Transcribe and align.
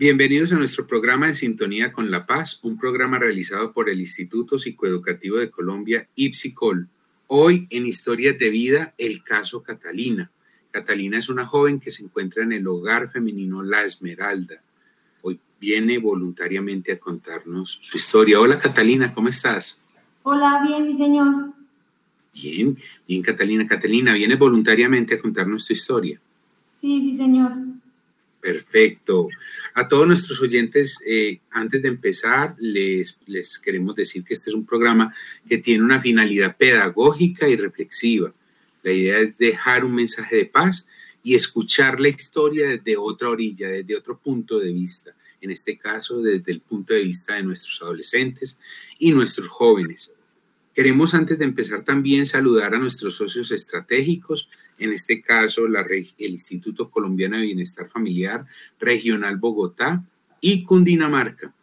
Bienvenidos 0.00 0.50
a 0.50 0.56
nuestro 0.56 0.86
programa 0.86 1.28
En 1.28 1.34
Sintonía 1.34 1.92
con 1.92 2.10
la 2.10 2.24
Paz, 2.24 2.58
un 2.62 2.78
programa 2.78 3.18
realizado 3.18 3.70
por 3.70 3.90
el 3.90 4.00
Instituto 4.00 4.58
Psicoeducativo 4.58 5.36
de 5.36 5.50
Colombia, 5.50 6.08
IPSICOL. 6.14 6.88
Hoy 7.26 7.66
en 7.68 7.84
Historias 7.84 8.38
de 8.38 8.48
Vida, 8.48 8.94
el 8.96 9.22
caso 9.22 9.62
Catalina. 9.62 10.30
Catalina 10.70 11.18
es 11.18 11.28
una 11.28 11.44
joven 11.44 11.80
que 11.80 11.90
se 11.90 12.02
encuentra 12.02 12.42
en 12.42 12.52
el 12.52 12.66
hogar 12.66 13.10
femenino 13.10 13.62
La 13.62 13.84
Esmeralda. 13.84 14.62
Hoy 15.20 15.38
viene 15.60 15.98
voluntariamente 15.98 16.92
a 16.92 16.98
contarnos 16.98 17.78
su 17.82 17.98
historia. 17.98 18.40
Hola 18.40 18.58
Catalina, 18.58 19.12
¿cómo 19.12 19.28
estás? 19.28 19.82
Hola, 20.22 20.62
bien, 20.66 20.86
sí 20.86 20.94
señor. 20.94 21.52
Bien, 22.32 22.74
bien 23.06 23.20
Catalina. 23.20 23.66
Catalina, 23.66 24.14
viene 24.14 24.36
voluntariamente 24.36 25.16
a 25.16 25.20
contarnos 25.20 25.66
tu 25.66 25.74
historia. 25.74 26.18
Sí, 26.72 27.02
sí 27.02 27.14
señor. 27.18 27.52
Perfecto. 28.40 29.28
A 29.74 29.86
todos 29.86 30.06
nuestros 30.06 30.40
oyentes, 30.40 30.98
eh, 31.06 31.40
antes 31.50 31.82
de 31.82 31.88
empezar, 31.88 32.56
les, 32.58 33.16
les 33.26 33.58
queremos 33.58 33.94
decir 33.94 34.24
que 34.24 34.34
este 34.34 34.50
es 34.50 34.56
un 34.56 34.64
programa 34.64 35.14
que 35.48 35.58
tiene 35.58 35.84
una 35.84 36.00
finalidad 36.00 36.56
pedagógica 36.56 37.48
y 37.48 37.56
reflexiva. 37.56 38.32
La 38.82 38.92
idea 38.92 39.18
es 39.18 39.36
dejar 39.36 39.84
un 39.84 39.94
mensaje 39.94 40.36
de 40.36 40.46
paz 40.46 40.86
y 41.22 41.34
escuchar 41.34 42.00
la 42.00 42.08
historia 42.08 42.68
desde 42.68 42.96
otra 42.96 43.28
orilla, 43.28 43.68
desde 43.68 43.96
otro 43.96 44.18
punto 44.18 44.58
de 44.58 44.72
vista, 44.72 45.14
en 45.40 45.50
este 45.50 45.76
caso 45.76 46.22
desde 46.22 46.52
el 46.52 46.60
punto 46.60 46.94
de 46.94 47.02
vista 47.02 47.34
de 47.34 47.42
nuestros 47.42 47.80
adolescentes 47.82 48.58
y 48.98 49.10
nuestros 49.12 49.48
jóvenes. 49.48 50.12
Queremos 50.74 51.14
antes 51.14 51.38
de 51.38 51.44
empezar 51.44 51.84
también 51.84 52.24
saludar 52.24 52.74
a 52.74 52.78
nuestros 52.78 53.16
socios 53.16 53.50
estratégicos, 53.50 54.48
en 54.80 54.92
este 54.92 55.20
caso 55.22 55.66
el 55.66 56.30
Instituto 56.30 56.90
Colombiano 56.90 57.36
de 57.36 57.42
Bienestar 57.42 57.88
Familiar 57.88 58.46
Regional 58.80 59.36
Bogotá 59.36 60.02
y 60.40 60.64
Cundinamarca. 60.64 61.54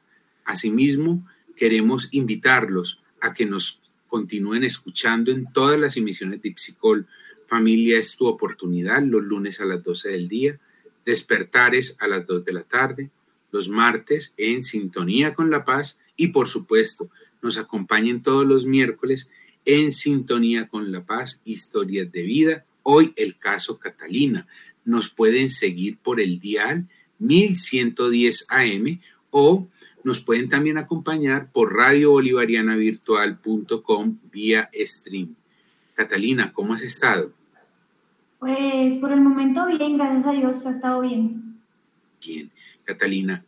Asimismo, 0.46 1.28
queremos 1.56 2.10
invitarlos 2.12 3.02
a 3.20 3.34
que 3.34 3.46
nos 3.46 3.82
continúen 4.08 4.64
escuchando 4.64 5.32
en 5.32 5.52
todas 5.52 5.80
las 5.80 5.98
emisiones 5.98 6.42
de 6.42 6.50
Ipsicol. 6.50 7.08
Familia 7.48 7.98
es 7.98 8.16
tu 8.16 8.28
oportunidad 8.28 9.02
los 9.02 9.24
lunes 9.24 9.60
a 9.60 9.66
las 9.66 9.84
12 9.84 10.10
del 10.10 10.30
día, 10.30 10.60
despertares 11.06 11.98
a 12.00 12.08
las 12.08 12.26
2 12.26 12.46
de 12.46 12.54
la 12.54 12.64
tarde, 12.64 13.10
los 13.52 13.70
martes 13.70 14.34
en 14.38 14.62
Sintonía 14.62 15.34
con 15.34 15.50
la 15.50 15.66
Paz 15.66 16.00
y 16.16 16.28
por 16.28 16.48
supuesto 16.48 17.10
nos 17.42 17.58
acompañen 17.58 18.22
todos 18.22 18.46
los 18.46 18.66
miércoles 18.66 19.30
en 19.66 19.92
Sintonía 19.92 20.68
con 20.68 20.92
la 20.92 21.06
Paz, 21.06 21.42
Historias 21.46 22.12
de 22.12 22.24
Vida. 22.24 22.66
Hoy 22.90 23.12
el 23.18 23.38
caso 23.38 23.78
Catalina. 23.78 24.48
Nos 24.86 25.10
pueden 25.10 25.50
seguir 25.50 25.98
por 25.98 26.22
el 26.22 26.40
dial 26.40 26.88
1110 27.20 28.46
AM 28.48 29.02
o 29.30 29.68
nos 30.06 30.22
pueden 30.22 30.48
también 30.48 30.78
acompañar 30.78 31.52
por 31.52 31.76
radiobolivarianavirtual.com 31.76 34.18
vía 34.32 34.70
stream. 34.74 35.36
Catalina, 35.96 36.54
¿cómo 36.54 36.76
has 36.76 36.84
estado? 36.84 37.34
Pues 38.40 38.96
por 38.96 39.12
el 39.12 39.20
momento 39.20 39.66
bien, 39.66 39.98
gracias 39.98 40.26
a 40.26 40.32
Dios, 40.32 40.66
ha 40.66 40.70
estado 40.70 41.02
bien. 41.02 41.60
Bien, 42.26 42.50
Catalina, 42.86 43.44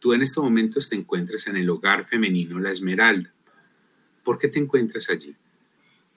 tú 0.00 0.12
en 0.12 0.20
estos 0.20 0.44
momentos 0.44 0.90
te 0.90 0.96
encuentras 0.96 1.46
en 1.46 1.56
el 1.56 1.70
hogar 1.70 2.04
femenino 2.04 2.60
La 2.60 2.70
Esmeralda. 2.70 3.32
¿Por 4.22 4.38
qué 4.38 4.48
te 4.48 4.58
encuentras 4.58 5.08
allí? 5.08 5.34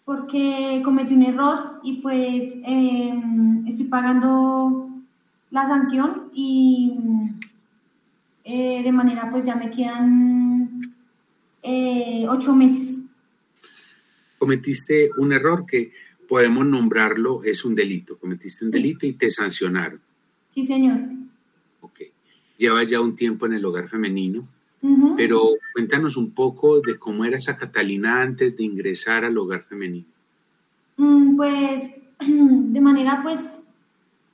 Porque 0.05 0.81
cometí 0.85 1.15
un 1.15 1.23
error 1.23 1.79
y 1.83 2.01
pues 2.01 2.55
em, 2.63 3.67
estoy 3.67 3.85
pagando 3.85 4.89
la 5.49 5.67
sanción 5.67 6.29
y 6.33 6.97
eh, 8.43 8.83
de 8.83 8.91
manera 8.91 9.29
pues 9.31 9.43
ya 9.43 9.55
me 9.55 9.71
quedan 9.71 10.93
eh, 11.63 12.25
ocho 12.29 12.53
meses. 12.53 12.99
Cometiste 14.37 15.09
un 15.17 15.33
error 15.33 15.65
que 15.65 15.91
podemos 16.27 16.65
nombrarlo, 16.65 17.43
es 17.43 17.65
un 17.65 17.73
delito. 17.73 18.17
Cometiste 18.17 18.65
un 18.65 18.71
delito 18.71 19.05
y 19.05 19.13
te 19.13 19.29
sancionaron. 19.29 19.99
Sí, 20.49 20.63
señor. 20.63 20.99
Ok. 21.81 22.01
Lleva 22.57 22.83
ya 22.83 23.01
un 23.01 23.15
tiempo 23.15 23.45
en 23.45 23.53
el 23.53 23.65
hogar 23.65 23.89
femenino. 23.89 24.47
Pero 25.17 25.51
cuéntanos 25.73 26.17
un 26.17 26.31
poco 26.31 26.81
de 26.81 26.97
cómo 26.99 27.25
era 27.25 27.37
esa 27.37 27.57
Catalina 27.57 28.21
antes 28.21 28.55
de 28.55 28.63
ingresar 28.63 29.25
al 29.25 29.37
hogar 29.37 29.61
femenino. 29.61 30.05
Mm, 30.97 31.35
pues 31.35 31.91
de 32.19 32.81
manera 32.81 33.21
pues 33.23 33.57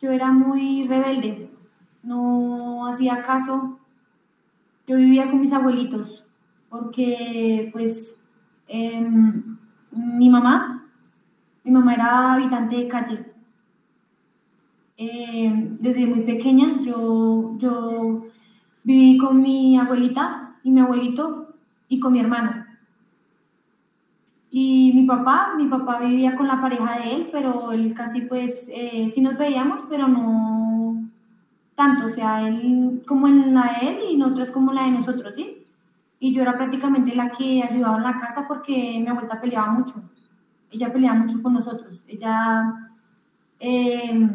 yo 0.01 0.11
era 0.11 0.31
muy 0.31 0.87
rebelde, 0.87 1.49
no 2.03 2.87
hacía 2.87 3.21
caso, 3.21 3.79
yo 4.87 4.97
vivía 4.97 5.29
con 5.29 5.41
mis 5.41 5.53
abuelitos 5.53 6.23
porque 6.71 7.69
pues 7.73 8.15
em, 8.67 9.57
mi 9.91 10.29
mamá, 10.29 10.87
mi 11.65 11.71
mamá 11.71 11.93
era 11.93 12.33
habitante 12.33 12.77
de 12.77 12.87
calle. 12.87 13.25
Em, 14.95 15.77
desde 15.79 16.05
muy 16.05 16.21
pequeña 16.21 16.81
yo, 16.81 17.55
yo 17.57 18.27
viví 18.83 19.17
con 19.17 19.41
mi 19.41 19.77
abuelita 19.77 20.55
y 20.63 20.71
mi 20.71 20.81
abuelito 20.81 21.53
y 21.87 21.99
con 21.99 22.13
mi 22.13 22.19
hermano. 22.19 22.65
Y 24.49 24.91
mi 24.93 25.05
papá, 25.05 25.53
mi 25.55 25.67
papá 25.67 25.99
vivía 25.99 26.35
con 26.35 26.47
la 26.47 26.59
pareja 26.59 26.99
de 26.99 27.15
él, 27.15 27.29
pero 27.31 27.71
él 27.71 27.93
casi 27.93 28.21
pues 28.21 28.67
eh, 28.69 29.09
sí 29.09 29.21
nos 29.21 29.37
veíamos, 29.37 29.81
pero 29.89 30.07
no 30.07 31.09
tanto, 31.75 32.07
o 32.07 32.09
sea, 32.09 32.47
él 32.47 33.01
como 33.07 33.27
en 33.27 33.53
la 33.53 33.77
de 33.79 33.89
él 33.89 33.97
y 34.11 34.17
nosotros 34.17 34.51
como 34.51 34.73
la 34.73 34.83
de 34.83 34.91
nosotros, 34.91 35.33
¿sí? 35.35 35.65
Y 36.19 36.33
yo 36.33 36.41
era 36.41 36.57
prácticamente 36.57 37.15
la 37.15 37.31
que 37.31 37.63
ayudaba 37.63 37.97
en 37.97 38.03
la 38.03 38.17
casa 38.17 38.45
porque 38.47 38.73
mi 38.99 39.07
abuelita 39.07 39.41
peleaba 39.41 39.71
mucho. 39.71 39.95
Ella 40.69 40.91
peleaba 40.93 41.17
mucho 41.17 41.41
con 41.41 41.53
nosotros. 41.53 42.03
Ella, 42.07 42.91
eh, 43.59 44.29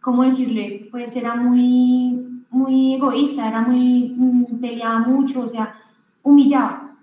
¿cómo 0.00 0.22
decirle? 0.22 0.88
Pues 0.90 1.14
era 1.16 1.34
muy 1.34 2.31
muy 2.52 2.94
egoísta, 2.94 3.48
era 3.48 3.62
muy, 3.62 4.14
mm, 4.16 4.60
peleaba 4.60 5.00
mucho, 5.00 5.40
o 5.42 5.48
sea, 5.48 5.74
humillaba. 6.22 6.96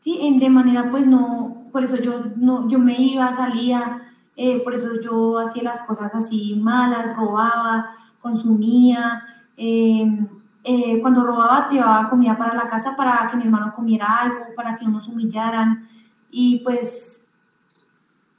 ¿Sí? 0.00 0.18
De 0.40 0.50
manera, 0.50 0.90
pues 0.90 1.06
no, 1.06 1.64
por 1.72 1.84
eso 1.84 1.96
yo, 1.96 2.14
no, 2.36 2.68
yo 2.68 2.78
me 2.78 3.00
iba, 3.00 3.32
salía, 3.32 4.02
eh, 4.36 4.60
por 4.64 4.74
eso 4.74 5.00
yo 5.02 5.38
hacía 5.38 5.62
las 5.62 5.80
cosas 5.80 6.14
así 6.14 6.56
malas, 6.56 7.16
robaba, 7.16 7.90
consumía. 8.20 9.22
Em, 9.56 10.26
eh, 10.64 11.00
cuando 11.00 11.24
robaba, 11.24 11.68
llevaba 11.68 12.08
comida 12.10 12.36
para 12.36 12.54
la 12.54 12.66
casa 12.66 12.96
para 12.96 13.28
que 13.30 13.36
mi 13.36 13.44
hermano 13.44 13.72
comiera 13.74 14.06
algo, 14.20 14.38
para 14.56 14.74
que 14.76 14.84
no 14.84 14.92
nos 14.92 15.08
humillaran. 15.08 15.86
Y 16.30 16.60
pues 16.60 17.24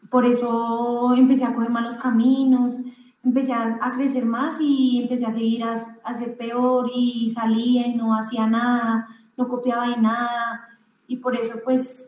por 0.10 0.26
eso 0.26 1.14
empecé 1.16 1.46
a 1.46 1.54
coger 1.54 1.70
malos 1.70 1.98
caminos 1.98 2.76
empecé 3.26 3.54
a, 3.54 3.92
crecer 3.96 4.26
más 4.26 4.58
y 4.62 5.02
empecé 5.02 5.26
a 5.26 5.32
seguir 5.32 5.64
a, 5.64 5.76
a, 6.04 6.14
ser 6.14 6.38
peor 6.38 6.92
y 6.94 7.32
salía 7.32 7.88
y 7.88 7.96
no 7.96 8.16
hacía 8.16 8.46
nada, 8.46 9.08
no 9.36 9.48
copiaba 9.48 9.90
de 9.90 9.98
nada 9.98 10.70
y 11.08 11.18
por 11.18 11.36
eso 11.36 11.60
pues 11.64 12.08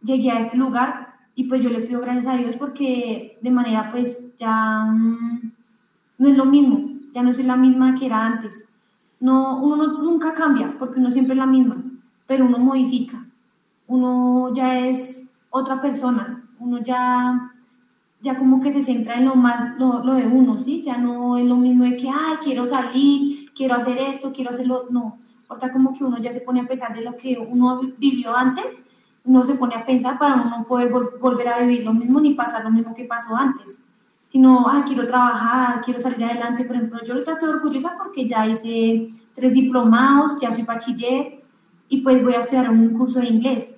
llegué 0.00 0.30
a 0.30 0.40
este 0.40 0.56
lugar 0.56 1.14
y 1.34 1.44
pues 1.44 1.62
yo 1.62 1.68
le 1.70 1.80
pido 1.80 2.00
gracias 2.00 2.26
a 2.26 2.36
Dios 2.36 2.56
porque 2.56 3.38
de 3.42 3.50
manera 3.50 3.90
pues 3.92 4.34
ya 4.36 4.84
mm, 4.86 5.52
no 6.18 6.28
es 6.28 6.36
lo 6.36 6.46
mismo, 6.46 6.98
ya 7.14 7.22
no 7.22 7.32
soy 7.32 7.44
la 7.44 7.56
misma 7.56 7.94
que 7.94 8.06
era 8.06 8.24
antes. 8.24 8.64
No, 9.20 9.60
uno 9.62 9.86
nunca 9.86 10.32
cambia 10.32 10.76
porque 10.78 10.98
uno 10.98 11.10
siempre 11.10 11.34
es 11.34 11.38
la 11.38 11.46
misma, 11.46 11.82
pero 12.26 12.46
uno 12.46 12.58
modifica, 12.58 13.24
uno 13.86 14.54
ya 14.54 14.78
es 14.78 15.24
otra 15.50 15.80
persona, 15.80 16.44
uno 16.58 16.78
ya 16.78 17.52
ya 18.20 18.36
como 18.36 18.60
que 18.60 18.72
se 18.72 18.82
centra 18.82 19.14
en 19.14 19.26
lo 19.26 19.34
más, 19.36 19.78
lo, 19.78 20.02
lo, 20.04 20.14
de 20.14 20.26
uno, 20.26 20.58
¿sí? 20.58 20.82
Ya 20.82 20.98
no 20.98 21.36
es 21.38 21.46
lo 21.46 21.56
mismo 21.56 21.84
de 21.84 21.96
que, 21.96 22.08
ay, 22.08 22.36
quiero 22.42 22.66
salir, 22.66 23.52
quiero 23.54 23.74
hacer 23.74 23.98
esto, 23.98 24.32
quiero 24.32 24.50
hacerlo, 24.50 24.86
no. 24.90 25.18
Ahorita 25.48 25.72
como 25.72 25.92
que 25.92 26.04
uno 26.04 26.18
ya 26.18 26.32
se 26.32 26.40
pone 26.40 26.60
a 26.60 26.66
pensar 26.66 26.94
de 26.94 27.02
lo 27.02 27.16
que 27.16 27.38
uno 27.38 27.80
vivió 27.96 28.36
antes, 28.36 28.76
uno 29.24 29.44
se 29.44 29.54
pone 29.54 29.76
a 29.76 29.86
pensar 29.86 30.18
para 30.18 30.34
uno 30.34 30.64
poder 30.66 30.90
volver 30.90 31.48
a 31.48 31.60
vivir 31.60 31.84
lo 31.84 31.94
mismo 31.94 32.20
ni 32.20 32.34
pasar 32.34 32.64
lo 32.64 32.70
mismo 32.70 32.94
que 32.94 33.04
pasó 33.04 33.36
antes. 33.36 33.80
Sino, 34.26 34.66
ay, 34.68 34.82
quiero 34.82 35.06
trabajar, 35.06 35.80
quiero 35.82 36.00
salir 36.00 36.24
adelante. 36.24 36.64
Por 36.64 36.76
ejemplo, 36.76 36.98
yo 37.04 37.14
ahorita 37.14 37.32
estoy 37.32 37.48
orgullosa 37.48 37.96
porque 37.96 38.26
ya 38.26 38.46
hice 38.46 39.08
tres 39.34 39.54
diplomados, 39.54 40.38
ya 40.40 40.52
soy 40.52 40.64
bachiller 40.64 41.42
y 41.88 42.00
pues 42.02 42.22
voy 42.22 42.34
a 42.34 42.40
estudiar 42.40 42.68
un 42.68 42.90
curso 42.90 43.20
de 43.20 43.28
inglés. 43.28 43.74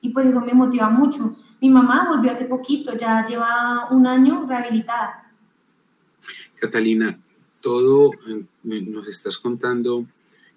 Y 0.00 0.10
pues 0.10 0.26
eso 0.26 0.40
me 0.40 0.54
motiva 0.54 0.88
mucho 0.88 1.36
mi 1.60 1.70
mamá 1.70 2.06
volvió 2.08 2.32
hace 2.32 2.44
poquito, 2.44 2.96
ya 2.96 3.24
lleva 3.26 3.88
un 3.90 4.06
año 4.06 4.46
rehabilitada. 4.46 5.30
Catalina, 6.58 7.18
todo 7.60 8.12
nos 8.62 9.08
estás 9.08 9.38
contando 9.38 10.06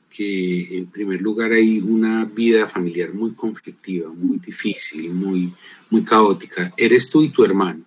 que 0.10 0.78
en 0.78 0.88
primer 0.88 1.22
lugar 1.22 1.52
hay 1.52 1.80
una 1.80 2.26
vida 2.26 2.68
familiar 2.68 3.14
muy 3.14 3.32
conflictiva, 3.34 4.10
muy 4.10 4.40
difícil, 4.40 5.12
muy, 5.12 5.54
muy 5.90 6.04
caótica. 6.04 6.74
¿Eres 6.76 7.10
tú 7.10 7.22
y 7.22 7.30
tu 7.30 7.44
hermano? 7.44 7.84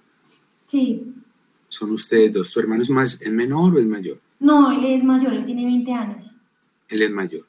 Sí. 0.66 1.02
Son 1.68 1.90
ustedes 1.90 2.32
dos. 2.32 2.52
¿Tu 2.52 2.60
hermano 2.60 2.82
es, 2.82 2.90
más, 2.90 3.20
es 3.20 3.32
menor 3.32 3.74
o 3.74 3.78
es 3.78 3.86
mayor? 3.86 4.18
No, 4.40 4.70
él 4.70 4.84
es 4.84 5.04
mayor, 5.04 5.34
él 5.34 5.44
tiene 5.44 5.64
20 5.64 5.92
años. 5.92 6.30
Él 6.88 7.02
es 7.02 7.10
mayor. 7.10 7.46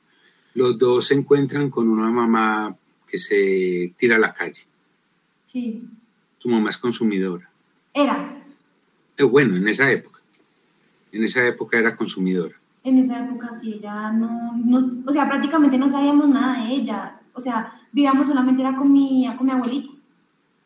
Los 0.55 0.77
dos 0.77 1.07
se 1.07 1.15
encuentran 1.15 1.69
con 1.69 1.89
una 1.89 2.09
mamá 2.09 2.75
que 3.07 3.17
se 3.17 3.93
tira 3.97 4.15
a 4.15 4.19
la 4.19 4.33
calle. 4.33 4.61
Sí. 5.53 5.83
Tu 6.39 6.49
mamá 6.49 6.71
es 6.71 6.77
consumidora. 6.77 7.49
Era. 7.93 8.43
Eh, 9.17 9.23
bueno, 9.23 9.55
en 9.55 9.67
esa 9.67 9.89
época. 9.89 10.19
En 11.11 11.23
esa 11.23 11.45
época 11.47 11.77
era 11.77 11.95
consumidora. 11.95 12.55
En 12.83 12.97
esa 12.97 13.23
época 13.23 13.53
sí, 13.53 13.75
ella 13.75 14.11
no, 14.11 14.57
no, 14.57 15.03
o 15.05 15.13
sea, 15.13 15.29
prácticamente 15.29 15.77
no 15.77 15.89
sabíamos 15.89 16.27
nada 16.27 16.65
de 16.65 16.73
ella. 16.73 17.19
O 17.33 17.39
sea, 17.39 17.73
vivíamos 17.91 18.27
solamente 18.27 18.61
era 18.61 18.75
con 18.75 18.91
mi, 18.91 19.25
con 19.37 19.45
mi 19.45 19.53
abuelita. 19.53 19.89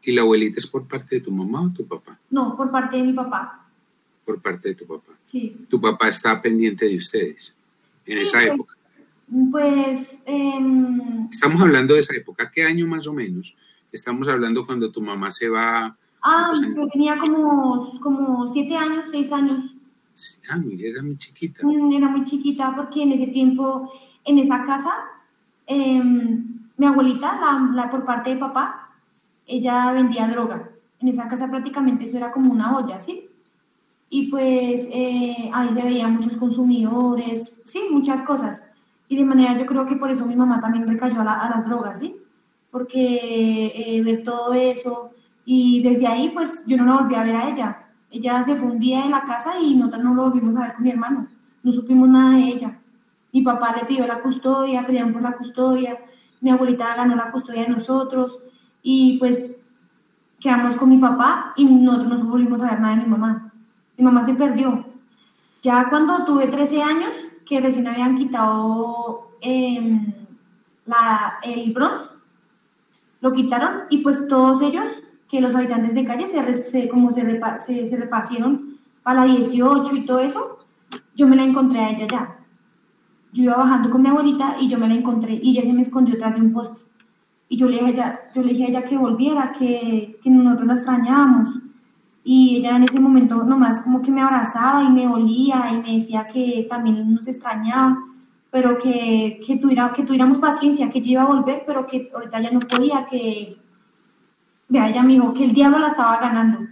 ¿Y 0.01 0.13
la 0.13 0.21
abuelita 0.21 0.57
es 0.57 0.67
por 0.67 0.87
parte 0.87 1.17
de 1.17 1.21
tu 1.21 1.31
mamá 1.31 1.61
o 1.61 1.69
tu 1.69 1.85
papá? 1.85 2.17
No, 2.29 2.55
por 2.55 2.71
parte 2.71 2.97
de 2.97 3.03
mi 3.03 3.13
papá. 3.13 3.65
Por 4.25 4.41
parte 4.41 4.69
de 4.69 4.75
tu 4.75 4.87
papá. 4.87 5.13
Sí. 5.25 5.55
¿Tu 5.69 5.79
papá 5.79 6.07
está 6.09 6.41
pendiente 6.41 6.87
de 6.87 6.97
ustedes 6.97 7.53
en 8.05 8.17
esa 8.19 8.39
pues, 8.39 8.51
época? 8.51 8.75
Pues... 9.51 10.19
em, 10.25 11.27
Estamos 11.29 11.61
hablando 11.61 11.93
de 11.93 11.99
esa 11.99 12.15
época. 12.15 12.49
¿Qué 12.49 12.63
año 12.63 12.87
más 12.87 13.05
o 13.05 13.13
menos? 13.13 13.53
Estamos 13.91 14.27
hablando 14.27 14.65
cuando 14.65 14.91
tu 14.91 15.01
mamá 15.01 15.31
se 15.31 15.49
va... 15.49 15.95
ah, 16.21 16.51
yo 16.75 16.87
tenía 16.89 17.17
como, 17.17 17.99
como 18.01 18.47
siete 18.47 18.75
años, 18.75 19.05
seis 19.11 19.31
años. 19.31 19.61
Ah, 20.49 20.57
mira, 20.57 20.89
era 20.89 21.01
muy 21.03 21.15
chiquita. 21.17 21.65
Mm, 21.65 21.91
Era 21.93 22.07
muy 22.09 22.23
chiquita 22.23 22.73
porque 22.75 23.03
en 23.03 23.11
ese 23.13 23.27
tiempo, 23.27 23.91
en 24.25 24.39
esa 24.39 24.63
casa, 24.65 24.91
em, 25.65 26.43
mi 26.77 26.85
abuelita, 26.85 27.39
la, 27.39 27.69
la 27.73 27.89
por 27.89 28.03
parte 28.03 28.31
de 28.31 28.37
papá, 28.37 28.89
ella 29.45 29.91
vendía 29.93 30.27
droga. 30.27 30.69
En 30.99 31.07
esa 31.07 31.27
casa 31.27 31.49
prácticamente 31.49 32.05
eso 32.05 32.17
era 32.17 32.31
como 32.31 32.51
una 32.51 32.75
olla, 32.75 32.99
¿sí? 32.99 33.29
Y 34.09 34.29
pues 34.29 34.87
eh, 34.91 35.49
ahí 35.53 35.69
se 35.73 35.81
veían 35.83 36.13
muchos 36.13 36.35
consumidores, 36.37 37.53
sí, 37.65 37.81
muchas 37.91 38.21
cosas. 38.23 38.63
Y 39.09 39.15
de 39.17 39.25
manera 39.25 39.55
yo 39.57 39.65
creo 39.65 39.85
que 39.85 39.95
por 39.95 40.09
eso 40.11 40.25
mi 40.25 40.35
mamá 40.35 40.59
también 40.59 40.87
recayó 40.87 41.21
a, 41.21 41.23
la- 41.23 41.39
a 41.41 41.49
las 41.49 41.65
drogas, 41.67 41.99
¿sí? 41.99 42.15
Porque 42.77 43.73
eh, 43.73 44.03
ver 44.03 44.23
todo 44.23 44.53
eso 44.53 45.09
y 45.45 45.81
desde 45.81 46.05
ahí 46.05 46.29
pues 46.29 46.63
yo 46.67 46.77
no 46.77 46.85
la 46.85 47.01
volví 47.01 47.15
a 47.15 47.23
ver 47.23 47.35
a 47.35 47.49
ella. 47.49 47.87
Ella 48.11 48.43
se 48.43 48.55
fue 48.55 48.67
un 48.67 48.79
día 48.79 49.01
de 49.01 49.09
la 49.09 49.23
casa 49.23 49.59
y 49.59 49.73
nosotros 49.73 50.03
no 50.03 50.13
lo 50.13 50.23
volvimos 50.29 50.55
a 50.55 50.61
ver 50.61 50.73
con 50.75 50.83
mi 50.83 50.91
hermano. 50.91 51.27
No 51.63 51.71
supimos 51.71 52.07
nada 52.07 52.35
de 52.35 52.49
ella. 52.49 52.79
Mi 53.33 53.41
papá 53.41 53.75
le 53.75 53.85
pidió 53.85 54.05
la 54.05 54.21
custodia, 54.21 54.85
pelearon 54.85 55.11
por 55.11 55.23
la 55.23 55.31
custodia. 55.31 55.97
Mi 56.39 56.51
abuelita 56.51 56.95
ganó 56.95 57.15
la 57.15 57.31
custodia 57.31 57.63
de 57.63 57.69
nosotros. 57.69 58.39
Y 58.83 59.17
pues 59.17 59.57
quedamos 60.39 60.75
con 60.75 60.89
mi 60.89 60.97
papá 60.97 61.53
y 61.55 61.65
nosotros 61.65 62.23
no 62.23 62.29
volvimos 62.29 62.61
a 62.61 62.71
ver 62.71 62.79
nada 62.79 62.95
de 62.95 63.01
mi 63.01 63.09
mamá. 63.09 63.51
Mi 63.97 64.03
mamá 64.03 64.23
se 64.23 64.35
perdió. 64.35 64.85
Ya 65.63 65.89
cuando 65.89 66.25
tuve 66.25 66.47
13 66.47 66.83
años, 66.83 67.15
que 67.45 67.59
recién 67.59 67.87
habían 67.87 68.15
quitado 68.15 69.31
em, 69.41 70.13
la, 70.85 71.39
el 71.41 71.73
Bronx, 71.73 72.16
lo 73.21 73.31
quitaron 73.31 73.83
y 73.89 73.99
pues 73.99 74.27
todos 74.27 74.61
ellos, 74.61 74.85
que 75.29 75.41
los 75.41 75.53
habitantes 75.55 75.93
de 75.93 76.05
calle 76.05 76.25
se, 76.27 76.63
se- 76.65 76.87
como 76.87 77.11
se, 77.11 77.21
repa- 77.23 77.59
se, 77.59 77.85
se 77.87 77.97
repartieron 77.97 78.77
para 79.03 79.25
la 79.25 79.33
18 79.33 79.95
y 79.95 80.05
todo 80.05 80.19
eso, 80.19 80.59
yo 81.15 81.27
me 81.27 81.35
la 81.35 81.43
encontré 81.43 81.79
a 81.79 81.89
ella 81.91 82.07
ya. 82.07 82.35
Yo 83.33 83.43
iba 83.43 83.57
bajando 83.57 83.89
con 83.89 84.01
mi 84.01 84.09
abuelita 84.09 84.55
y 84.59 84.67
yo 84.69 84.77
me 84.79 84.87
la 84.87 84.93
encontré 84.95 85.39
y 85.41 85.51
ella 85.51 85.63
se 85.67 85.73
me 85.73 85.81
escondió 85.81 86.13
detrás 86.13 86.35
de 86.35 86.41
un 86.41 86.53
poste. 86.53 86.81
Y 87.49 87.57
yo 87.57 87.67
le 87.67 87.73
dije 87.77 87.85
a 87.85 87.89
ella, 87.89 88.19
yo 88.35 88.41
le 88.41 88.49
dije 88.49 88.63
a 88.65 88.67
ella 88.67 88.83
que 88.83 88.97
volviera, 88.97 89.51
que, 89.51 90.17
que 90.21 90.29
nosotros 90.29 90.67
la 90.67 90.73
extrañábamos. 90.73 91.47
Y 92.23 92.57
ella 92.57 92.75
en 92.75 92.83
ese 92.83 92.99
momento 92.99 93.43
nomás 93.43 93.79
como 93.81 94.01
que 94.01 94.11
me 94.11 94.21
abrazaba 94.21 94.83
y 94.83 94.89
me 94.89 95.07
olía 95.07 95.71
y 95.73 95.81
me 95.81 95.97
decía 95.99 96.27
que 96.27 96.67
también 96.69 97.13
nos 97.13 97.25
extrañaba, 97.27 97.97
pero 98.57 98.75
que, 98.75 99.39
que, 99.45 99.57
tuviera, 99.57 99.93
que 99.93 100.01
tuviéramos 100.01 100.39
paciencia, 100.39 100.89
que 100.89 100.97
ella 100.97 101.11
iba 101.11 101.21
a 101.21 101.27
volver, 101.27 101.61
pero 101.67 101.85
que 101.85 102.09
ahorita 102.11 102.41
ya 102.41 102.49
no 102.49 102.59
podía, 102.61 103.05
que... 103.05 103.55
Vea, 104.67 104.89
ella 104.89 105.03
me 105.03 105.13
dijo 105.13 105.31
que 105.31 105.43
el 105.43 105.53
diablo 105.53 105.77
la 105.77 105.89
estaba 105.89 106.17
ganando. 106.17 106.61
Me 106.61 106.71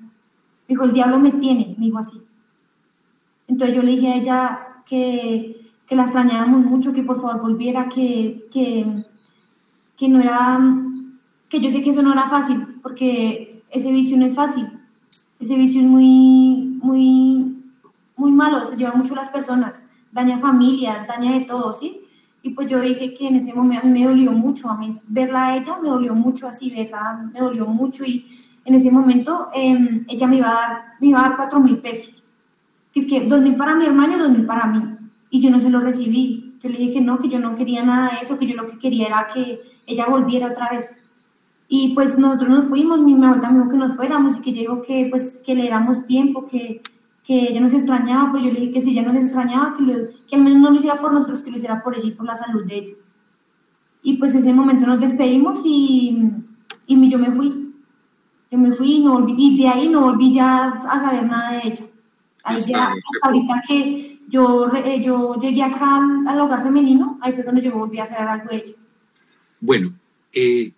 dijo, 0.67 0.83
el 0.83 0.93
diablo 0.93 1.19
me 1.19 1.33
tiene, 1.33 1.75
me 1.77 1.85
dijo 1.85 1.99
así. 1.99 2.19
Entonces 3.47 3.75
yo 3.75 3.83
le 3.83 3.91
dije 3.91 4.07
a 4.07 4.15
ella 4.15 4.67
que, 4.83 5.69
que 5.85 5.95
la 5.95 6.05
extrañábamos 6.05 6.65
mucho, 6.65 6.91
que 6.91 7.03
por 7.03 7.21
favor 7.21 7.39
volviera, 7.39 7.87
que, 7.87 8.47
que, 8.51 9.05
que 9.95 10.09
no 10.09 10.19
era, 10.19 10.59
que 11.47 11.59
yo 11.59 11.69
sé 11.69 11.83
que 11.83 11.91
eso 11.91 12.01
no 12.01 12.13
era 12.13 12.27
fácil, 12.27 12.79
porque 12.81 13.61
ese 13.69 13.91
vicio 13.91 14.17
no 14.17 14.25
es 14.25 14.33
fácil. 14.33 14.67
Ese 15.39 15.53
vicio 15.53 15.81
es 15.81 15.87
muy, 15.87 16.79
muy, 16.81 17.63
muy 18.15 18.31
malo, 18.31 18.65
se 18.65 18.75
lleva 18.75 18.95
mucho 18.95 19.13
a 19.13 19.17
las 19.17 19.29
personas, 19.29 19.83
daña 20.15 20.39
familia, 20.39 21.05
daña 21.07 21.33
de 21.33 21.41
todo, 21.41 21.73
¿sí? 21.73 22.01
Y 22.41 22.51
pues 22.51 22.69
yo 22.69 22.79
dije 22.79 23.13
que 23.13 23.27
en 23.27 23.35
ese 23.35 23.53
momento 23.53 23.85
a 23.85 23.89
mí 23.89 23.99
me 23.99 24.05
dolió 24.05 24.31
mucho, 24.31 24.69
a 24.69 24.77
mí 24.77 24.97
verla 25.07 25.47
a 25.47 25.57
ella 25.57 25.77
me 25.81 25.89
dolió 25.89 26.15
mucho 26.15 26.47
así, 26.47 26.69
verla 26.69 27.29
me 27.33 27.39
dolió 27.39 27.65
mucho 27.65 28.05
y 28.05 28.25
en 28.63 28.75
ese 28.75 28.89
momento 28.91 29.49
em, 29.53 30.05
ella 30.07 30.27
me 30.27 30.37
iba 30.37 30.49
a 30.49 30.53
dar, 30.53 30.83
me 31.01 31.07
iba 31.07 31.19
a 31.19 31.23
dar 31.23 31.35
cuatro 31.35 31.59
mil 31.59 31.79
pesos. 31.79 32.23
Que 32.93 33.01
es 33.01 33.05
que 33.07 33.25
dos 33.25 33.41
mil 33.41 33.57
para 33.57 33.75
mi 33.75 33.85
hermano 33.85 34.15
y 34.15 34.19
dos 34.19 34.29
mil 34.29 34.45
para 34.45 34.67
mí. 34.67 34.81
Y 35.29 35.41
yo 35.41 35.49
no 35.49 35.59
se 35.59 35.69
lo 35.69 35.81
recibí. 35.81 36.55
Yo 36.61 36.69
le 36.69 36.77
dije 36.77 36.93
que 36.93 37.01
no, 37.01 37.17
que 37.19 37.27
yo 37.27 37.39
no 37.39 37.55
quería 37.55 37.83
nada 37.83 38.11
de 38.11 38.23
eso, 38.23 38.37
que 38.37 38.47
yo 38.47 38.55
lo 38.55 38.67
que 38.67 38.77
quería 38.77 39.07
era 39.07 39.27
que 39.27 39.61
ella 39.85 40.05
volviera 40.05 40.47
otra 40.47 40.69
vez. 40.69 40.97
Y 41.67 41.93
pues 41.93 42.17
nosotros 42.17 42.49
nos 42.49 42.65
fuimos, 42.65 43.01
mi 43.01 43.13
abuela 43.13 43.51
me 43.51 43.57
dijo 43.57 43.71
que 43.71 43.77
nos 43.77 43.95
fuéramos 43.97 44.37
y 44.37 44.41
que 44.41 44.51
ella 44.51 44.61
dijo 44.61 44.81
que 44.81 45.07
pues 45.09 45.41
que 45.43 45.55
le 45.55 45.63
diéramos 45.63 46.05
tiempo, 46.05 46.45
que, 46.45 46.81
que 47.25 47.47
ella 47.49 47.59
nos 47.59 47.73
extrañaba, 47.73 48.31
pues 48.31 48.43
yo 48.43 48.51
le 48.51 48.59
dije 48.59 48.71
que 48.73 48.81
si 48.81 48.91
ella 48.91 49.01
nos 49.01 49.15
extrañaba, 49.15 49.73
que, 49.75 49.81
lo- 49.83 50.09
que 50.27 50.35
al 50.35 50.43
menos 50.43 50.61
no 50.61 50.69
lo 50.69 50.75
hiciera 50.75 51.01
por 51.01 51.11
nosotros, 51.11 51.41
que 51.41 51.49
lo 51.51 51.57
hiciera 51.57 51.81
por 51.83 51.95
ella 51.97 52.07
y 52.07 52.11
por 52.11 52.25
la 52.25 52.35
salud 52.35 52.63
de 52.65 52.77
ella. 52.77 52.93
Y 54.03 54.17
pues 54.17 54.35
ese 54.35 54.53
momento 54.53 54.85
nos 54.85 54.99
despedimos 54.99 55.61
y, 55.65 56.19
y 56.85 57.09
yo 57.09 57.17
me 57.17 57.31
fui. 57.31 57.73
Yo 58.51 58.57
me 58.59 58.73
fui 58.73 58.93
y, 58.97 58.99
no 59.03 59.13
volví, 59.13 59.33
y 59.37 59.57
de 59.57 59.67
ahí 59.67 59.89
no 59.89 60.01
volví 60.01 60.31
ya 60.31 60.67
a 60.73 60.99
saber 61.01 61.25
nada 61.25 61.53
de 61.53 61.67
ella. 61.67 61.85
Ahí 62.43 62.61
ya, 62.61 62.85
hasta 62.89 63.27
ahorita 63.27 63.63
que 63.67 64.19
yo, 64.27 64.71
eh, 64.75 65.01
yo 65.01 65.35
llegué 65.39 65.63
acá 65.63 65.97
al, 65.97 66.27
al 66.27 66.39
hogar 66.41 66.61
femenino, 66.61 67.17
ahí 67.21 67.33
fue 67.33 67.43
cuando 67.43 67.59
yo 67.59 67.71
volví 67.71 67.97
a 67.99 68.05
saber 68.05 68.27
algo 68.27 68.49
de 68.49 68.55
ella. 68.57 68.73
Bueno, 69.59 69.93
eh, 70.31 70.71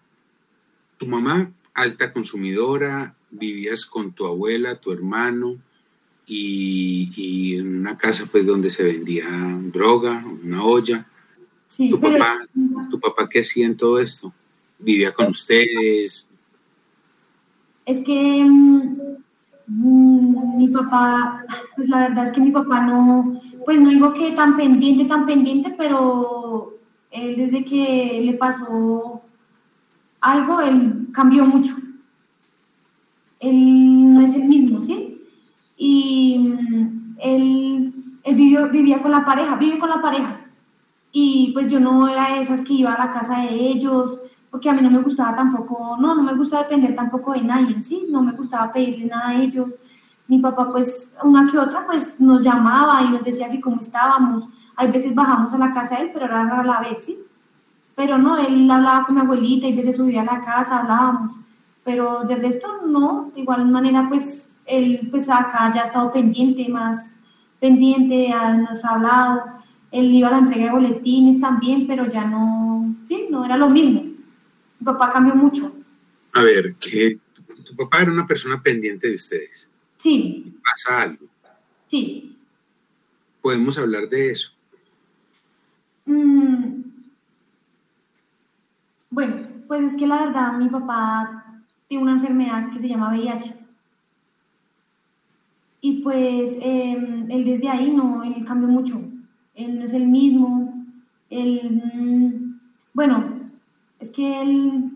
tu 0.98 1.06
mamá, 1.08 1.52
alta 1.74 2.14
consumidora, 2.14 3.14
vivías 3.32 3.86
con 3.86 4.14
tu 4.14 4.26
abuela, 4.26 4.76
tu 4.76 4.94
hermano, 4.94 5.56
y, 6.28 7.10
y 7.16 7.56
en 7.56 7.78
una 7.80 7.98
casa 7.98 8.26
pues 8.30 8.46
donde 8.46 8.70
se 8.70 8.84
vendía 8.84 9.26
droga, 9.74 10.24
una 10.44 10.64
olla. 10.64 11.06
Sí, 11.70 11.90
¿Tu 11.90 12.00
pero- 12.00 12.18
papá, 12.18 12.40
¿Tu 12.90 13.00
papá 13.00 13.30
qué 13.30 13.40
hacía 13.42 13.66
en 13.66 13.78
todo 13.78 14.00
esto? 14.00 14.34
¿Vivía 14.80 15.14
con 15.14 15.28
ustedes? 15.28 16.28
Es 17.86 18.04
que 18.04 18.44
mm, 18.44 18.98
mm, 19.68 20.58
mi 20.58 20.68
papá, 20.68 21.46
pues 21.76 21.88
la 21.90 22.00
verdad 22.10 22.26
es 22.26 22.32
que 22.32 22.42
mi 22.42 22.52
papá 22.52 22.82
no, 22.82 23.42
pues 23.66 23.80
no 23.80 23.90
digo 23.90 24.14
que 24.14 24.32
tan 24.32 24.58
pendiente, 24.58 25.06
tan 25.06 25.26
pendiente, 25.26 25.74
pero 25.78 26.78
él 27.12 27.36
desde 27.38 27.64
que 27.64 28.22
le 28.24 28.34
pasó 28.34 29.22
algo, 30.20 30.60
él 30.62 31.08
cambió 31.14 31.46
mucho. 31.46 31.76
Él 33.40 34.14
no 34.14 34.22
es 34.22 34.34
el 34.34 34.46
mismo, 34.46 34.82
¿sí? 34.82 35.17
Y 35.78 36.40
mm, 36.40 37.18
él, 37.20 37.94
él 38.24 38.36
vivió, 38.36 38.70
vivía 38.70 39.02
con 39.02 39.12
la 39.12 39.24
pareja, 39.24 39.56
vive 39.56 39.80
con 39.80 39.90
la 39.90 40.02
pareja. 40.02 40.42
Y 41.12 41.52
pues 41.54 41.72
yo 41.72 41.80
no 41.80 42.08
era 42.08 42.34
de 42.34 42.42
esas 42.42 42.64
que 42.64 42.74
iba 42.74 42.94
a 42.94 43.06
la 43.06 43.12
casa 43.12 43.40
de 43.40 43.56
ellos, 43.56 44.20
porque 44.52 44.70
a 44.70 44.74
mí 44.74 44.82
no 44.82 44.92
me 44.92 45.02
gustaba 45.02 45.36
tampoco, 45.36 45.98
no, 46.00 46.16
no 46.16 46.24
me 46.24 46.34
gusta 46.36 46.60
depender 46.60 46.96
tampoco 46.96 47.34
de 47.34 47.42
nadie, 47.42 47.82
¿sí? 47.82 48.08
No 48.10 48.22
me 48.22 48.34
gustaba 48.34 48.72
pedirle 48.72 49.06
nada 49.06 49.30
a 49.30 49.42
ellos. 49.42 49.78
Mi 50.28 50.40
papá, 50.40 50.70
pues, 50.72 51.12
una 51.24 51.48
que 51.50 51.58
otra, 51.58 51.86
pues, 51.86 52.20
nos 52.20 52.44
llamaba 52.44 53.02
y 53.04 53.10
nos 53.12 53.24
decía 53.24 53.50
que 53.50 53.62
cómo 53.62 53.80
estábamos. 53.80 54.48
Hay 54.76 54.92
veces 54.92 55.16
bajamos 55.16 55.54
a 55.54 55.58
la 55.58 55.74
casa 55.74 55.96
de 55.96 56.04
él, 56.04 56.12
pero 56.14 56.26
era 56.26 56.44
rara 56.44 56.64
la 56.64 56.80
vez, 56.82 57.06
¿sí? 57.06 57.18
Pero 57.96 58.18
no, 58.18 58.38
él 58.38 58.70
hablaba 58.70 59.06
con 59.06 59.16
mi 59.16 59.22
abuelita 59.22 59.68
y 59.68 59.74
a 59.74 59.76
veces 59.76 59.96
subía 59.96 60.22
a 60.22 60.26
la 60.26 60.42
casa, 60.42 60.80
hablábamos. 60.80 61.32
Pero 61.84 62.24
de 62.26 62.36
resto, 62.36 62.68
no. 62.86 63.32
De 63.34 63.42
igual 63.42 63.66
manera, 63.68 64.06
pues, 64.10 64.47
él, 64.68 65.08
pues, 65.10 65.30
acá 65.30 65.72
ya 65.74 65.82
ha 65.84 65.86
estado 65.86 66.12
pendiente, 66.12 66.68
más 66.70 67.16
pendiente, 67.60 68.30
nos 68.70 68.84
ha 68.86 68.90
hablado. 68.96 69.42
Él 69.92 70.14
iba 70.14 70.28
a 70.28 70.32
la 70.32 70.38
entrega 70.40 70.66
de 70.66 70.72
boletines 70.72 71.40
también, 71.40 71.88
pero 71.88 72.08
ya 72.10 72.26
no, 72.26 72.96
sí, 73.08 73.28
no 73.30 73.46
era 73.46 73.58
lo 73.58 73.70
mismo. 73.70 74.02
Mi 74.04 74.86
papá 74.86 75.10
cambió 75.12 75.34
mucho. 75.36 75.74
A 76.34 76.42
ver, 76.44 76.76
que 76.76 77.18
tu, 77.34 77.42
tu 77.64 77.76
papá 77.76 78.02
era 78.02 78.12
una 78.12 78.28
persona 78.28 78.62
pendiente 78.62 79.08
de 79.08 79.16
ustedes. 79.16 79.68
Sí, 79.98 80.54
¿Pasa 80.64 81.02
algo? 81.04 81.26
sí. 81.88 82.34
Podemos 83.42 83.78
hablar 83.78 84.10
de 84.10 84.32
eso. 84.32 84.52
Mm, 86.06 86.82
Bueno, 89.10 89.48
pues 89.68 89.84
es 89.94 89.98
que 89.98 90.06
la 90.06 90.26
verdad 90.26 90.54
mi 90.54 90.68
papá 90.70 91.62
tiene 91.88 92.04
una 92.04 92.14
enfermedad 92.14 92.70
que 92.72 92.80
se 92.80 92.88
llama 92.90 93.10
VIH. 93.10 93.56
Y 95.82 96.02
pues 96.02 96.58
em, 96.62 97.30
él 97.30 97.46
desde 97.46 97.70
ahí 97.70 97.92
no, 97.92 98.24
él 98.24 98.44
cambió 98.46 98.68
mucho. 98.68 99.02
Él 99.54 99.80
no 99.80 99.86
es 99.86 99.94
el 99.94 100.08
mismo. 100.08 100.86
Él, 101.30 101.82
mm, 101.94 102.60
bueno, 102.94 103.38
es 104.00 104.10
que 104.12 104.42
él, 104.42 104.92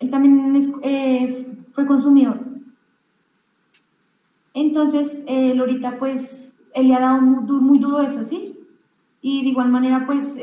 él 0.00 0.10
también 0.10 0.54
eh, 0.82 1.46
fue 1.72 1.86
consumidor. 1.86 2.40
Entonces, 4.54 5.22
él 5.26 5.60
ahorita 5.60 5.98
pues, 5.98 6.54
él 6.74 6.88
le 6.88 6.94
ha 6.94 7.00
dado 7.00 7.20
muy, 7.20 7.78
duro 7.78 8.00
eso, 8.00 8.24
¿sí? 8.24 8.56
Y 9.22 9.42
de 9.42 9.50
igual 9.50 9.68
manera, 9.68 10.04
pues, 10.06 10.38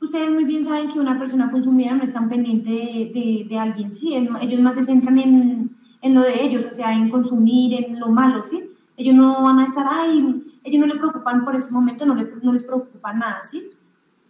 ustedes 0.00 0.30
muy 0.30 0.44
bien 0.44 0.64
saben 0.64 0.88
que 0.88 1.00
una 1.00 1.18
persona 1.18 1.50
consumidora 1.50 1.96
no 1.96 2.04
es 2.04 2.12
tan 2.12 2.28
pendiente 2.28 2.70
de, 2.70 3.46
de, 3.48 3.58
alguien, 3.58 3.94
¿sí? 3.94 4.14
Ellos 4.14 4.60
más 4.60 4.76
se 4.76 4.84
centran 4.84 5.18
en, 5.18 5.70
en 6.02 6.14
lo 6.14 6.22
de 6.22 6.42
ellos, 6.42 6.66
o 6.70 6.74
sea, 6.74 6.92
en 6.92 7.10
consumir, 7.10 7.74
en 7.74 7.98
lo 7.98 8.08
malo, 8.08 8.42
¿sí? 8.42 8.69
Ellos 9.00 9.14
no 9.14 9.42
van 9.42 9.58
a 9.60 9.64
estar, 9.64 9.86
ay, 9.88 10.42
ellos 10.62 10.78
no 10.78 10.86
le 10.86 11.00
preocupan 11.00 11.42
por 11.42 11.56
ese 11.56 11.70
momento, 11.70 12.04
no, 12.04 12.14
no 12.14 12.52
les 12.52 12.64
preocupa 12.64 13.14
nada, 13.14 13.42
¿sí? 13.50 13.70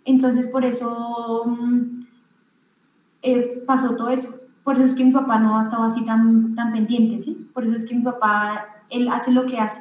Entonces, 0.04 0.46
por 0.46 0.64
eso 0.64 1.42
mm, 1.44 2.02
eh, 3.22 3.64
pasó 3.66 3.96
todo 3.96 4.10
eso. 4.10 4.32
Por 4.62 4.76
eso 4.76 4.84
es 4.84 4.94
que 4.94 5.04
mi 5.04 5.10
papá 5.10 5.40
no 5.40 5.58
ha 5.58 5.62
estado 5.62 5.82
así 5.82 6.04
tan, 6.04 6.54
tan 6.54 6.70
pendiente, 6.70 7.18
¿sí? 7.18 7.48
Por 7.52 7.64
eso 7.64 7.74
es 7.74 7.84
que 7.84 7.96
mi 7.96 8.02
papá, 8.02 8.84
él 8.90 9.08
hace 9.08 9.32
lo 9.32 9.44
que 9.44 9.58
hace. 9.58 9.80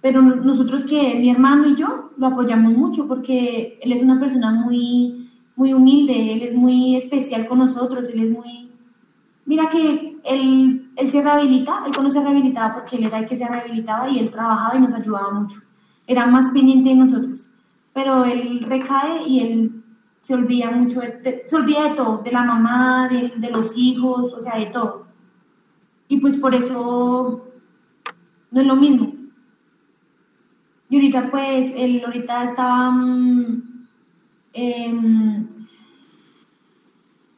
Pero 0.00 0.22
nosotros 0.22 0.84
que 0.84 1.18
mi 1.20 1.28
hermano 1.28 1.68
y 1.68 1.76
yo 1.76 2.12
lo 2.16 2.28
apoyamos 2.28 2.72
mucho 2.72 3.06
porque 3.06 3.78
él 3.82 3.92
es 3.92 4.00
una 4.00 4.18
persona 4.18 4.50
muy, 4.50 5.30
muy 5.56 5.74
humilde, 5.74 6.32
él 6.32 6.40
es 6.40 6.54
muy 6.54 6.96
especial 6.96 7.46
con 7.46 7.58
nosotros, 7.58 8.08
él 8.08 8.22
es 8.22 8.30
muy... 8.30 8.72
Mira 9.46 9.68
que 9.68 10.18
él, 10.24 10.90
se 11.06 11.22
rehabilita, 11.22 11.84
él 11.86 11.92
cuando 11.94 12.10
se 12.10 12.20
rehabilitaba 12.20 12.74
porque 12.74 12.96
él 12.96 13.04
era 13.04 13.18
el 13.18 13.26
que 13.26 13.36
se 13.36 13.46
rehabilitaba 13.46 14.10
y 14.10 14.18
él 14.18 14.30
trabajaba 14.30 14.76
y 14.76 14.80
nos 14.80 14.92
ayudaba 14.92 15.30
mucho. 15.30 15.60
Era 16.04 16.26
más 16.26 16.48
pendiente 16.48 16.88
de 16.88 16.96
nosotros. 16.96 17.46
Pero 17.92 18.24
él 18.24 18.64
recae 18.68 19.22
y 19.26 19.40
él 19.40 19.84
se 20.20 20.34
olvida 20.34 20.72
mucho, 20.72 21.00
de, 21.00 21.44
se 21.46 21.54
olvida 21.54 21.88
de 21.88 21.94
todo, 21.94 22.18
de 22.18 22.32
la 22.32 22.42
mamá, 22.42 23.08
de, 23.08 23.50
los 23.50 23.76
hijos, 23.76 24.32
o 24.32 24.40
sea, 24.40 24.56
de 24.56 24.66
todo. 24.66 25.06
Y 26.08 26.18
pues 26.18 26.36
por 26.36 26.52
eso 26.52 27.46
no 28.50 28.60
es 28.60 28.66
lo 28.66 28.74
mismo. 28.74 29.14
Y 30.90 30.96
ahorita 30.96 31.30
pues, 31.30 31.72
él 31.76 32.02
ahorita 32.04 32.44
estaba, 32.44 32.92
eh, 34.52 35.46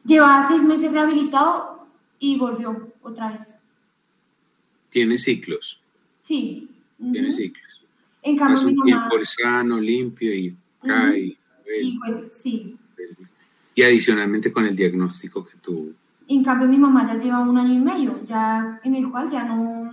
llevaba 0.03 0.47
seis 0.47 0.63
meses 0.63 0.91
rehabilitado 0.91 1.78
y 2.19 2.37
volvió 2.37 2.93
otra 3.01 3.31
vez. 3.31 3.55
Tiene 4.89 5.17
ciclos. 5.17 5.79
Sí. 6.21 6.69
Tiene 7.11 7.31
ciclos. 7.31 7.63
En 8.21 8.37
cambio, 8.37 8.57
Hace 8.57 8.67
un 8.67 8.83
tiempo 8.83 9.15
sano, 9.23 9.79
limpio 9.79 10.33
y 10.33 10.55
cae. 10.81 11.37
Y 11.81 11.99
pues, 11.99 12.33
sí. 12.33 12.75
Y 13.75 13.83
adicionalmente 13.83 14.51
con 14.51 14.65
el 14.65 14.75
diagnóstico 14.75 15.45
que 15.45 15.57
tuvo. 15.57 15.91
En 16.27 16.43
cambio, 16.43 16.67
mi 16.67 16.77
mamá 16.77 17.07
ya 17.07 17.21
lleva 17.21 17.39
un 17.39 17.57
año 17.57 17.73
y 17.73 17.79
medio, 17.79 18.23
ya 18.25 18.79
en 18.83 18.95
el 18.95 19.09
cual 19.09 19.29
ya 19.29 19.45
no... 19.45 19.91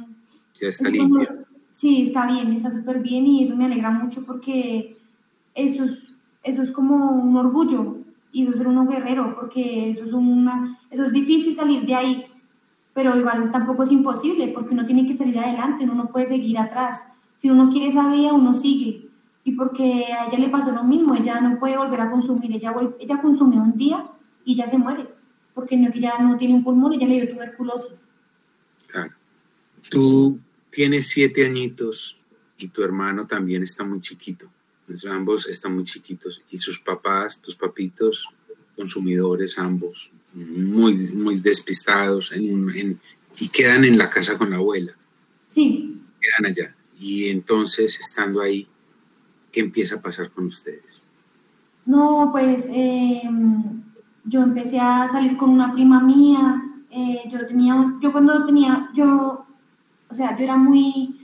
Ya 0.61 0.69
está 0.69 0.89
limpia. 0.89 1.47
Sí, 1.73 2.03
está 2.03 2.27
bien, 2.27 2.53
está 2.53 2.73
súper 2.73 3.01
bien 3.01 3.27
y 3.27 3.45
eso 3.45 3.55
me 3.55 3.67
alegra 3.67 3.91
mucho 3.91 4.25
porque 4.25 4.97
eso 5.55 5.85
es, 5.85 6.13
eso 6.43 6.63
es 6.63 6.71
como 6.71 7.11
un 7.11 7.37
orgullo 7.37 7.99
y 8.37 8.43
eso 8.43 8.53
es 8.53 8.59
ser 8.59 8.69
uno 8.69 8.87
guerrero 8.87 9.35
porque 9.35 9.89
eso 9.89 10.05
es, 10.05 10.13
una, 10.13 10.79
eso 10.91 11.05
es 11.05 11.13
difícil 11.13 11.55
salir 11.55 11.87
de 11.87 11.95
ahí, 11.95 12.27
pero 12.93 13.17
igual 13.17 13.51
tampoco 13.51 13.85
es 13.85 13.91
imposible 13.91 14.49
porque 14.49 14.75
uno 14.75 14.85
tiene 14.85 15.07
que 15.07 15.17
salir 15.17 15.39
adelante, 15.39 15.85
uno 15.85 15.95
no 15.95 16.11
puede 16.11 16.27
seguir 16.27 16.59
atrás. 16.59 17.01
Si 17.39 17.49
uno 17.49 17.71
quiere 17.71 17.87
esa 17.87 18.13
vida, 18.13 18.35
uno 18.35 18.53
sigue 18.53 19.09
y 19.43 19.53
porque 19.53 20.13
a 20.13 20.27
ella 20.27 20.39
le 20.39 20.51
pasó 20.51 20.71
lo 20.71 20.85
mismo, 20.85 21.15
ella 21.15 21.41
no 21.41 21.59
puede 21.59 21.79
volver 21.79 21.99
a 22.03 22.11
consumir, 22.11 22.53
ella, 22.53 22.75
ella 22.99 23.23
consumió 23.23 23.63
un 23.63 23.79
día 23.79 24.07
y 24.45 24.55
ya 24.55 24.67
se 24.67 24.77
muere, 24.77 25.09
porque 25.55 25.79
no 25.79 25.91
ya 25.91 26.19
no 26.19 26.37
tiene 26.37 26.57
un 26.57 26.63
pulmón, 26.63 26.93
ella 26.93 27.07
le 27.07 27.23
dio 27.23 27.33
tuberculosis. 27.33 28.11
Tú 29.89 30.39
tienes 30.69 31.09
siete 31.09 31.47
añitos 31.47 32.19
y 32.59 32.69
tu 32.69 32.83
hermano 32.83 33.27
también 33.27 33.63
está 33.63 33.83
muy 33.83 34.01
chiquito, 34.01 34.51
ambos 35.11 35.47
están 35.49 35.75
muy 35.75 35.85
chiquitos 35.85 36.43
y 36.51 36.59
sus 36.59 36.79
papás, 36.79 37.41
tus 37.41 37.57
papitos, 37.57 38.29
consumidores 38.77 39.59
ambos, 39.59 40.11
muy, 40.35 40.95
muy 40.95 41.41
despistados 41.41 42.33
y 43.39 43.49
quedan 43.49 43.85
en 43.85 43.99
la 43.99 44.11
casa 44.11 44.37
con 44.37 44.51
la 44.51 44.57
abuela. 44.57 44.93
Sí. 45.49 46.01
Quedan 46.21 46.53
allá. 46.53 46.75
Y 46.99 47.29
entonces, 47.29 47.99
estando 48.01 48.41
ahí, 48.41 48.67
¿qué 49.53 49.61
empieza 49.61 49.97
a 49.97 50.01
pasar 50.01 50.31
con 50.31 50.47
ustedes? 50.47 51.05
No, 51.85 52.31
pues 52.33 52.67
em, 52.69 53.83
yo 54.25 54.43
empecé 54.43 54.79
a 54.81 55.09
salir 55.09 55.37
con 55.37 55.51
una 55.51 55.73
prima 55.73 56.01
mía. 56.01 56.63
Eh, 56.91 57.23
yo 57.31 57.47
tenía, 57.47 57.95
yo 58.01 58.13
cuando 58.13 58.45
tenía, 58.45 58.91
yo, 58.95 59.47
o 60.09 60.15
sea, 60.15 60.37
yo 60.37 60.45
era 60.45 60.57
muy, 60.57 61.16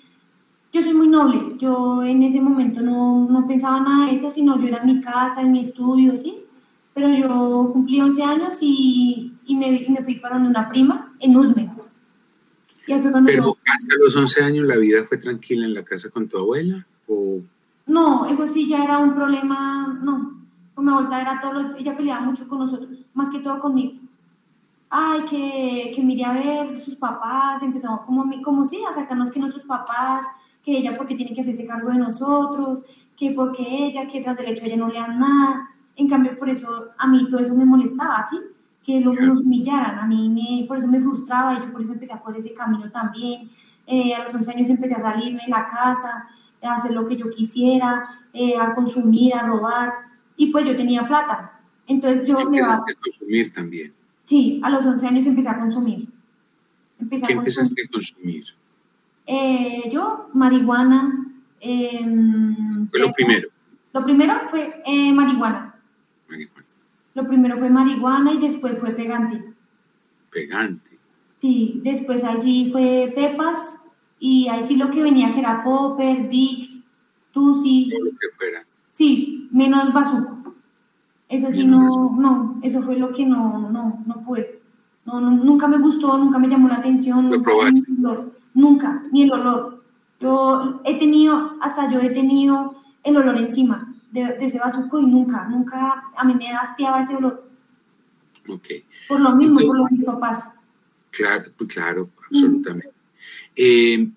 yo 0.73 0.83
soy 0.83 0.95
muy 0.95 1.09
noble. 1.09 1.57
Yo 1.59 2.03
en 2.03 2.23
ese 2.23 2.41
momento 2.41 2.81
no, 2.81 3.29
no 3.29 3.47
pensaba 3.47 3.81
nada 3.81 4.07
de 4.07 4.17
eso, 4.17 4.31
sino 4.31 4.59
yo 4.59 4.69
era 4.69 4.79
en 4.79 4.87
mi 4.87 5.01
casa, 5.01 5.41
en 5.41 5.53
mi 5.53 5.61
estudio, 5.61 6.17
¿sí? 6.17 6.39
Pero 6.95 7.09
yo 7.09 7.71
cumplí 7.73 8.01
11 8.01 8.23
años 8.23 8.59
y, 8.61 9.33
y, 9.47 9.57
me, 9.57 9.87
me, 9.89 10.03
fui 10.03 10.17
para 10.17 10.37
una 10.37 10.69
prima 10.69 11.15
en 11.21 11.37
Usme. 11.37 11.71
Pero 12.87 13.57
hasta 13.67 13.95
los 13.99 14.17
11 14.17 14.43
años 14.43 14.67
la 14.67 14.77
vida 14.77 15.05
fue 15.09 15.19
tranquila 15.19 15.65
en 15.65 15.75
la 15.75 15.85
casa 15.85 16.11
con 16.11 16.29
tu 16.29 16.37
abuela 16.37 16.85
o 17.07 17.41
no, 17.87 18.27
eso 18.27 18.47
sí 18.47 18.69
ya 18.69 18.85
era 18.85 18.99
un 18.99 19.15
problema, 19.15 19.99
no. 20.03 20.41
Con 20.75 20.85
mi 20.85 20.93
vuelta 20.93 21.21
era 21.21 21.41
todo, 21.41 21.77
ella 21.77 21.97
peleaba 21.97 22.23
mucho 22.23 22.49
con 22.49 22.61
nosotros, 22.61 23.05
más 23.15 23.31
que 23.31 23.41
todo 23.41 23.59
conmigo. 23.61 23.95
Ay, 24.89 25.23
que, 25.25 25.93
que 25.95 26.03
mire 26.03 26.25
a 26.25 26.33
ver 26.33 26.79
sus 26.79 26.95
papás, 26.95 27.63
empezamos 27.63 28.03
como, 28.03 28.25
como 28.43 28.65
sí, 28.65 28.79
a 28.89 28.95
sacarnos 28.95 29.31
que 29.31 29.41
nuestros 29.41 29.65
papás, 29.65 30.27
que 30.63 30.79
ella 30.79 30.97
porque 30.97 31.15
tiene 31.15 31.33
que 31.33 31.41
hacerse 31.41 31.67
cargo 31.67 31.91
de 31.91 31.99
nosotros, 31.99 32.83
que 33.17 33.33
porque 33.33 33.65
ella, 33.69 34.07
que 34.07 34.21
tras 34.21 34.37
del 34.37 34.47
hecho 34.47 34.65
ella 34.65 34.77
no 34.77 34.89
le 34.89 34.99
dan 34.99 35.19
nada. 35.19 35.71
En 35.97 36.09
cambio, 36.09 36.35
por 36.37 36.49
eso 36.49 36.91
a 36.97 37.07
mí 37.07 37.27
todo 37.29 37.41
eso 37.41 37.55
me 37.55 37.65
molestaba, 37.65 38.23
¿sí? 38.23 38.37
Que 38.83 39.01
lo, 39.01 39.13
nos 39.13 39.41
humillaran, 39.41 39.99
a 39.99 40.07
mí 40.07 40.29
me, 40.29 40.67
por 40.67 40.79
eso 40.79 40.87
me 40.87 41.01
frustraba 41.01 41.55
y 41.55 41.61
yo 41.61 41.73
por 41.73 41.83
eso 41.83 41.93
empecé 41.93 42.13
a 42.13 42.23
por 42.23 42.37
ese 42.37 42.53
camino 42.53 42.91
también. 42.91 43.51
Eh, 43.87 44.15
a 44.15 44.23
los 44.23 44.35
11 44.35 44.51
años 44.53 44.69
empecé 44.69 44.95
a 44.95 45.01
salirme 45.01 45.43
de 45.45 45.51
la 45.51 45.67
casa, 45.67 46.29
a 46.63 46.75
hacer 46.75 46.93
lo 46.93 47.07
que 47.07 47.17
yo 47.17 47.29
quisiera, 47.29 48.09
eh, 48.33 48.57
a 48.57 48.75
consumir, 48.75 49.35
a 49.35 49.47
robar, 49.47 49.93
y 50.37 50.47
pues 50.51 50.67
yo 50.67 50.77
tenía 50.77 51.07
plata. 51.07 51.61
Entonces 51.87 52.27
yo... 52.27 52.39
Empezaste 52.39 52.93
a 52.93 52.95
consumir 53.03 53.53
también. 53.53 53.93
Sí, 54.25 54.61
a 54.63 54.71
los 54.71 54.87
11 54.87 55.07
años 55.07 55.27
empecé 55.27 55.49
a 55.49 55.59
consumir. 55.59 56.09
¿Qué 56.99 57.33
empezaste 57.33 57.83
a 57.83 57.89
consumir? 57.91 58.45
Eh, 59.27 59.91
yo, 59.91 60.29
marihuana. 60.35 61.27
Em, 61.61 62.89
fue 62.89 63.01
lo 63.01 63.13
primero. 63.13 63.49
Lo 63.93 64.05
primero 64.05 64.35
fue 64.49 64.83
eh, 64.85 65.13
marihuana. 65.13 65.75
Marihuana. 66.29 66.67
Lo 67.15 67.27
primero 67.27 67.59
fue 67.59 67.69
marihuana 67.71 68.33
y 68.33 68.39
después 68.39 68.79
fue 68.79 68.91
pegante. 68.91 69.43
Pegante. 70.31 70.99
Sí, 71.41 71.81
después 71.85 72.25
ahí 72.25 72.39
sí 72.39 72.69
fue 72.73 73.13
pepas 73.15 73.77
y 74.19 74.49
ahí 74.49 74.63
sí 74.63 74.77
lo 74.77 74.91
que 74.91 75.03
venía 75.03 75.33
que 75.33 75.41
era 75.41 75.63
Popper, 75.63 76.29
Dick, 76.29 76.85
Tusi. 77.33 77.93
Sí, 78.93 79.49
menos 79.51 79.93
Bazuco. 79.93 80.55
Eso 81.29 81.51
sí, 81.51 81.65
no, 81.65 82.15
no, 82.19 82.61
eso 82.63 82.83
fue 82.83 82.97
lo 82.97 83.11
que 83.11 83.25
no, 83.27 83.71
no, 83.71 84.03
no 84.07 84.23
pude. 84.23 84.62
No, 85.05 85.21
nunca 85.21 85.67
me 85.67 85.79
gustó, 85.79 86.17
nunca 86.17 86.39
me 86.39 86.49
llamó 86.49 86.69
la 86.69 86.77
atención. 86.77 87.31
¿Lo 87.31 87.43
probaste? 87.43 87.93
Nunca, 88.55 89.03
ni 89.11 89.23
el 89.23 89.33
olor. 89.33 89.83
Yo 90.21 90.81
he 90.85 90.99
tenido, 90.99 91.57
hasta 91.61 91.91
yo 91.91 92.01
he 92.01 92.11
tenido 92.11 92.77
el 93.03 93.17
olor 93.17 93.39
encima 93.39 93.93
de, 94.13 94.37
ese 94.41 94.59
bazuco 94.59 95.01
y 95.01 95.07
nunca, 95.07 95.49
nunca 95.49 96.05
a 96.17 96.25
mí 96.25 96.35
me 96.35 96.53
hastiaba 96.53 97.03
ese 97.03 97.17
olor. 97.17 97.45
Ok. 98.49 98.67
Por 99.09 99.21
lo 99.21 99.35
mismo, 99.35 99.61
por 99.61 99.77
lo 99.77 99.89
mis 99.91 100.05
papás. 100.05 100.49
Claro, 101.11 101.51
claro, 101.69 102.09
absolutamente. 102.31 102.93
Eh, 103.57 104.09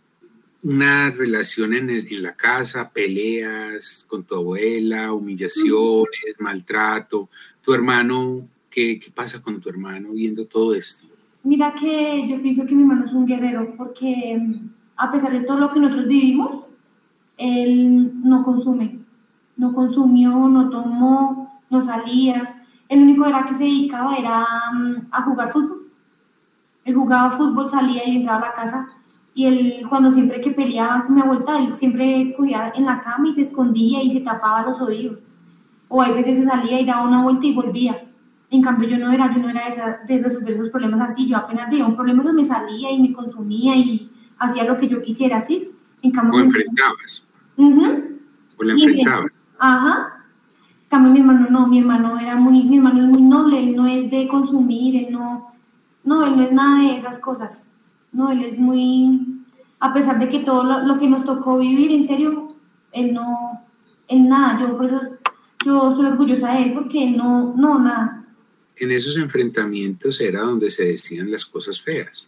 una 0.64 1.12
relación 1.12 1.74
en, 1.74 1.90
en, 1.90 2.24
la 2.24 2.36
casa, 2.36 2.90
peleas 2.92 4.06
con 4.08 4.24
tu 4.24 4.36
abuela, 4.36 5.14
humillaciones, 5.14 6.36
maltrato. 6.40 7.30
Tu 7.62 7.74
hermano, 7.74 8.48
¿qué, 8.76 9.00
¿qué, 9.00 9.10
pasa 9.10 9.42
con 9.42 9.62
tu 9.62 9.70
hermano 9.70 10.10
viendo 10.12 10.46
todo 10.46 10.76
esto? 10.76 11.08
Mira 11.44 11.74
que 11.74 12.28
yo 12.28 12.42
pienso 12.42 12.66
que 12.66 12.76
mi 12.76 12.82
hermano 12.82 13.06
es 13.06 13.14
un 13.14 13.26
guerrero 13.26 13.74
porque 13.78 14.38
mm, 14.38 14.70
a 14.98 15.12
pesar 15.12 15.32
de 15.32 15.42
todo 15.42 15.60
lo 15.60 15.72
que 15.72 15.80
nosotros 15.80 16.08
vivimos, 16.08 16.64
él 17.38 18.12
no 18.22 18.44
consume, 18.44 19.00
no 19.56 19.74
consumió, 19.74 20.32
no 20.50 20.70
tomó, 20.70 21.62
no 21.70 21.82
salía. 21.82 22.64
El 22.90 23.02
único 23.04 23.26
era 23.26 23.46
que 23.46 23.56
se 23.56 23.64
dedicaba 23.64 24.18
era 24.18 24.46
mm, 24.74 25.08
a 25.10 25.22
jugar 25.22 25.52
fútbol. 25.52 25.88
Él 26.84 26.96
jugaba 26.96 27.32
fútbol, 27.32 27.70
salía 27.70 28.08
y 28.08 28.18
entraba 28.18 28.38
a 28.38 28.50
la 28.50 28.54
casa 28.54 28.88
Y 29.34 29.46
él, 29.46 29.84
cuando 29.90 30.12
siempre 30.12 30.40
que 30.40 30.52
peleaba 30.52 31.06
con 31.06 31.16
mi 31.16 31.22
él 31.22 31.76
siempre 31.76 32.34
cogía 32.38 32.74
en 32.76 32.86
la 32.86 33.02
cama 33.02 33.30
y 33.30 33.34
se 33.34 33.42
escondía 33.42 34.04
y 34.04 34.12
se 34.12 34.20
tapaba 34.20 34.64
los 34.64 34.82
oídos. 34.82 35.26
O 35.88 36.02
a 36.02 36.12
veces 36.12 36.38
se 36.38 36.46
salía 36.46 36.82
y 36.82 36.86
daba 36.86 37.08
una 37.08 37.24
vuelta 37.24 37.46
y 37.46 37.54
volvía. 37.54 38.06
En 38.50 38.62
cambio, 38.62 38.88
yo 38.88 38.98
no 38.98 39.12
era, 39.12 39.34
yo 39.34 39.42
no 39.42 39.50
era 39.50 39.68
esa, 39.68 40.00
de 40.08 40.20
resolver 40.20 40.54
esos 40.54 40.70
problemas 40.70 41.10
así. 41.10 41.28
Yo 41.28 41.38
apenas 41.38 41.70
veía 41.70 41.86
un 41.86 41.96
problema, 41.96 42.32
me 42.32 42.46
salía 42.46 42.92
y 42.92 43.02
me 43.02 43.14
consumía 43.14 43.76
y 43.76 44.10
hacía 44.38 44.64
lo 44.64 44.78
que 44.78 44.88
yo 44.88 45.02
quisiera, 45.02 45.42
¿sí? 45.42 45.72
En 46.02 46.12
cambio, 46.12 46.40
o 46.40 46.44
enfrentabas. 46.44 47.26
O 47.58 48.64
la 48.64 48.74
enfrentabas. 48.74 49.32
Ajá. 49.60 50.26
En 50.84 50.90
cambio, 50.90 51.12
mi 51.12 51.20
hermano 51.20 51.48
no, 51.50 51.68
mi 51.68 51.80
hermano 51.80 52.20
era 52.20 52.36
muy, 52.36 52.64
mi 52.64 52.78
hermano 52.78 53.04
es 53.04 53.10
muy 53.10 53.22
noble, 53.22 53.60
él 53.60 53.76
no 53.76 53.88
es 53.88 54.10
de 54.12 54.28
consumir, 54.28 54.96
él 54.96 55.12
no, 55.12 55.52
no, 56.04 56.26
él 56.26 56.38
no 56.38 56.44
es 56.44 56.52
nada 56.52 56.82
de 56.82 56.98
esas 56.98 57.18
cosas. 57.18 57.70
No, 58.12 58.32
él 58.32 58.44
es 58.44 58.60
muy, 58.60 59.44
a 59.80 59.94
pesar 59.94 60.20
de 60.20 60.30
que 60.30 60.40
todo 60.40 60.64
lo, 60.64 60.98
que 60.98 61.10
nos 61.10 61.26
tocó 61.26 61.58
vivir, 61.58 61.92
en 61.92 62.06
serio, 62.06 62.56
él 62.92 63.14
no, 63.14 63.62
él 64.08 64.30
nada, 64.30 64.60
yo 64.60 64.78
por 64.78 64.86
eso, 64.86 65.02
yo 65.66 65.96
soy 65.96 66.06
orgullosa 66.06 66.54
de 66.54 66.64
él 66.64 66.74
porque 66.74 67.04
él 67.04 67.18
no, 67.18 67.54
no, 67.58 67.80
nada. 67.80 68.25
En 68.78 68.92
esos 68.92 69.18
enfrentamientos 69.18 70.20
era 70.20 70.42
donde 70.42 70.70
se 70.70 70.84
decían 70.84 71.32
las 71.32 71.46
cosas 71.46 71.82
feas. 71.82 72.28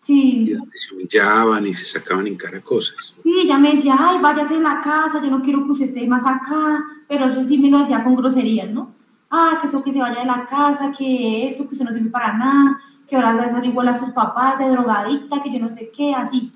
Sí. 0.00 0.44
Y 0.46 0.50
donde 0.50 0.78
se 0.78 0.94
humillaban 0.94 1.66
y 1.66 1.74
se 1.74 1.84
sacaban 1.84 2.26
en 2.26 2.36
cara 2.36 2.60
cosas. 2.60 3.14
Sí, 3.22 3.32
ella 3.42 3.58
me 3.58 3.74
decía, 3.74 3.96
ay, 3.98 4.18
váyase 4.20 4.56
a 4.56 4.60
la 4.60 4.80
casa, 4.80 5.22
yo 5.22 5.30
no 5.30 5.42
quiero 5.42 5.64
que 5.64 5.72
usted 5.72 5.86
esté 5.86 6.06
más 6.06 6.24
acá, 6.24 6.84
pero 7.08 7.26
eso 7.26 7.44
sí 7.44 7.58
me 7.58 7.70
lo 7.70 7.80
decía 7.80 8.02
con 8.02 8.16
groserías, 8.16 8.70
¿no? 8.70 8.94
Ah, 9.30 9.58
que 9.60 9.66
eso 9.66 9.82
que 9.82 9.92
se 9.92 10.00
vaya 10.00 10.20
de 10.20 10.26
la 10.26 10.46
casa, 10.46 10.90
que 10.96 11.48
esto, 11.48 11.64
que 11.66 11.74
usted 11.74 11.84
no 11.84 11.92
sirve 11.92 12.10
para 12.10 12.36
nada, 12.36 12.80
que 13.06 13.16
ahora 13.16 13.34
va 13.34 13.44
a 13.44 13.50
salir 13.50 13.70
igual 13.70 13.88
a 13.88 13.98
sus 13.98 14.10
papás, 14.10 14.58
de 14.58 14.68
drogadicta, 14.68 15.42
que 15.42 15.52
yo 15.52 15.58
no 15.60 15.70
sé 15.70 15.90
qué, 15.94 16.14
así. 16.14 16.52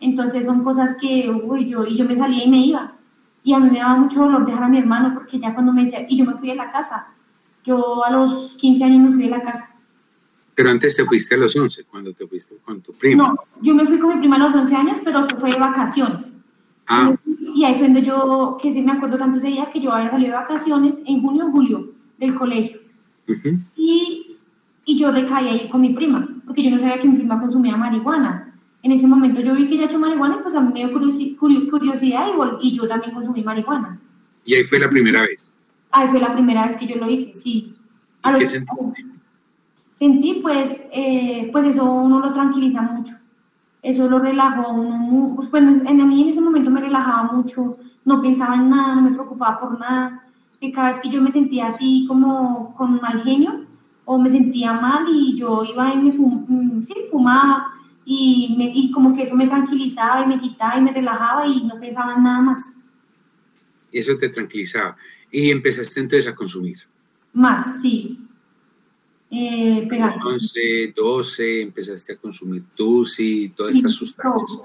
Entonces 0.00 0.46
son 0.46 0.64
cosas 0.64 0.96
que, 1.00 1.30
uy, 1.30 1.66
yo, 1.66 1.84
y 1.84 1.96
yo 1.96 2.04
me 2.06 2.16
salía 2.16 2.44
y 2.44 2.50
me 2.50 2.58
iba. 2.58 2.96
Y 3.44 3.52
a 3.52 3.58
mí 3.58 3.70
me 3.70 3.78
daba 3.78 3.96
mucho 3.96 4.20
dolor 4.20 4.46
dejar 4.46 4.64
a 4.64 4.68
mi 4.68 4.78
hermano, 4.78 5.12
porque 5.14 5.38
ya 5.38 5.52
cuando 5.54 5.72
me 5.72 5.84
decía, 5.84 6.06
y 6.08 6.16
yo 6.16 6.24
me 6.24 6.34
fui 6.34 6.48
de 6.48 6.56
la 6.56 6.70
casa. 6.70 7.08
Yo 7.64 8.04
a 8.04 8.10
los 8.10 8.54
15 8.56 8.84
años 8.84 9.08
me 9.08 9.12
fui 9.14 9.24
de 9.24 9.30
la 9.30 9.42
casa. 9.42 9.74
Pero 10.54 10.70
antes 10.70 10.96
te 10.96 11.04
fuiste 11.04 11.34
a 11.34 11.38
los 11.38 11.54
11, 11.56 11.84
cuando 11.84 12.12
te 12.12 12.26
fuiste 12.26 12.56
con 12.64 12.80
tu 12.80 12.92
prima. 12.92 13.28
No, 13.28 13.36
yo 13.60 13.74
me 13.74 13.86
fui 13.86 13.98
con 13.98 14.14
mi 14.14 14.20
prima 14.20 14.36
a 14.36 14.40
los 14.40 14.54
11 14.54 14.74
años, 14.74 14.96
pero 15.04 15.20
eso 15.20 15.36
fue 15.36 15.52
de 15.52 15.58
vacaciones. 15.58 16.32
Ah. 16.86 17.14
Y 17.54 17.64
ahí 17.64 17.74
fue 17.74 17.84
donde 17.84 18.02
yo, 18.02 18.58
que 18.60 18.72
sí 18.72 18.82
me 18.82 18.92
acuerdo 18.92 19.16
tanto 19.16 19.38
ese 19.38 19.48
día, 19.48 19.70
que 19.70 19.80
yo 19.80 19.92
había 19.92 20.10
salido 20.10 20.32
de 20.32 20.36
vacaciones 20.36 21.00
en 21.06 21.22
junio 21.22 21.46
o 21.46 21.50
julio 21.50 21.92
del 22.18 22.34
colegio. 22.34 22.80
Y 23.76 24.30
y 24.84 24.98
yo 24.98 25.10
recaí 25.12 25.48
ahí 25.48 25.68
con 25.68 25.80
mi 25.80 25.90
prima, 25.90 26.28
porque 26.44 26.62
yo 26.62 26.70
no 26.70 26.78
sabía 26.78 26.98
que 26.98 27.08
mi 27.08 27.16
prima 27.16 27.40
consumía 27.40 27.76
marihuana. 27.76 28.54
En 28.82 28.92
ese 28.92 29.06
momento 29.06 29.40
yo 29.40 29.54
vi 29.54 29.68
que 29.68 29.74
ella 29.74 29.84
hecho 29.84 29.98
marihuana 29.98 30.38
y 30.40 30.42
pues 30.42 30.54
a 30.54 30.60
mí 30.60 30.72
me 30.72 30.80
dio 30.80 30.92
curiosidad 30.92 32.26
y, 32.60 32.68
y 32.68 32.72
yo 32.72 32.88
también 32.88 33.12
consumí 33.12 33.42
marihuana. 33.42 34.00
¿Y 34.44 34.54
ahí 34.54 34.64
fue 34.64 34.78
la 34.78 34.88
primera 34.88 35.20
vez? 35.20 35.49
Ahí 35.90 36.08
fue 36.08 36.20
la 36.20 36.32
primera 36.32 36.64
vez 36.64 36.76
que 36.76 36.86
yo 36.86 36.96
lo 36.96 37.10
hice, 37.10 37.34
sí. 37.34 37.74
¿Qué 38.38 38.46
sentiste? 38.46 39.04
Sentí, 39.94 40.34
pues, 40.42 40.80
eh, 40.92 41.50
pues 41.52 41.66
eso 41.66 41.84
uno 41.84 42.20
lo 42.20 42.32
tranquiliza 42.32 42.80
mucho. 42.80 43.14
Eso 43.82 44.08
lo 44.08 44.18
relajó 44.18 44.68
a 44.68 44.72
uno. 44.72 45.34
Pues, 45.36 45.48
pues, 45.48 45.62
en, 45.62 46.00
a 46.00 46.06
mí 46.06 46.22
en 46.22 46.28
ese 46.28 46.40
momento 46.40 46.70
me 46.70 46.80
relajaba 46.80 47.32
mucho. 47.32 47.76
No 48.04 48.20
pensaba 48.22 48.54
en 48.54 48.70
nada, 48.70 48.94
no 48.94 49.02
me 49.02 49.10
preocupaba 49.10 49.60
por 49.60 49.78
nada. 49.78 50.24
Y 50.60 50.72
cada 50.72 50.88
vez 50.88 50.98
que 50.98 51.08
yo 51.08 51.20
me 51.20 51.30
sentía 51.30 51.66
así 51.68 52.04
como 52.08 52.74
con 52.76 53.00
mal 53.00 53.22
genio, 53.22 53.66
o 54.04 54.18
me 54.18 54.28
sentía 54.28 54.72
mal 54.72 55.04
y 55.08 55.36
yo 55.36 55.62
iba 55.64 55.94
y 55.94 55.98
me 55.98 56.10
mm, 56.10 56.82
sí, 56.82 56.94
fumaba 57.10 57.68
y, 58.04 58.56
me, 58.58 58.72
y 58.74 58.90
como 58.90 59.14
que 59.14 59.22
eso 59.22 59.36
me 59.36 59.46
tranquilizaba 59.46 60.24
y 60.24 60.26
me 60.26 60.38
quitaba 60.38 60.78
y 60.78 60.82
me 60.82 60.92
relajaba 60.92 61.46
y 61.46 61.62
no 61.64 61.78
pensaba 61.78 62.14
en 62.14 62.24
nada 62.24 62.40
más. 62.40 62.60
Eso 63.92 64.16
te 64.18 64.28
tranquilizaba. 64.28 64.96
¿Y 65.30 65.50
empezaste 65.50 66.00
entonces 66.00 66.30
a 66.30 66.34
consumir? 66.34 66.78
Más, 67.32 67.80
sí. 67.80 68.18
Eh, 69.30 69.86
pegante. 69.88 70.18
11, 70.24 70.92
12, 70.96 71.62
empezaste 71.62 72.14
a 72.14 72.16
consumir 72.16 72.64
y 73.18 73.48
todas 73.50 73.76
estas 73.76 73.92
sustancias. 73.92 74.60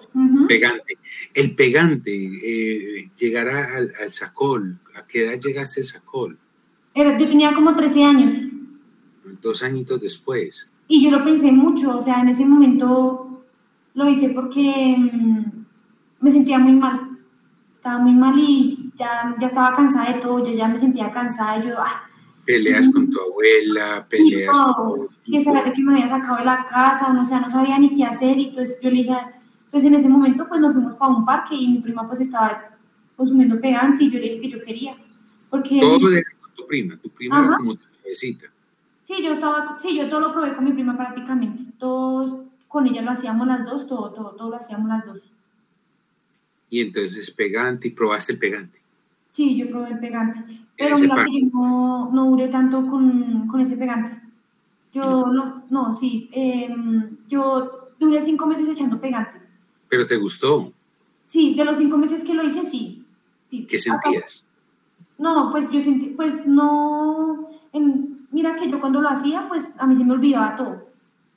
Pegante. 0.47 0.97
El 1.33 1.55
pegante, 1.55 2.11
eh, 2.11 3.11
llegará 3.17 3.75
al, 3.75 3.91
al, 4.01 4.11
sacol. 4.11 4.79
¿A 4.95 5.05
qué 5.05 5.25
edad 5.25 5.39
llegaste 5.39 5.81
al 5.81 5.87
sacol? 5.87 6.37
Yo 6.95 7.17
tenía 7.17 7.53
como 7.53 7.75
13 7.75 8.03
años 8.03 8.33
dos 9.45 9.63
añitos 9.63 10.01
después. 10.01 10.67
Y 10.87 11.03
yo 11.03 11.11
lo 11.11 11.23
pensé 11.23 11.51
mucho, 11.51 11.97
o 11.97 12.03
sea, 12.03 12.21
en 12.21 12.29
ese 12.29 12.45
momento 12.45 13.43
lo 13.93 14.09
hice 14.09 14.29
porque 14.29 14.95
mm, 14.97 15.65
me 16.19 16.31
sentía 16.31 16.59
muy 16.59 16.73
mal. 16.73 17.04
Estaba 17.85 18.01
muy 18.01 18.13
mal 18.13 18.33
y 18.35 18.91
ya, 18.95 19.35
ya 19.39 19.45
estaba 19.45 19.71
cansada 19.75 20.11
de 20.11 20.19
todo, 20.19 20.43
yo 20.43 20.51
ya 20.51 20.67
me 20.67 20.79
sentía 20.79 21.11
cansada 21.11 21.59
y 21.59 21.67
yo... 21.67 21.75
Ah, 21.77 22.09
peleas 22.43 22.91
con 22.91 23.11
tu 23.11 23.21
abuela, 23.21 24.07
peleas 24.09 24.57
con... 24.75 25.07
Que 25.23 25.43
sabía 25.43 25.71
que 25.71 25.83
me 25.83 25.93
había 25.93 26.07
sacado 26.07 26.39
de 26.39 26.45
la 26.45 26.65
casa, 26.65 27.15
o 27.15 27.23
sea, 27.23 27.39
no 27.41 27.47
sabía 27.47 27.77
ni 27.77 27.93
qué 27.93 28.03
hacer 28.03 28.39
y 28.39 28.47
entonces 28.47 28.79
yo 28.81 28.89
le 28.89 28.95
dije... 28.95 29.15
Entonces 29.65 29.87
en 29.87 29.93
ese 29.93 30.09
momento 30.09 30.47
pues 30.47 30.59
nos 30.61 30.73
fuimos 30.73 30.95
para 30.95 31.11
un 31.11 31.25
parque 31.25 31.53
y 31.53 31.67
mi 31.67 31.77
prima 31.77 32.07
pues 32.07 32.21
estaba 32.21 32.75
consumiendo 33.15 33.61
pegante 33.61 34.05
y 34.05 34.09
yo 34.09 34.17
le 34.17 34.29
dije 34.29 34.41
que 34.41 34.49
yo 34.49 34.61
quería. 34.61 34.97
Porque... 35.51 35.79
Todo 35.79 36.09
de 36.09 36.23
tu 36.55 36.65
prima, 36.65 36.97
tu 36.97 37.11
prima 37.11 37.45
era 37.45 37.57
como 37.57 37.75
tu 37.75 37.85
necesita. 38.03 38.47
Sí, 39.03 39.21
yo 39.23 39.33
estaba, 39.33 39.77
sí, 39.79 39.95
yo 39.95 40.09
todo 40.09 40.21
lo 40.21 40.33
probé 40.33 40.55
con 40.55 40.65
mi 40.65 40.73
prima 40.73 40.97
prácticamente. 40.97 41.63
Todos 41.77 42.47
con 42.67 42.87
ella 42.87 43.03
lo 43.03 43.11
hacíamos 43.11 43.45
las 43.45 43.63
dos, 43.63 43.85
todo, 43.85 44.11
todo, 44.11 44.31
todo 44.31 44.49
lo 44.49 44.55
hacíamos 44.55 44.89
las 44.89 45.05
dos. 45.05 45.34
Y 46.75 46.81
entonces 46.81 47.31
pegante, 47.31 47.87
y 47.87 47.91
probaste 47.91 48.33
el 48.33 48.37
pegante. 48.37 48.77
Sí, 49.29 49.55
yo 49.55 49.69
probé 49.69 49.91
el 49.91 49.99
pegante. 49.99 50.41
Pero 50.77 50.97
mira 50.97 51.23
que 51.23 51.39
yo 51.39 51.47
no, 51.53 52.11
no, 52.11 52.25
duré 52.31 52.49
tanto 52.49 52.85
con, 52.85 53.47
con 53.47 53.61
ese 53.61 53.77
pegante. 53.77 54.11
Yo 54.91 55.27
no, 55.27 55.63
no, 55.69 55.93
sí. 55.93 56.29
Em, 56.33 57.15
yo 57.29 57.93
duré 57.97 58.21
cinco 58.21 58.45
meses 58.45 58.67
echando 58.67 58.99
pegante. 58.99 59.39
¿Pero 59.87 60.05
te 60.05 60.17
gustó? 60.17 60.73
Sí, 61.27 61.55
de 61.55 61.63
los 61.63 61.77
cinco 61.77 61.97
meses 61.97 62.25
que 62.25 62.33
lo 62.33 62.43
hice, 62.43 62.65
sí. 62.65 63.05
¿Qué 63.49 63.79
sentías? 63.79 64.43
No, 65.17 65.51
pues 65.53 65.71
yo 65.71 65.79
sentí, 65.79 66.07
pues 66.07 66.45
no, 66.45 67.51
en, 67.71 68.27
mira 68.31 68.57
que 68.57 68.69
yo 68.69 68.81
cuando 68.81 68.99
lo 68.99 69.07
hacía, 69.07 69.47
pues 69.47 69.63
a 69.77 69.87
mí 69.87 69.95
se 69.95 70.03
me 70.03 70.11
olvidaba 70.11 70.57
todo. 70.57 70.89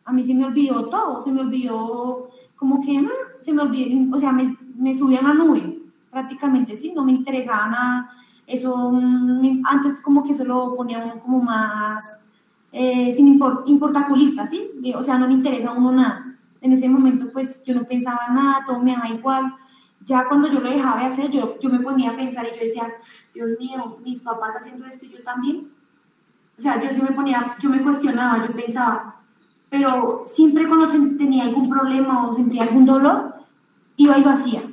A 0.04 0.12
mí 0.12 0.24
se 0.24 0.34
me 0.34 0.46
olvidó 0.46 0.88
todo, 0.88 1.20
se 1.20 1.30
me 1.30 1.42
olvidó 1.42 2.28
como 2.56 2.84
que, 2.84 3.00
mm, 3.00 3.08
se 3.40 3.52
me 3.52 3.62
olvidó, 3.62 4.16
o 4.16 4.18
sea, 4.18 4.32
me, 4.32 4.56
me 4.78 4.94
subí 4.94 5.16
a 5.16 5.20
una 5.20 5.34
nube, 5.34 5.78
prácticamente, 6.10 6.76
sí, 6.76 6.92
no 6.94 7.04
me 7.04 7.12
interesaba 7.12 7.68
nada. 7.68 8.10
Eso, 8.46 8.90
mm, 8.90 9.62
antes 9.64 10.00
como 10.00 10.22
que 10.22 10.34
solo 10.34 10.74
ponía 10.76 11.04
uno 11.04 11.20
como 11.20 11.42
más, 11.42 12.18
eh, 12.72 13.12
sin 13.12 13.28
import, 13.28 13.68
importaculista, 13.68 14.46
¿sí? 14.46 14.70
O 14.94 15.02
sea, 15.02 15.18
no 15.18 15.26
me 15.26 15.34
interesa 15.34 15.70
a 15.70 15.72
uno 15.72 15.92
nada. 15.92 16.34
En 16.60 16.72
ese 16.72 16.88
momento, 16.88 17.30
pues 17.32 17.62
yo 17.64 17.74
no 17.74 17.84
pensaba 17.84 18.28
nada, 18.30 18.64
todo 18.66 18.80
me 18.82 18.92
daba 18.92 19.08
igual. 19.08 19.54
Ya 20.04 20.26
cuando 20.28 20.48
yo 20.48 20.60
lo 20.60 20.70
dejaba 20.70 21.00
de 21.00 21.06
hacer, 21.06 21.30
yo, 21.30 21.58
yo 21.60 21.68
me 21.70 21.80
ponía 21.80 22.10
a 22.10 22.16
pensar 22.16 22.46
y 22.46 22.56
yo 22.56 22.64
decía, 22.64 22.88
Dios 23.34 23.50
mío, 23.58 23.98
mis 24.04 24.20
papás 24.22 24.56
haciendo 24.56 24.86
esto 24.86 25.04
y 25.06 25.10
yo 25.10 25.22
también 25.22 25.68
o 26.58 26.60
sea, 26.60 26.82
yo 26.82 26.90
sí 26.92 27.00
me 27.00 27.12
ponía, 27.12 27.56
yo 27.60 27.70
me 27.70 27.80
cuestionaba, 27.80 28.44
yo 28.44 28.52
pensaba, 28.52 29.14
pero 29.70 30.24
siempre 30.26 30.66
cuando 30.66 30.88
tenía 31.16 31.44
algún 31.44 31.70
problema 31.70 32.26
o 32.26 32.34
sentía 32.34 32.64
algún 32.64 32.84
dolor, 32.84 33.34
iba 33.96 34.18
y 34.18 34.24
lo 34.24 34.30
hacía. 34.30 34.67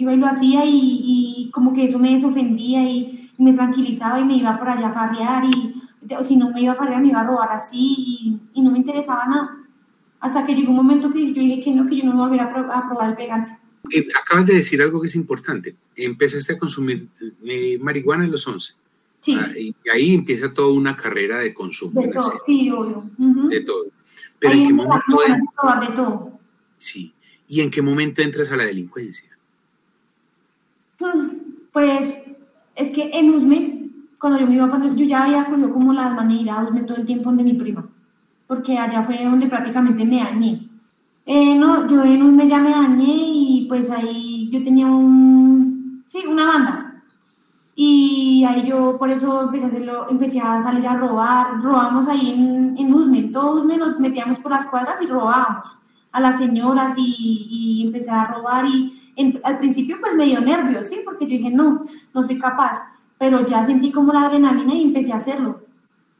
Iba 0.00 0.14
y 0.14 0.16
lo 0.16 0.26
hacía 0.26 0.62
y, 0.64 1.50
como 1.52 1.72
que 1.72 1.84
eso 1.84 1.98
me 1.98 2.14
desofendía 2.14 2.82
y, 2.88 3.28
me 3.38 3.54
tranquilizaba 3.54 4.20
y 4.20 4.24
me 4.24 4.36
iba 4.36 4.58
por 4.58 4.68
allá 4.68 4.88
a 4.88 4.92
farrear 4.92 5.44
y 5.46 5.74
o 6.18 6.22
si 6.22 6.36
no 6.36 6.50
me 6.50 6.62
iba 6.62 6.72
a 6.72 6.76
farrear 6.76 7.00
me 7.00 7.08
iba 7.08 7.20
a 7.20 7.26
robar 7.26 7.52
así 7.52 8.38
y, 8.54 8.62
no 8.62 8.70
me 8.70 8.78
interesaba 8.78 9.26
nada. 9.26 9.56
Hasta 10.20 10.44
que 10.44 10.54
llegó 10.54 10.70
un 10.70 10.76
momento 10.76 11.10
que 11.10 11.32
yo 11.32 11.40
dije 11.40 11.60
que 11.60 11.70
no, 11.70 11.86
que 11.86 11.96
yo 11.96 12.04
no 12.04 12.12
me 12.12 12.18
volviera 12.18 12.44
a, 12.44 12.88
probar 12.88 13.10
el 13.10 13.16
pegante. 13.16 13.56
Eh, 13.90 14.06
acabas 14.20 14.46
de 14.46 14.54
decir 14.54 14.82
algo 14.82 15.00
que 15.00 15.06
es 15.06 15.16
importante. 15.16 15.74
Empezaste 15.96 16.52
a 16.54 16.58
consumir 16.58 17.08
eh, 17.44 17.78
marihuana 17.80 18.24
en 18.24 18.30
los 18.30 18.46
11. 18.46 18.74
Sí. 19.20 19.36
Ah, 19.38 19.48
y 19.56 19.74
ahí 19.92 20.14
empieza 20.14 20.52
toda 20.52 20.72
una 20.72 20.96
carrera 20.96 21.38
de 21.38 21.54
consumo. 21.54 22.00
De 22.00 22.08
todo, 22.08 22.32
sí, 22.44 22.70
obvio. 22.70 23.04
De 23.16 23.60
todo. 23.60 23.86
Pero 24.38 24.54
¿en 24.54 24.66
qué 24.66 24.72
momento 24.74 25.18
de 25.80 25.94
todo. 25.94 26.40
Sí. 26.78 27.14
¿Y 27.46 27.60
en 27.60 27.70
qué 27.70 27.82
momento 27.82 28.22
entras 28.22 28.50
a 28.50 28.56
la 28.56 28.64
delincuencia? 28.64 29.29
Pues 31.80 32.20
es 32.76 32.90
que 32.90 33.10
en 33.10 33.30
Usme, 33.30 33.88
cuando 34.20 34.38
yo 34.38 34.46
me 34.46 34.54
iba, 34.56 34.68
yo 34.94 35.04
ya 35.06 35.22
había 35.22 35.46
cogido 35.46 35.70
como 35.70 35.94
las 35.94 36.12
maneras 36.14 36.58
a 36.58 36.64
Usme 36.64 36.82
todo 36.82 36.98
el 36.98 37.06
tiempo 37.06 37.32
de 37.32 37.42
mi 37.42 37.54
prima, 37.54 37.86
porque 38.46 38.76
allá 38.76 39.02
fue 39.02 39.24
donde 39.24 39.46
prácticamente 39.46 40.04
me 40.04 40.18
dañé. 40.18 40.68
Eh, 41.24 41.54
no, 41.54 41.86
yo 41.86 42.04
en 42.04 42.22
Usme 42.22 42.46
ya 42.46 42.58
me 42.58 42.72
dañé 42.72 43.14
y 43.16 43.64
pues 43.66 43.88
ahí 43.88 44.50
yo 44.52 44.62
tenía 44.62 44.84
un, 44.88 46.04
sí, 46.08 46.18
una 46.28 46.44
banda. 46.44 47.02
Y 47.74 48.42
Y 48.42 48.44
ahí 48.44 48.66
yo 48.66 48.98
por 48.98 49.08
eso 49.10 49.40
empecé 49.40 49.64
a, 49.64 49.68
hacerlo, 49.68 50.06
empecé 50.10 50.38
a 50.38 50.60
salir 50.60 50.86
a 50.86 50.98
robar, 50.98 51.62
robamos 51.62 52.06
ahí 52.08 52.32
en, 52.32 52.76
en 52.76 52.92
Usme, 52.92 53.22
todo 53.32 53.54
Usme 53.54 53.78
nos 53.78 53.98
metíamos 53.98 54.38
por 54.38 54.52
las 54.52 54.66
cuadras 54.66 55.00
y 55.00 55.06
robábamos 55.06 55.66
a 56.12 56.20
las 56.20 56.36
señoras 56.36 56.92
y, 56.98 57.46
y 57.50 57.86
empecé 57.86 58.10
a 58.10 58.26
robar 58.26 58.66
y 58.66 58.99
al 59.42 59.58
principio 59.58 59.96
pues 60.00 60.14
me 60.14 60.24
dio 60.24 60.40
nervios, 60.40 60.86
¿sí? 60.86 61.00
Porque 61.04 61.26
yo 61.26 61.32
dije, 61.32 61.50
no, 61.50 61.82
no 62.14 62.22
soy 62.22 62.38
capaz, 62.38 62.82
pero 63.18 63.44
ya 63.44 63.64
sentí 63.64 63.90
como 63.92 64.12
la 64.12 64.26
adrenalina 64.26 64.74
y 64.74 64.84
empecé 64.84 65.12
a 65.12 65.16
hacerlo 65.16 65.60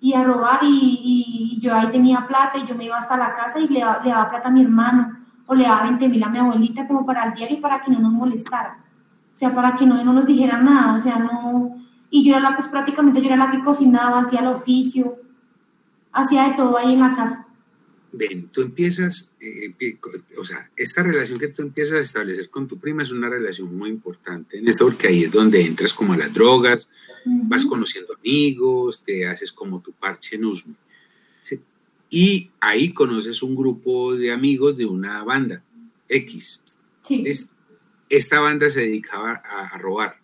y 0.00 0.14
a 0.14 0.24
robar 0.24 0.60
y, 0.62 1.58
yo 1.60 1.74
ahí 1.74 1.88
tenía 1.90 2.26
plata 2.26 2.58
y 2.58 2.66
yo 2.66 2.74
me 2.74 2.86
iba 2.86 2.96
hasta 2.96 3.18
la 3.18 3.34
casa 3.34 3.58
y 3.60 3.68
le, 3.68 3.80
le 3.80 4.10
daba 4.10 4.30
plata 4.30 4.48
a 4.48 4.50
mi 4.50 4.62
hermano 4.62 5.18
o 5.46 5.54
le 5.54 5.64
daba 5.64 5.82
20 5.82 6.08
mil 6.08 6.24
a 6.24 6.28
mi 6.28 6.38
abuelita 6.38 6.86
como 6.86 7.04
para 7.04 7.24
el 7.24 7.34
diario 7.34 7.60
para 7.60 7.80
que 7.80 7.90
no 7.90 7.98
nos 7.98 8.12
molestara, 8.12 8.78
o 9.32 9.36
sea, 9.36 9.54
para 9.54 9.74
que 9.74 9.84
no, 9.84 10.02
no 10.02 10.12
nos 10.12 10.24
dijera 10.24 10.58
nada, 10.58 10.94
o 10.94 10.98
sea, 10.98 11.18
no, 11.18 11.76
y 12.08 12.24
yo 12.24 12.36
era 12.36 12.50
la, 12.50 12.56
pues 12.56 12.68
prácticamente 12.68 13.20
yo 13.20 13.26
era 13.26 13.36
la 13.36 13.50
que 13.50 13.62
cocinaba, 13.62 14.20
hacía 14.20 14.40
el 14.40 14.48
oficio, 14.48 15.16
hacía 16.12 16.44
de 16.44 16.54
todo 16.54 16.76
ahí 16.76 16.94
en 16.94 17.00
la 17.00 17.14
casa. 17.14 17.46
Ven, 18.12 18.48
tú 18.48 18.62
empiezas, 18.62 19.30
eh, 19.40 19.72
o 20.36 20.44
sea, 20.44 20.70
esta 20.76 21.02
relación 21.02 21.38
que 21.38 21.48
tú 21.48 21.62
empiezas 21.62 21.98
a 21.98 22.00
establecer 22.00 22.50
con 22.50 22.66
tu 22.66 22.78
prima 22.78 23.04
es 23.04 23.12
una 23.12 23.28
relación 23.28 23.76
muy 23.76 23.88
importante 23.88 24.58
en 24.58 24.66
esto, 24.66 24.86
porque 24.86 25.08
ahí 25.08 25.24
es 25.24 25.32
donde 25.32 25.60
entras 25.60 25.92
como 25.92 26.12
a 26.12 26.16
las 26.16 26.32
drogas, 26.34 26.88
vas 27.24 27.64
conociendo 27.64 28.14
amigos, 28.14 29.02
te 29.04 29.26
haces 29.26 29.52
como 29.52 29.80
tu 29.80 29.92
parche 29.92 30.36
en 30.36 30.44
Usme. 30.44 30.74
Y 32.12 32.50
ahí 32.60 32.92
conoces 32.92 33.40
un 33.44 33.54
grupo 33.54 34.16
de 34.16 34.32
amigos 34.32 34.76
de 34.76 34.84
una 34.84 35.22
banda, 35.22 35.62
X. 36.08 36.60
Sí. 37.02 37.24
Esta 38.08 38.40
banda 38.40 38.68
se 38.72 38.80
dedicaba 38.80 39.34
a, 39.34 39.78
robar. 39.78 40.20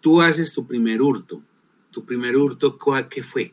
Tú 0.00 0.22
haces 0.22 0.52
tu 0.52 0.64
primer 0.64 1.02
hurto. 1.02 1.42
¿Tu 1.90 2.04
primer 2.04 2.36
hurto 2.36 2.78
qué 3.10 3.24
fue? 3.24 3.52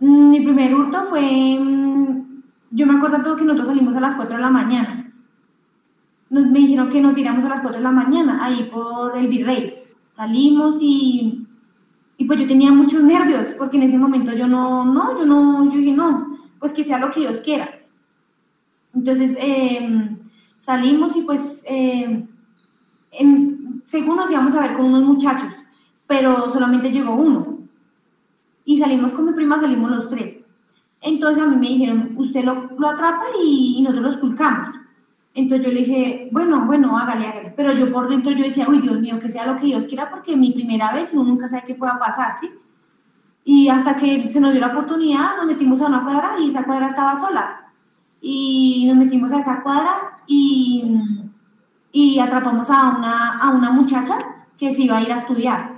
Mi 0.00 0.40
primer 0.40 0.74
hurto 0.74 1.04
fue, 1.04 1.58
mm, 1.60 2.42
yo 2.70 2.86
me 2.86 2.96
acuerdo 2.96 3.22
todo 3.22 3.36
que 3.36 3.44
nosotros 3.44 3.68
salimos 3.68 3.94
a 3.96 4.00
las 4.00 4.16
4 4.16 4.36
de 4.36 4.42
la 4.42 4.50
mañana. 4.50 5.12
Nos, 6.30 6.46
me 6.46 6.58
dijeron 6.58 6.88
que 6.88 7.00
nos 7.00 7.14
viramos 7.14 7.44
a 7.44 7.48
las 7.48 7.60
4 7.60 7.78
de 7.78 7.84
la 7.84 7.92
mañana, 7.92 8.44
ahí 8.44 8.68
por 8.72 9.16
el 9.16 9.28
Virrey. 9.28 9.74
Salimos 10.16 10.78
y, 10.80 11.46
y 12.16 12.24
pues 12.24 12.40
yo 12.40 12.46
tenía 12.46 12.72
muchos 12.72 13.02
nervios, 13.02 13.54
porque 13.56 13.76
en 13.76 13.84
ese 13.84 13.98
momento 13.98 14.32
yo 14.32 14.48
no, 14.48 14.84
no, 14.84 15.16
yo 15.16 15.24
no, 15.24 15.64
yo 15.70 15.78
dije, 15.78 15.92
no, 15.92 16.38
pues 16.58 16.72
que 16.72 16.84
sea 16.84 16.98
lo 16.98 17.10
que 17.10 17.20
Dios 17.20 17.38
quiera. 17.38 17.68
Entonces 18.94 19.36
em, 19.38 20.18
salimos 20.60 21.16
y 21.16 21.22
pues 21.22 21.62
em, 21.66 22.26
en, 23.12 23.82
según 23.84 24.16
nos 24.16 24.30
íbamos 24.30 24.54
a 24.54 24.60
ver 24.60 24.74
con 24.74 24.86
unos 24.86 25.02
muchachos, 25.02 25.52
pero 26.06 26.52
solamente 26.52 26.90
llegó 26.90 27.14
uno 27.14 27.53
y 28.64 28.78
salimos 28.78 29.12
con 29.12 29.26
mi 29.26 29.32
prima, 29.32 29.60
salimos 29.60 29.90
los 29.90 30.08
tres. 30.08 30.38
Entonces 31.00 31.42
a 31.42 31.46
mí 31.46 31.56
me 31.56 31.68
dijeron, 31.68 32.14
usted 32.16 32.44
lo, 32.44 32.70
lo 32.78 32.88
atrapa 32.88 33.24
y, 33.44 33.82
nosotros 33.82 34.04
lo 34.04 34.10
esculcamos. 34.12 34.68
Entonces 35.34 35.66
yo 35.66 35.72
le 35.72 35.80
dije, 35.80 36.28
bueno, 36.32 36.64
bueno, 36.64 36.96
hágale, 36.96 37.26
hágale. 37.26 37.52
Pero 37.56 37.74
yo 37.74 37.92
por 37.92 38.08
dentro 38.08 38.32
yo 38.32 38.44
decía, 38.44 38.66
uy, 38.68 38.80
Dios 38.80 39.00
mío, 39.00 39.18
que 39.18 39.28
sea 39.28 39.46
lo 39.46 39.56
que 39.56 39.66
Dios 39.66 39.84
quiera, 39.86 40.10
porque 40.10 40.36
mi 40.36 40.52
primera 40.52 40.94
vez 40.94 41.10
uno 41.12 41.24
nunca 41.24 41.48
sabe 41.48 41.64
qué 41.66 41.74
pueda 41.74 41.98
pasar, 41.98 42.32
¿sí? 42.40 42.48
Y 43.44 43.68
hasta 43.68 43.96
que 43.96 44.30
se 44.30 44.40
nos 44.40 44.52
dio 44.52 44.60
la 44.60 44.68
oportunidad, 44.68 45.36
nos 45.36 45.46
metimos 45.46 45.82
a 45.82 45.88
una 45.88 46.04
cuadra 46.04 46.36
y 46.40 46.48
esa 46.48 46.64
cuadra 46.64 46.86
estaba 46.86 47.16
sola. 47.16 47.60
Y 48.22 48.86
nos 48.86 48.96
metimos 48.96 49.30
a 49.32 49.40
esa 49.40 49.62
cuadra 49.62 50.22
y, 50.26 50.84
y 51.92 52.18
atrapamos 52.18 52.70
a 52.70 52.96
una, 52.96 53.38
a 53.38 53.50
una 53.50 53.70
muchacha 53.70 54.16
que 54.56 54.72
se 54.72 54.82
iba 54.82 54.96
a 54.96 55.02
ir 55.02 55.12
a 55.12 55.18
estudiar 55.18 55.73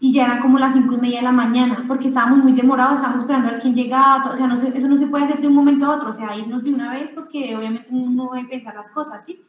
y 0.00 0.12
ya 0.12 0.26
eran 0.26 0.40
como 0.40 0.58
las 0.58 0.74
cinco 0.74 0.94
y 0.94 0.98
media 0.98 1.18
de 1.18 1.24
la 1.24 1.32
mañana, 1.32 1.84
porque 1.88 2.08
estábamos 2.08 2.38
muy 2.38 2.52
demorados, 2.52 2.96
estábamos 2.96 3.22
esperando 3.22 3.48
a 3.48 3.52
ver 3.52 3.60
quién 3.60 3.74
llegaba, 3.74 4.30
o 4.30 4.36
sea, 4.36 4.46
no 4.46 4.54
eso 4.54 4.88
no 4.88 4.96
se 4.96 5.06
puede 5.08 5.24
hacer 5.24 5.40
de 5.40 5.48
un 5.48 5.54
momento 5.54 5.86
a 5.86 5.96
otro, 5.96 6.10
o 6.10 6.12
sea, 6.12 6.36
irnos 6.36 6.62
de 6.62 6.72
una 6.72 6.92
vez 6.92 7.10
porque 7.10 7.56
obviamente 7.56 7.88
uno 7.90 8.10
no 8.10 8.30
debe 8.32 8.48
pensar 8.48 8.74
las 8.76 8.90
cosas, 8.90 9.24
¿sí? 9.24 9.42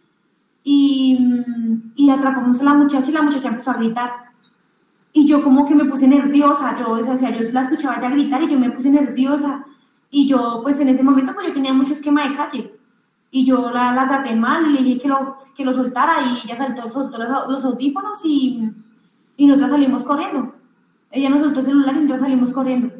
Y, 0.64 1.20
y 1.96 2.10
atrapamos 2.10 2.60
a 2.62 2.64
la 2.64 2.74
muchacha 2.74 3.10
y 3.10 3.14
la 3.14 3.22
muchacha 3.22 3.50
empezó 3.50 3.72
a 3.72 3.76
gritar. 3.76 4.12
Y 5.14 5.26
yo 5.26 5.44
como 5.44 5.66
que 5.66 5.76
me 5.76 5.86
puse 5.86 6.08
nerviosa, 6.08 6.76
yo, 6.78 6.92
o 6.92 7.18
sea, 7.18 7.30
yo 7.32 7.52
la 7.52 7.62
escuchaba 7.62 8.00
ya 8.00 8.10
gritar 8.10 8.42
y 8.44 8.48
yo 8.48 8.60
me 8.60 8.72
puse 8.72 8.90
nerviosa. 8.90 9.66
Y 10.12 10.28
yo, 10.28 10.62
pues 10.64 10.80
en 10.80 10.90
ese 10.90 11.04
momento, 11.04 11.34
pues 11.34 11.48
yo 11.48 11.54
tenía 11.54 11.74
mucho 11.74 11.94
esquema 11.94 12.28
de 12.28 12.36
calle. 12.36 12.74
Y 13.32 13.46
yo 13.46 13.72
la, 13.72 13.94
la 13.94 14.08
traté 14.08 14.36
mal 14.36 14.74
le 14.74 14.82
dije 14.84 15.00
que 15.00 15.08
lo, 15.08 15.38
que 15.56 15.64
lo 15.64 15.74
soltara 15.74 16.16
y 16.22 16.46
ella 16.46 16.58
saltó, 16.58 16.90
soltó 16.90 17.18
los, 17.18 17.30
los 17.48 17.64
audífonos 17.64 18.20
y 18.24 18.72
y 19.40 19.46
nosotros 19.46 19.72
salimos 19.72 20.04
corriendo. 20.04 20.54
Ella 21.10 21.30
nos 21.30 21.42
soltó 21.42 21.62
el 21.62 21.66
celular 21.66 21.96
y 21.96 22.00
nosotros 22.00 22.20
salimos 22.20 22.52
corriendo. 22.52 22.92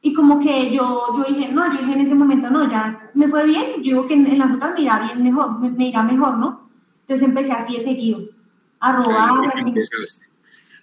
Y 0.00 0.12
como 0.12 0.40
que 0.40 0.74
yo, 0.74 1.06
yo 1.16 1.24
dije, 1.28 1.52
no, 1.52 1.72
yo 1.72 1.78
dije 1.78 1.92
en 1.92 2.00
ese 2.00 2.16
momento, 2.16 2.50
no, 2.50 2.68
ya 2.68 3.12
me 3.14 3.28
fue 3.28 3.46
bien, 3.46 3.76
yo 3.76 3.82
digo 3.82 4.06
que 4.06 4.14
en, 4.14 4.38
las 4.40 4.50
otras 4.50 4.74
me 4.74 4.82
irá 4.82 4.98
bien 4.98 5.22
mejor, 5.22 5.60
me, 5.60 5.86
irá 5.86 6.02
mejor, 6.02 6.36
¿no? 6.36 6.68
Entonces 7.02 7.28
empecé 7.28 7.52
así 7.52 7.74
de 7.76 7.80
seguido, 7.80 8.28
a 8.80 8.92
robar. 8.92 9.52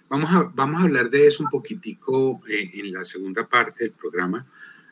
Vamos 0.08 0.32
a, 0.32 0.50
vamos 0.54 0.80
a 0.80 0.84
hablar 0.84 1.10
de 1.10 1.26
eso 1.26 1.44
un 1.44 1.50
poquitico 1.50 2.40
eh, 2.48 2.70
en 2.72 2.90
la 2.90 3.04
segunda 3.04 3.46
parte 3.46 3.84
del 3.84 3.92
programa. 3.92 4.46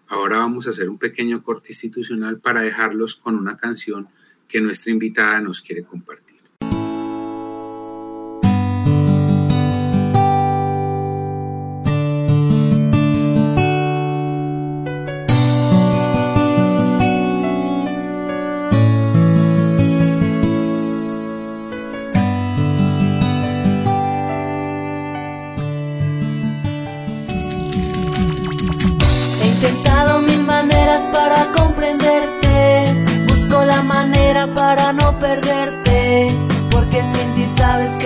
Ahora 0.08 0.36
vamos 0.36 0.66
a 0.66 0.70
hacer 0.70 0.90
un 0.90 0.98
pequeño 0.98 1.42
corte 1.42 1.68
institucional 1.70 2.40
para 2.40 2.60
dejarlos 2.60 3.16
con 3.16 3.36
una 3.36 3.56
canción 3.56 4.06
que 4.46 4.60
nuestra 4.60 4.92
invitada 4.92 5.40
nos 5.40 5.62
quiere 5.62 5.82
compartir. 5.82 6.27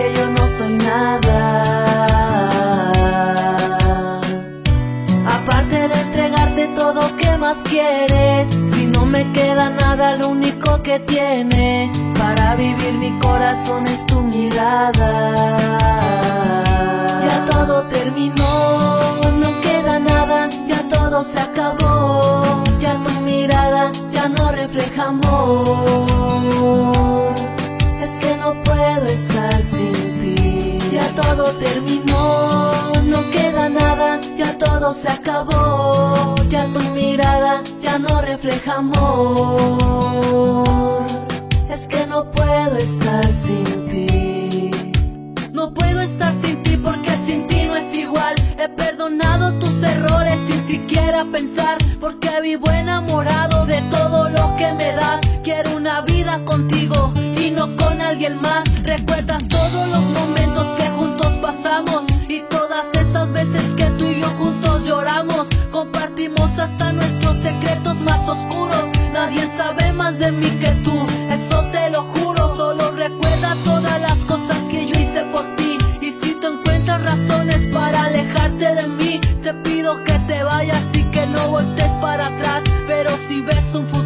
Que 0.02 0.12
yo 0.14 0.26
no 0.30 0.44
soy 0.58 0.74
nada. 0.78 1.38
Aparte 5.36 5.88
de 5.88 6.00
entregarte 6.06 6.66
todo 6.80 7.16
que 7.16 7.36
más 7.36 7.58
quieres, 7.58 8.48
si 8.72 8.86
no 8.86 9.06
me 9.06 9.30
queda 9.32 9.70
nada, 9.70 10.16
lo 10.16 10.30
único 10.30 10.82
que 10.82 10.98
tiene 11.00 11.92
para 12.18 12.56
vivir 12.56 12.94
mi 12.94 13.18
corazón 13.20 13.86
es 13.86 14.04
tu 14.06 14.20
mirada. 14.22 15.10
Ya 17.28 17.44
todo 17.44 17.84
terminó, 17.84 18.54
no 19.42 19.60
queda 19.60 19.98
nada, 19.98 20.48
ya 20.66 20.88
todo 20.88 21.22
se 21.22 21.38
acabó, 21.40 22.62
ya 22.80 22.94
tu 23.04 23.20
mirada 23.20 23.92
ya 24.10 24.28
no 24.28 24.50
refleja 24.50 25.08
amor. 25.08 26.12
No 28.42 28.60
puedo 28.64 29.06
estar 29.06 29.62
sin 29.62 29.92
ti. 30.20 30.78
Ya 30.90 31.06
todo 31.14 31.52
terminó, 31.52 32.92
no 33.04 33.30
queda 33.30 33.68
nada, 33.68 34.20
ya 34.36 34.58
todo 34.58 34.92
se 34.92 35.08
acabó. 35.08 36.34
Ya 36.48 36.66
tu 36.72 36.80
mirada 36.90 37.62
ya 37.80 38.00
no 38.00 38.20
refleja 38.20 38.78
amor. 38.78 39.86
Es 41.70 41.86
que 41.86 42.04
no 42.08 42.28
puedo 42.32 42.76
estar 42.78 43.24
sin 43.32 43.62
ti. 43.88 44.72
No 45.52 45.72
puedo 45.72 46.00
estar 46.00 46.34
sin 46.42 46.60
ti 46.64 46.76
porque 46.76 47.12
sin 47.24 47.46
ti 47.46 47.66
no 47.66 47.76
es 47.76 47.94
igual. 47.94 48.34
He 48.58 48.68
perdonado 48.68 49.56
tus 49.60 49.80
errores 49.84 50.40
sin 50.48 50.66
siquiera 50.66 51.24
pensar 51.30 51.78
porque 52.00 52.40
vivo 52.42 52.68
enamorado 52.72 53.66
de 53.66 53.80
todo 53.82 54.28
lo 54.28 54.56
que 54.56 54.72
me 54.72 54.90
das. 54.96 55.31
Recuerdas 58.12 59.48
todos 59.48 59.88
los 59.88 60.02
momentos 60.02 60.66
que 60.76 60.86
juntos 60.90 61.32
pasamos 61.40 62.02
y 62.28 62.40
todas 62.40 62.84
esas 62.92 63.32
veces 63.32 63.62
que 63.74 63.84
tú 63.96 64.04
y 64.04 64.20
yo 64.20 64.28
juntos 64.36 64.84
lloramos. 64.86 65.48
Compartimos 65.70 66.58
hasta 66.58 66.92
nuestros 66.92 67.38
secretos 67.38 68.00
más 68.02 68.28
oscuros. 68.28 68.84
Nadie 69.14 69.48
sabe 69.56 69.92
más 69.92 70.18
de 70.18 70.30
mí 70.30 70.50
que 70.60 70.70
tú, 70.84 71.06
eso 71.30 71.64
te 71.72 71.88
lo 71.88 72.02
juro. 72.02 72.54
Solo 72.54 72.90
recuerda 72.90 73.56
todas 73.64 73.98
las 74.02 74.18
cosas 74.26 74.58
que 74.68 74.86
yo 74.88 75.00
hice 75.00 75.24
por 75.32 75.56
ti. 75.56 75.78
Y 76.02 76.10
si 76.10 76.34
tú 76.34 76.48
encuentras 76.48 77.02
razones 77.02 77.66
para 77.68 78.04
alejarte 78.04 78.74
de 78.74 78.88
mí, 78.88 79.20
te 79.42 79.54
pido 79.54 80.04
que 80.04 80.18
te 80.28 80.42
vayas 80.42 80.84
y 80.92 81.04
que 81.04 81.26
no 81.26 81.48
voltees 81.48 81.92
para 82.02 82.26
atrás. 82.26 82.62
Pero 82.86 83.10
si 83.26 83.40
ves 83.40 83.74
un 83.74 83.86
futuro, 83.86 84.01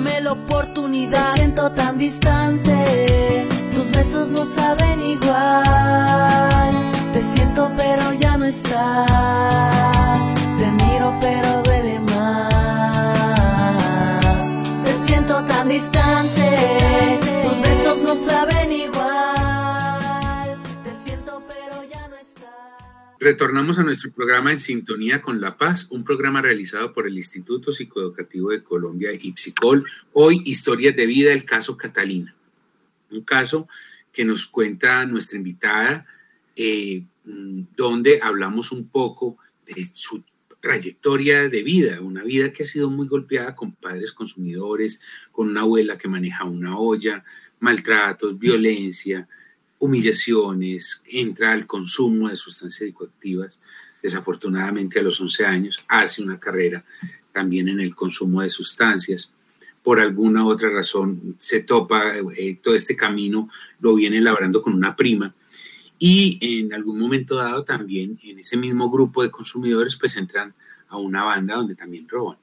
dame 0.00 0.20
la 0.20 0.32
oportunidad. 0.32 1.32
Me 1.32 1.36
siento 1.36 1.70
tan 1.72 1.98
distante, 1.98 3.46
tus 3.74 3.90
besos 3.90 4.28
no 4.30 4.46
saben 4.46 5.00
igual. 5.00 6.90
Te 7.12 7.22
siento 7.22 7.70
pero 7.76 8.12
ya 8.14 8.36
no 8.36 8.46
estás. 8.46 10.22
Te 10.58 10.66
miro 10.84 11.18
pero 11.20 11.62
duele 11.62 12.00
más. 12.00 12.48
Te 14.84 14.92
siento 15.06 15.44
tan 15.44 15.68
distante. 15.68 17.20
Tus 17.44 17.60
besos 17.62 18.02
no 18.02 18.14
saben 18.26 18.59
Retornamos 23.22 23.78
a 23.78 23.82
nuestro 23.82 24.10
programa 24.12 24.50
En 24.50 24.58
Sintonía 24.58 25.20
con 25.20 25.42
la 25.42 25.58
Paz, 25.58 25.86
un 25.90 26.04
programa 26.04 26.40
realizado 26.40 26.94
por 26.94 27.06
el 27.06 27.18
Instituto 27.18 27.70
Psicoeducativo 27.70 28.48
de 28.48 28.62
Colombia 28.62 29.12
y 29.12 29.34
Psicol. 29.36 29.84
Hoy, 30.14 30.40
Historias 30.46 30.96
de 30.96 31.04
Vida, 31.04 31.30
el 31.30 31.44
caso 31.44 31.76
Catalina. 31.76 32.34
Un 33.10 33.20
caso 33.20 33.68
que 34.10 34.24
nos 34.24 34.46
cuenta 34.46 35.04
nuestra 35.04 35.36
invitada, 35.36 36.06
eh, 36.56 37.04
mm, 37.26 37.64
donde 37.76 38.20
hablamos 38.22 38.72
un 38.72 38.88
poco 38.88 39.36
de 39.66 39.86
su 39.92 40.24
trayectoria 40.60 41.50
de 41.50 41.62
vida, 41.62 42.00
una 42.00 42.22
vida 42.22 42.54
que 42.54 42.62
ha 42.62 42.66
sido 42.66 42.88
muy 42.88 43.06
golpeada 43.06 43.54
con 43.54 43.72
padres 43.72 44.12
consumidores, 44.12 45.02
con 45.30 45.50
una 45.50 45.60
abuela 45.60 45.98
que 45.98 46.08
maneja 46.08 46.44
una 46.44 46.78
olla, 46.78 47.22
maltratos, 47.58 48.38
violencia, 48.38 49.28
humillaciones, 49.80 51.02
entra 51.06 51.52
al 51.52 51.66
consumo 51.66 52.28
de 52.28 52.36
sustancias 52.36 52.86
psicoactivas. 52.86 53.58
Desafortunadamente 54.00 55.00
a 55.00 55.02
los 55.02 55.20
11 55.20 55.44
años 55.44 55.84
hace 55.88 56.22
una 56.22 56.38
carrera 56.38 56.84
también 57.32 57.68
en 57.68 57.80
el 57.80 57.94
consumo 57.94 58.42
de 58.42 58.50
sustancias. 58.50 59.32
Por 59.82 59.98
alguna 59.98 60.46
otra 60.46 60.70
razón 60.70 61.36
se 61.40 61.60
topa, 61.60 62.14
eh, 62.36 62.58
todo 62.62 62.74
este 62.74 62.94
camino 62.94 63.48
lo 63.80 63.94
viene 63.94 64.20
labrando 64.20 64.62
con 64.62 64.74
una 64.74 64.94
prima 64.94 65.34
y 65.98 66.38
en 66.40 66.72
algún 66.72 66.98
momento 66.98 67.36
dado 67.36 67.64
también 67.64 68.18
en 68.22 68.38
ese 68.38 68.56
mismo 68.56 68.90
grupo 68.90 69.22
de 69.22 69.30
consumidores 69.30 69.96
pues 69.96 70.16
entran 70.16 70.54
a 70.88 70.98
una 70.98 71.24
banda 71.24 71.56
donde 71.56 71.74
también 71.74 72.08
roban. 72.08 72.36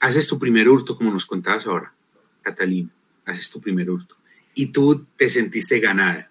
Haces 0.00 0.26
tu 0.26 0.38
primer 0.38 0.68
hurto, 0.68 0.96
como 0.96 1.10
nos 1.10 1.24
contabas 1.24 1.66
ahora, 1.66 1.94
Catalina, 2.42 2.90
haces 3.24 3.50
tu 3.50 3.60
primer 3.60 3.90
hurto 3.90 4.16
y 4.54 4.66
tú 4.66 5.06
te 5.16 5.28
sentiste 5.28 5.80
ganada. 5.80 6.30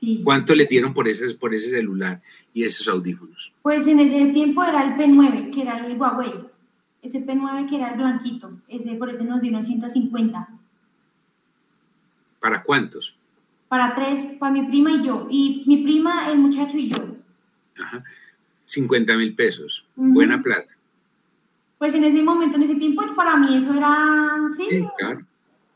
Sí. 0.00 0.20
¿Cuánto 0.24 0.54
le 0.54 0.64
dieron 0.64 0.94
por 0.94 1.06
ese, 1.08 1.34
por 1.34 1.52
ese 1.54 1.68
celular 1.68 2.20
y 2.54 2.64
esos 2.64 2.88
audífonos? 2.88 3.52
Pues 3.62 3.86
en 3.86 4.00
ese 4.00 4.26
tiempo 4.32 4.64
era 4.64 4.82
el 4.82 4.94
P9, 4.94 5.52
que 5.52 5.62
era 5.62 5.86
el 5.86 5.96
Huawei. 6.00 6.32
Ese 7.02 7.24
P9 7.24 7.68
que 7.68 7.76
era 7.76 7.90
el 7.90 7.98
blanquito. 7.98 8.50
Ese, 8.68 8.94
por 8.94 9.10
eso 9.10 9.22
nos 9.24 9.40
dieron 9.42 9.62
150. 9.62 10.48
¿Para 12.40 12.62
cuántos? 12.62 13.14
Para 13.68 13.94
tres, 13.94 14.24
para 14.38 14.52
mi 14.52 14.62
prima 14.66 14.92
y 14.92 15.02
yo. 15.04 15.26
Y 15.30 15.64
mi 15.66 15.78
prima, 15.78 16.30
el 16.30 16.38
muchacho 16.38 16.76
y 16.78 16.88
yo. 16.88 17.16
Ajá. 17.78 18.02
50 18.66 19.16
mil 19.16 19.34
pesos. 19.34 19.84
Buena 19.96 20.42
plata. 20.42 20.70
Pues 21.78 21.94
en 21.94 22.04
ese 22.04 22.22
momento, 22.22 22.56
en 22.56 22.62
ese 22.64 22.74
tiempo, 22.76 23.02
para 23.14 23.36
mí 23.36 23.56
eso 23.56 23.72
era, 23.74 24.36
sí, 24.56 24.66
Sí, 24.68 24.84
claro. 24.98 25.26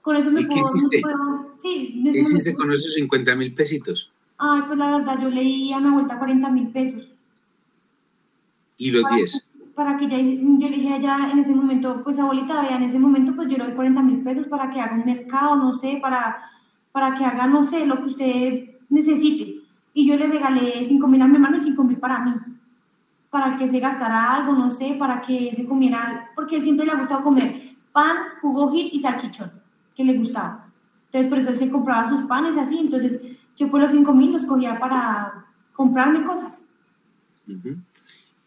con 0.03 0.17
eso 0.17 0.31
me 0.31 0.43
¿Y 0.43 0.45
qué 0.45 0.55
puedo, 0.57 0.73
me 0.73 0.79
hiciste? 0.79 1.01
puedo- 1.01 1.55
sí. 1.61 2.01
¿Qué 2.13 2.19
hiciste 2.21 2.51
momento- 2.53 2.59
con 2.63 2.73
esos 2.73 2.95
50 2.95 3.37
mil 3.37 3.55
pesitos? 3.55 4.11
Ay, 4.39 4.63
pues 4.67 4.79
la 4.79 4.97
verdad, 4.99 5.19
yo 5.21 5.31
leí 5.31 5.73
a 5.73 5.81
mi 5.81 5.91
vuelta 5.91 6.19
40 6.19 6.49
mil 6.51 6.69
pesos. 6.69 7.03
Y 8.77 8.91
los 8.91 9.03
Para- 9.03 9.17
10. 9.17 9.49
Para 9.75 9.97
que 9.97 10.07
ya, 10.07 10.19
yo 10.19 10.69
le 10.69 10.77
dije 10.77 10.93
a 10.93 10.97
ella 10.99 11.31
en 11.33 11.39
ese 11.41 11.53
momento, 11.53 12.01
pues 12.05 12.17
abuelita, 12.19 12.63
vea, 12.63 12.77
en 12.77 12.85
ese 12.85 12.99
momento, 12.99 13.35
pues 13.35 13.49
yo 13.49 13.57
le 13.57 13.65
doy 13.65 13.73
40 13.75 14.03
mil 14.03 14.21
pesos 14.23 14.47
para 14.47 14.71
que 14.71 14.81
haga 14.81 14.95
un 14.95 15.05
mercado, 15.05 15.57
no 15.57 15.73
sé, 15.73 15.99
para, 16.01 16.37
para 16.93 17.13
que 17.15 17.25
haga, 17.25 17.49
no 17.49 17.65
sé, 17.65 17.85
lo 17.85 17.97
que 17.99 18.05
usted 18.07 18.65
necesite. 18.89 19.63
Y 19.93 20.07
yo 20.07 20.17
le 20.17 20.29
regalé 20.29 20.85
5 20.85 21.09
mil 21.09 21.21
a 21.23 21.27
mi 21.27 21.35
hermano 21.35 21.57
y 21.57 21.61
5 21.61 21.83
mil 21.83 21.97
para 21.97 22.21
mí. 22.21 22.35
Para 23.31 23.57
que 23.57 23.67
se 23.69 23.81
gastara 23.81 24.33
algo, 24.33 24.53
no 24.53 24.71
sé, 24.71 24.95
para 24.97 25.21
que 25.21 25.53
se 25.57 25.67
comiera, 25.67 26.31
porque 26.37 26.57
él 26.57 26.63
siempre 26.63 26.87
le 26.87 26.93
ha 26.93 26.97
gustado 26.99 27.25
comer 27.25 27.75
pan, 27.93 28.17
jugo 28.43 28.71
hit 28.73 28.93
y 28.93 29.01
salchichón, 29.01 29.51
que 29.95 30.05
le 30.05 30.15
gustaba. 30.15 30.67
Entonces, 31.07 31.29
por 31.29 31.39
eso 31.39 31.51
él 31.51 31.57
se 31.57 31.69
compraba 31.71 32.09
sus 32.09 32.23
panes 32.23 32.57
así. 32.59 32.79
Entonces, 32.79 33.21
yo 33.57 33.71
por 33.71 33.81
los 33.81 33.91
5 33.91 34.13
mil 34.15 34.33
los 34.33 34.45
cogía 34.45 34.79
para 34.79 35.47
comprarme 35.73 36.23
cosas. 36.25 36.61
Ujú. 37.49 37.77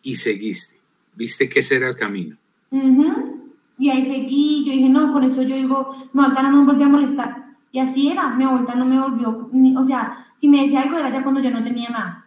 Y 0.01 0.15
seguiste. 0.15 0.75
Viste 1.15 1.49
que 1.49 1.59
ese 1.61 1.75
era 1.77 1.89
el 1.89 1.95
camino. 1.97 2.35
Ujú. 2.71 3.51
Y 3.79 3.89
ahí 3.89 4.05
seguí, 4.05 4.65
yo 4.65 4.71
dije, 4.71 4.89
no, 4.89 5.11
con 5.13 5.23
eso 5.23 5.41
yo 5.43 5.55
digo, 5.55 5.95
mi 6.13 6.21
abuelita 6.21 6.43
no 6.43 6.57
me 6.59 6.65
volvió 6.65 6.85
a 6.85 6.89
molestar. 6.89 7.45
Y 7.71 7.79
así 7.79 8.09
era, 8.09 8.29
mi 8.29 8.43
abuelita 8.43 8.75
no 8.75 8.85
me 8.85 8.99
volvió, 8.99 9.49
ni- 9.51 9.75
o 9.77 9.83
sea, 9.83 10.25
si 10.35 10.47
me 10.47 10.61
decía 10.63 10.81
algo 10.81 10.97
era 10.97 11.09
ya 11.09 11.21
cuando 11.21 11.41
yo 11.41 11.51
no 11.51 11.63
tenía 11.63 11.89
nada, 11.89 12.25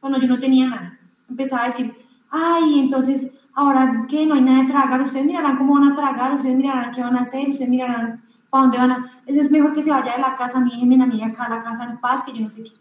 cuando 0.00 0.18
yo 0.20 0.28
no 0.28 0.38
tenía 0.38 0.68
nada. 0.68 0.98
Empezaba 1.28 1.64
a 1.64 1.66
decir, 1.66 1.92
ay, 2.30 2.78
entonces, 2.78 3.28
ahora 3.54 4.06
que 4.08 4.26
no 4.26 4.34
hay 4.34 4.42
nada 4.42 4.62
de 4.62 4.70
tragar, 4.70 5.00
ustedes 5.00 5.24
mirarán 5.26 5.56
cómo 5.56 5.74
van 5.74 5.92
a 5.92 5.94
tragar, 5.96 6.32
ustedes 6.34 6.56
mirarán 6.56 6.92
qué 6.92 7.00
van 7.02 7.16
a 7.16 7.20
hacer, 7.22 7.48
ustedes 7.48 7.68
mirarán 7.70 8.22
para 8.52 8.64
dónde 8.64 8.76
van 8.78 8.90
a... 8.92 9.10
Eso 9.24 9.40
es 9.40 9.50
mejor 9.50 9.72
que 9.72 9.82
se 9.82 9.88
vaya 9.90 10.12
de 10.14 10.20
la 10.20 10.36
casa, 10.36 10.60
mi 10.60 10.70
hija, 10.74 11.02
a 11.02 11.06
mí 11.06 11.22
acá 11.22 11.44
a 11.44 11.48
la 11.48 11.62
casa 11.62 11.84
en 11.84 11.98
paz, 11.98 12.22
que 12.22 12.34
yo 12.34 12.40
no 12.42 12.50
sé 12.50 12.62
qué. 12.64 12.72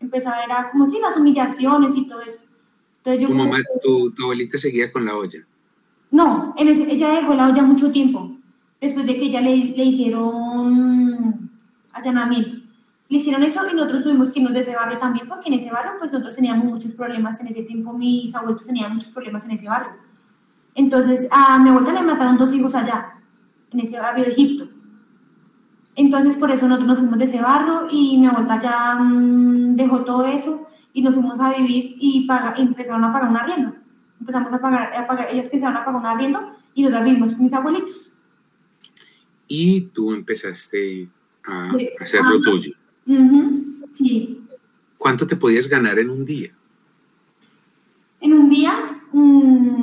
Empezaba, 0.00 0.42
era 0.42 0.70
como 0.72 0.86
si 0.86 0.98
las 0.98 1.16
humillaciones 1.16 1.94
y 1.94 2.04
todo 2.08 2.20
eso. 2.20 2.40
Entonces 2.98 3.22
yo 3.22 3.28
Tu 3.28 3.34
mamá, 3.34 3.58
que- 3.58 3.80
tu, 3.80 4.10
tu 4.10 4.24
abuelita 4.24 4.58
seguía 4.58 4.90
con 4.90 5.04
la 5.04 5.14
olla. 5.16 5.38
no, 6.10 6.52
en 6.58 6.66
ese- 6.66 6.90
ella 6.92 7.10
dejó 7.10 7.34
la 7.34 7.46
olla 7.46 7.62
mucho 7.62 7.92
tiempo, 7.92 8.32
después 8.80 9.06
de 9.06 9.16
que 9.16 9.26
ella 9.26 9.40
le, 9.40 9.56
le 9.56 9.84
hicieron 9.84 11.50
allanamiento. 11.92 12.56
Le 13.08 13.18
hicieron 13.18 13.42
eso 13.44 13.60
y 13.70 13.74
nosotros 13.74 14.02
tuvimos 14.02 14.30
que 14.30 14.40
irnos 14.40 14.52
de 14.54 14.60
ese 14.60 14.74
barrio 14.74 14.98
también, 14.98 15.28
porque 15.28 15.46
en 15.48 15.54
ese 15.54 15.70
barrio 15.70 15.92
pues 15.98 16.10
nosotros 16.12 16.34
teníamos 16.34 16.64
muchos 16.64 16.92
problemas 16.92 17.38
en 17.40 17.46
ese 17.48 17.62
tiempo, 17.62 17.92
mis 17.92 18.34
abuelos 18.34 18.66
tenían 18.66 18.92
muchos 18.94 19.10
problemas 19.10 19.44
en 19.44 19.52
ese 19.52 19.68
barrio. 19.68 19.92
Entonces 20.74 21.28
a 21.30 21.58
mi 21.60 21.68
abuelita 21.70 21.92
le 21.92 22.02
mataron 22.02 22.36
dos 22.36 22.52
hijos 22.52 22.74
allá, 22.74 23.12
en 23.70 23.78
ese 23.80 23.96
barrio 23.98 24.24
de 24.24 24.30
Egipto. 24.32 24.68
Entonces 26.00 26.34
por 26.36 26.50
eso 26.50 26.66
nosotros 26.66 26.88
nos 26.88 26.98
fuimos 27.00 27.18
de 27.18 27.26
ese 27.26 27.42
barrio 27.42 27.86
y 27.90 28.16
mi 28.16 28.26
abuelita 28.26 28.58
ya 28.58 28.94
mm, 28.94 29.76
dejó 29.76 30.00
todo 30.02 30.24
eso 30.26 30.66
y 30.94 31.02
nos 31.02 31.14
fuimos 31.14 31.38
a 31.40 31.52
vivir 31.52 31.94
y 32.00 32.26
paga- 32.26 32.54
empezaron 32.56 33.04
a 33.04 33.12
pagar 33.12 33.28
un 33.28 33.36
arriendo. 33.36 33.74
Empezamos 34.18 34.50
a 34.54 34.58
pagar, 34.60 34.96
a 34.96 35.06
pagar, 35.06 35.28
ellas 35.30 35.44
empezaron 35.44 35.76
a 35.76 35.84
pagar 35.84 36.00
un 36.00 36.06
arriendo 36.06 36.40
y 36.74 36.82
nos 36.84 37.04
vivimos 37.04 37.32
con 37.34 37.42
mis 37.44 37.52
abuelitos. 37.52 38.10
Y 39.46 39.82
tú 39.92 40.14
empezaste 40.14 41.08
a 41.44 41.70
hacer 42.00 42.24
lo 42.24 42.40
tuyo. 42.40 42.72
Sí. 43.92 44.40
¿Cuánto 44.96 45.26
te 45.26 45.36
podías 45.36 45.66
ganar 45.68 45.98
en 45.98 46.08
un 46.08 46.24
día? 46.24 46.50
En 48.22 48.32
un 48.32 48.48
día, 48.48 49.02
mm, 49.12 49.79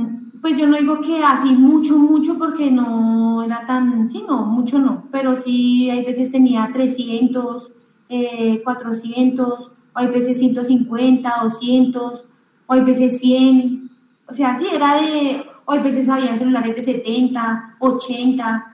pues 0.48 0.58
yo 0.60 0.66
no 0.66 0.78
digo 0.78 1.02
que 1.02 1.22
así 1.26 1.50
mucho, 1.54 1.98
mucho, 1.98 2.38
porque 2.38 2.72
no 2.72 3.44
era 3.44 3.66
tan, 3.66 4.08
sí, 4.10 4.24
no, 4.26 4.46
mucho 4.46 4.80
no, 4.80 5.04
pero 5.12 5.36
sí 5.36 5.90
hay 5.90 6.06
veces 6.06 6.32
tenía 6.32 6.70
300, 6.72 7.74
eh, 8.08 8.62
400, 8.64 9.68
o 9.68 9.72
hay 9.94 10.08
veces 10.08 10.40
150, 10.40 11.34
200, 11.44 12.26
o 12.66 12.74
hay 12.74 12.80
veces 12.82 13.20
100, 13.20 13.90
o 14.26 14.32
sea, 14.32 14.56
sí, 14.56 14.68
era 14.72 14.96
de, 15.02 15.44
o 15.66 15.74
hay 15.74 15.80
veces 15.82 16.08
había 16.08 16.38
celulares 16.38 16.74
de 16.78 16.82
70, 16.82 17.76
80, 17.80 18.74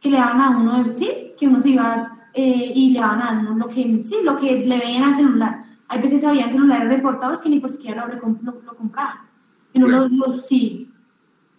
que 0.00 0.10
le 0.10 0.16
daban 0.16 0.40
a 0.40 0.58
uno, 0.58 0.92
sí, 0.92 1.08
que 1.38 1.46
uno 1.46 1.60
se 1.60 1.68
iba 1.70 2.18
eh, 2.34 2.72
y 2.74 2.90
le 2.90 2.98
daban 2.98 3.22
a 3.22 3.30
uno 3.40 3.54
lo 3.54 3.68
que, 3.68 4.02
sí, 4.04 4.16
lo 4.24 4.36
que 4.36 4.58
le 4.66 4.78
veían 4.78 5.04
al 5.04 5.14
celular. 5.14 5.62
Hay 5.86 6.02
veces 6.02 6.24
habían 6.24 6.50
celulares 6.50 6.88
reportados 6.88 7.38
que 7.40 7.48
ni 7.48 7.60
por 7.60 7.70
siquiera 7.70 8.06
lo, 8.08 8.16
lo, 8.42 8.60
lo 8.60 8.74
compraban. 8.76 9.18
Claro. 9.72 10.08
los- 10.08 10.46
sí. 10.46 10.90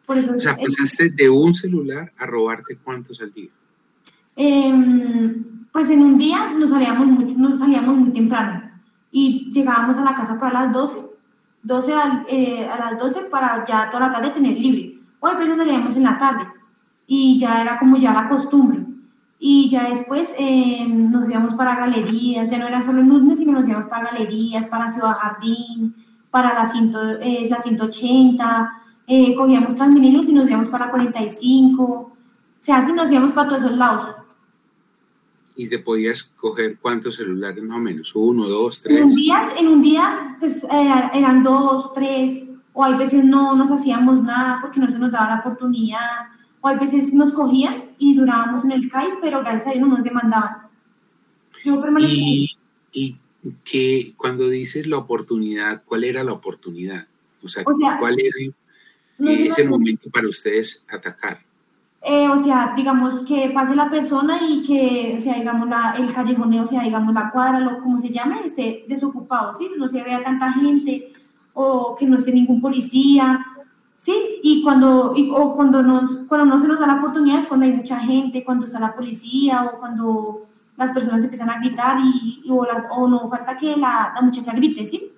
Por 0.08 0.17
eso. 0.17 0.34
O 0.36 0.39
sea, 0.39 0.54
eh, 0.54 0.63
pasaste 0.63 1.10
de 1.12 1.30
un 1.30 1.54
celular 1.54 2.12
a 2.17 2.26
robarte 2.26 2.78
cuántos 2.84 3.22
al 3.22 3.32
día. 3.34 3.50
Em, 4.36 5.43
pues 5.72 5.89
en 5.89 6.02
un 6.02 6.17
día 6.17 6.52
nos 6.58 6.70
salíamos 6.72 7.08
mucho, 7.08 7.36
nos 7.38 7.60
salíamos 7.60 7.96
muy 7.98 8.12
temprano 8.12 8.72
y 9.12 9.50
llegábamos 9.52 9.98
a 9.98 10.04
la 10.04 10.15
casa 10.15 10.39
para 10.39 10.63
las 10.63 10.74
12, 10.74 10.98
12 11.63 11.93
al- 11.93 12.26
eh, 12.30 12.67
a 12.67 12.78
las 12.78 13.00
12 13.00 13.22
para 13.32 13.63
ya 13.65 13.89
toda 13.91 14.08
la 14.08 14.12
tarde 14.13 14.30
tener 14.32 14.58
libre. 14.58 15.00
O 15.20 15.28
a 15.28 15.36
veces 15.36 15.58
salíamos 15.58 15.96
en 15.96 16.04
la 16.04 16.17
tarde 16.17 16.46
y 17.08 17.38
ya 17.39 17.62
era 17.62 17.78
como 17.80 17.98
ya 17.98 18.13
la 18.13 18.28
costumbre. 18.30 18.80
Y 19.39 19.70
ya 19.70 19.89
después 19.89 20.34
em, 20.38 21.12
nos 21.12 21.30
íbamos 21.30 21.54
para 21.54 21.76
galerías, 21.76 22.50
ya 22.50 22.58
no 22.58 22.67
era 22.67 22.82
solo 22.82 23.02
en 23.02 23.12
Usme, 23.12 23.36
sino 23.36 23.52
nos 23.54 23.67
íbamos 23.67 23.86
para 23.88 24.12
galerías, 24.12 24.65
para 24.67 24.89
Ciudad 24.89 25.13
Jardín, 25.15 25.93
para 26.32 26.54
la, 26.54 26.65
100, 26.65 26.91
eh, 27.22 27.48
la 27.50 27.60
180, 27.60 28.72
eh, 29.08 29.34
cogíamos 29.36 29.74
Transmilenios 29.74 30.28
y 30.28 30.34
nos 30.34 30.50
íbamos 30.50 30.67
para 30.67 30.89
45, 30.89 31.84
o 31.84 32.17
sea, 32.60 32.78
así 32.78 32.91
nos 32.91 33.10
íbamos 33.10 33.32
para 33.32 33.48
todos 33.48 33.63
esos 33.63 33.78
lados. 33.78 34.04
Y 35.56 35.70
te 35.70 35.80
podías 35.80 36.24
coger 36.24 36.78
cuántos 36.78 37.15
celulares 37.15 37.63
más 37.63 37.78
o 37.78 37.80
menos. 37.80 38.13
Uno, 38.13 38.48
dos, 38.48 38.78
En 38.80 38.84
tres. 38.84 39.04
un 39.06 39.15
día, 39.15 39.43
en 39.58 39.67
un 39.70 39.82
día 39.82 40.36
pues, 40.39 40.63
eh, 40.65 41.10
eran 41.13 41.41
dos, 41.41 41.93
tres, 41.93 42.43
o 42.74 42.84
hay 42.84 42.96
veces 42.96 43.24
no 43.24 43.56
nos 43.56 43.72
hacíamos 43.72 44.22
nada 44.22 44.60
porque 44.62 44.80
no 44.80 44.91
se 44.91 45.00
nos 45.00 45.12
daba 45.12 45.30
la 45.30 45.39
oportunidad, 45.39 46.28
o 46.60 46.67
hay 46.67 46.78
veces 46.78 47.13
nos 47.13 47.32
cogían 47.32 47.86
y 47.98 48.13
durábamos 48.13 48.65
en 48.65 48.74
el 48.74 48.89
CAI, 48.89 49.08
pero 49.22 49.39
gracias 49.39 49.67
a 49.67 49.72
Dios 49.72 49.88
no 49.88 49.96
nos 49.96 50.04
demandaban. 50.04 50.67
Yo 51.63 51.82
permanecí. 51.82 52.50
Y, 52.91 53.17
y 53.41 53.54
que 53.63 54.13
cuando 54.17 54.50
dices 54.50 54.86
la 54.86 54.98
oportunidad, 54.98 55.82
¿cuál 55.86 56.04
era 56.04 56.24
la 56.24 56.34
oportunidad? 56.34 57.08
O 57.41 57.48
sea, 57.48 57.63
O 57.65 57.76
sea, 57.76 57.98
¿cuál 58.00 58.20
era 58.20 58.32
no 59.17 59.30
es 59.32 59.39
ese 59.51 59.62
una- 59.63 59.71
momento 59.71 60.10
para 60.10 60.27
ustedes 60.27 60.84
atacar? 60.89 61.39
Eh, 62.03 62.27
o 62.30 62.38
sea, 62.41 62.73
digamos 62.75 63.25
que 63.25 63.49
pase 63.53 63.75
la 63.75 63.89
persona 63.89 64.39
y 64.47 64.63
que, 64.63 65.15
o 65.17 65.21
sea, 65.21 65.36
digamos, 65.36 65.67
la, 65.67 65.95
el 65.97 66.13
callejoneo, 66.13 66.63
o 66.63 66.67
sea, 66.67 66.84
digamos, 66.84 67.13
la 67.13 67.32
cuadra, 67.32 67.60
lo 67.60 67.80
como 67.80 67.99
se 67.99 68.10
llame, 68.10 68.38
esté 68.45 68.86
desocupado, 68.88 69.58
¿sí? 69.58 69.67
No 69.77 69.88
se 69.88 70.03
vea 70.03 70.23
tanta 70.23 70.53
gente 70.53 71.12
o 71.53 71.95
que 71.97 72.06
no 72.06 72.17
esté 72.17 72.32
ningún 72.32 72.62
policía, 72.62 73.43
¿sí? 73.97 74.13
Y 74.43 74.62
cuando, 74.63 75.13
y, 75.17 75.30
o 75.34 75.53
cuando, 75.56 75.82
nos, 75.82 76.15
cuando 76.27 76.45
no 76.45 76.62
se 76.62 76.67
nos 76.67 76.80
da 76.80 76.88
la 76.88 76.95
oportunidad 76.99 77.39
es 77.39 77.47
cuando 77.47 77.65
hay 77.65 77.73
mucha 77.73 77.99
gente, 77.99 78.43
cuando 78.45 78.65
está 78.67 78.80
la 78.80 78.95
policía 78.95 79.63
o 79.65 79.80
cuando 79.80 80.45
las 80.77 80.91
personas 80.91 81.23
empiezan 81.23 81.49
a 81.49 81.60
gritar 81.60 81.97
y, 82.01 82.43
y- 82.45 82.49
o, 82.51 82.63
las, 82.63 82.86
o 82.91 83.08
no 83.08 83.27
falta 83.27 83.58
que 83.58 83.75
la, 83.75 84.12
la 84.15 84.21
muchacha 84.21 84.53
grite, 84.53 84.86
¿sí? 84.86 85.12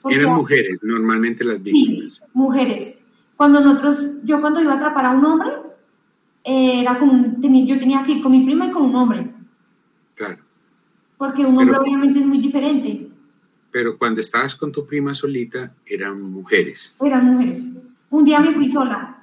Porque- 0.00 0.16
Eran 0.16 0.36
mujeres, 0.36 0.78
normalmente 0.80 1.44
las 1.44 1.56
Sí, 1.56 1.62
víctimas. 1.64 2.22
mujeres. 2.32 2.97
Cuando 3.38 3.60
nosotros, 3.60 4.04
yo 4.24 4.40
cuando 4.40 4.60
iba 4.60 4.72
a 4.72 4.76
atrapar 4.76 5.06
a 5.06 5.10
un 5.10 5.24
hombre, 5.24 5.50
era 6.42 6.98
con 6.98 7.08
un- 7.08 7.40
yo 7.68 7.78
tenía 7.78 8.02
que 8.02 8.12
ir 8.12 8.20
con 8.22 8.32
mi 8.32 8.44
prima 8.44 8.66
y 8.66 8.72
con 8.72 8.82
un 8.86 8.96
hombre, 8.96 9.30
Claro. 10.16 10.38
porque 11.16 11.42
un 11.46 11.56
hombre 11.56 11.66
Pero- 11.68 11.82
obviamente 11.82 12.18
es 12.18 12.26
muy 12.26 12.38
diferente, 12.40 13.08
Pero 13.70 13.96
cuando 13.98 14.20
estabas 14.20 14.54
con 14.56 14.72
tu 14.72 14.84
prima 14.84 15.14
solita, 15.14 15.72
eran 15.86 16.20
mujeres 16.22 16.96
eran 17.04 17.26
mujeres. 17.26 17.64
Un 18.10 18.24
día 18.24 18.40
me 18.40 18.50
fui 18.50 18.68
sola, 18.68 19.18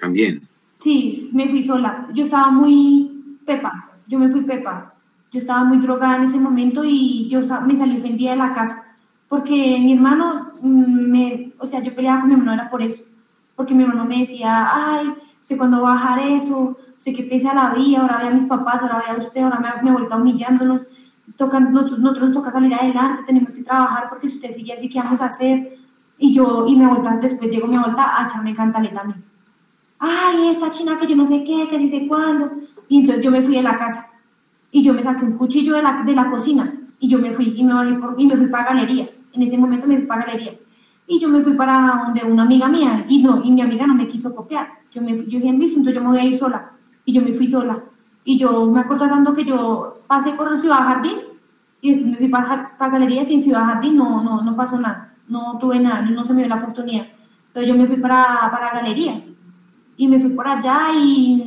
también. 0.00 0.42
sí, 0.78 1.30
me 1.32 1.48
fui 1.48 1.62
sola. 1.62 2.08
Yo 2.14 2.24
estaba 2.24 2.50
muy 2.50 3.38
pepa, 3.46 3.90
yo 4.08 4.18
me 4.18 4.28
fui 4.28 4.40
pepa. 4.42 4.94
Yo 5.30 5.38
estaba 5.40 5.62
muy 5.62 5.78
drogada 5.78 6.16
en 6.16 6.24
ese 6.24 6.38
momento 6.40 6.82
y 6.84 7.28
yo 7.28 7.40
me 7.64 7.76
salí 7.76 7.98
ofendida 7.98 8.32
de 8.32 8.36
la 8.38 8.52
casa, 8.52 8.82
porque 9.28 9.54
mi 9.78 9.92
hermano, 9.92 10.52
mm, 10.60 11.10
me, 11.10 11.51
o 11.62 11.66
sea, 11.66 11.80
yo 11.80 11.94
peleaba 11.94 12.20
con 12.20 12.28
mi 12.28 12.34
hermano 12.34 12.52
era 12.52 12.70
por 12.70 12.82
eso, 12.82 13.02
porque 13.56 13.74
mi 13.74 13.82
hermano 13.82 14.04
me 14.04 14.18
decía, 14.18 14.68
ay, 14.72 15.14
usted 15.40 15.56
cuando 15.56 15.80
va 15.82 15.92
a 15.92 15.94
bajar 15.94 16.18
eso, 16.20 16.76
usted 16.96 17.14
que 17.14 17.22
piensa 17.22 17.54
la 17.54 17.70
vida, 17.70 18.00
ahora 18.00 18.18
ve 18.18 18.28
a 18.28 18.30
mis 18.30 18.44
papás, 18.44 18.82
ahora 18.82 19.02
ve 19.06 19.12
a 19.12 19.18
usted, 19.18 19.40
ahora 19.42 19.58
me, 19.58 19.82
me 19.82 19.90
ha 19.90 19.92
vuelto 19.92 20.16
humillándonos, 20.16 20.86
toca, 21.36 21.60
nosotros, 21.60 21.98
nosotros 21.98 22.28
nos 22.28 22.36
toca 22.36 22.52
salir 22.52 22.74
adelante, 22.74 23.22
tenemos 23.26 23.52
que 23.52 23.62
trabajar 23.62 24.08
porque 24.08 24.28
si 24.28 24.36
usted 24.36 24.50
sigue 24.50 24.72
así, 24.72 24.88
¿qué 24.88 24.98
vamos 24.98 25.20
a 25.20 25.26
hacer? 25.26 25.78
Y 26.18 26.32
yo, 26.32 26.66
y 26.66 26.76
me 26.76 26.86
vuelta, 26.86 27.16
después 27.16 27.50
llegó 27.50 27.66
mi 27.66 27.78
vuelta 27.78 28.20
a 28.20 28.24
echarme 28.24 28.54
cantaleta 28.54 29.00
a 29.00 29.04
mí. 29.04 29.14
Ay, 29.98 30.48
esta 30.48 30.70
china 30.70 30.98
que 30.98 31.06
yo 31.06 31.16
no 31.16 31.24
sé 31.24 31.44
qué, 31.44 31.68
que 31.68 31.78
sí 31.78 31.88
sé 31.88 32.08
cuándo. 32.08 32.50
Y 32.88 33.00
entonces 33.00 33.24
yo 33.24 33.30
me 33.30 33.42
fui 33.42 33.54
de 33.54 33.62
la 33.62 33.76
casa 33.76 34.10
y 34.70 34.82
yo 34.82 34.94
me 34.94 35.02
saqué 35.02 35.24
un 35.24 35.36
cuchillo 35.36 35.74
de 35.74 35.82
la, 35.82 36.02
de 36.02 36.14
la 36.14 36.28
cocina 36.30 36.74
y 36.98 37.08
yo 37.08 37.18
me 37.18 37.32
fui 37.32 37.54
y 37.56 37.64
me, 37.64 37.72
bajé 37.74 37.94
por, 37.94 38.14
y 38.18 38.26
me 38.26 38.36
fui 38.36 38.46
para 38.46 38.64
galerías. 38.64 39.22
En 39.32 39.42
ese 39.42 39.58
momento 39.58 39.86
me 39.86 39.96
fui 39.96 40.06
para 40.06 40.24
galerías. 40.24 40.60
Y 41.12 41.20
yo 41.20 41.28
me 41.28 41.42
fui 41.42 41.52
para 41.52 42.04
donde 42.06 42.24
una 42.24 42.44
amiga 42.44 42.68
mía 42.68 43.04
y 43.06 43.22
no, 43.22 43.44
y 43.44 43.50
mi 43.50 43.60
amiga 43.60 43.86
no 43.86 43.94
me 43.94 44.08
quiso 44.08 44.34
copiar. 44.34 44.66
Yo 44.90 45.02
me 45.02 45.14
fui, 45.14 45.26
yo 45.26 45.38
dije, 45.40 45.48
entonces 45.50 45.94
yo 45.94 46.00
me 46.00 46.08
voy 46.08 46.18
a 46.18 46.24
ir 46.24 46.34
sola. 46.34 46.72
Y 47.04 47.12
yo 47.12 47.20
me 47.20 47.34
fui 47.34 47.46
sola. 47.46 47.84
Y 48.24 48.38
yo 48.38 48.64
me 48.70 48.80
acuerdo 48.80 49.06
tanto 49.10 49.34
que 49.34 49.44
yo 49.44 50.00
pasé 50.06 50.32
por 50.32 50.58
Ciudad 50.58 50.78
Jardín 50.78 51.18
y 51.82 51.90
después 51.90 52.12
me 52.12 52.16
fui 52.16 52.28
para, 52.28 52.78
para 52.78 52.92
galerías 52.92 53.28
y 53.28 53.34
en 53.34 53.42
Ciudad 53.42 53.66
Jardín 53.66 53.94
no, 53.98 54.22
no, 54.22 54.40
no 54.40 54.56
pasó 54.56 54.80
nada. 54.80 55.14
No 55.28 55.58
tuve 55.58 55.80
nada, 55.80 56.00
no 56.00 56.24
se 56.24 56.32
me 56.32 56.40
dio 56.40 56.48
la 56.48 56.62
oportunidad. 56.62 57.08
Entonces 57.48 57.70
yo 57.70 57.78
me 57.78 57.86
fui 57.86 57.98
para, 57.98 58.48
para 58.50 58.72
galerías 58.72 59.28
y 59.98 60.08
me 60.08 60.18
fui 60.18 60.30
por 60.30 60.48
allá 60.48 60.94
y, 60.96 61.44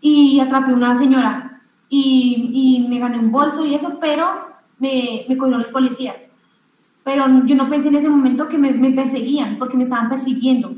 y 0.00 0.38
atrapé 0.38 0.72
una 0.72 0.94
señora 0.94 1.62
y, 1.88 2.78
y 2.84 2.88
me 2.88 3.00
gané 3.00 3.18
un 3.18 3.32
bolso 3.32 3.66
y 3.66 3.74
eso, 3.74 3.98
pero 4.00 4.24
me, 4.78 5.24
me 5.28 5.36
cogieron 5.36 5.62
los 5.62 5.72
policías. 5.72 6.27
Pero 7.04 7.24
yo 7.46 7.54
no 7.56 7.68
pensé 7.70 7.88
en 7.88 7.96
ese 7.96 8.08
momento 8.08 8.48
que 8.48 8.58
me, 8.58 8.72
me 8.72 8.90
perseguían, 8.90 9.56
porque 9.58 9.76
me 9.76 9.84
estaban 9.84 10.08
persiguiendo 10.08 10.74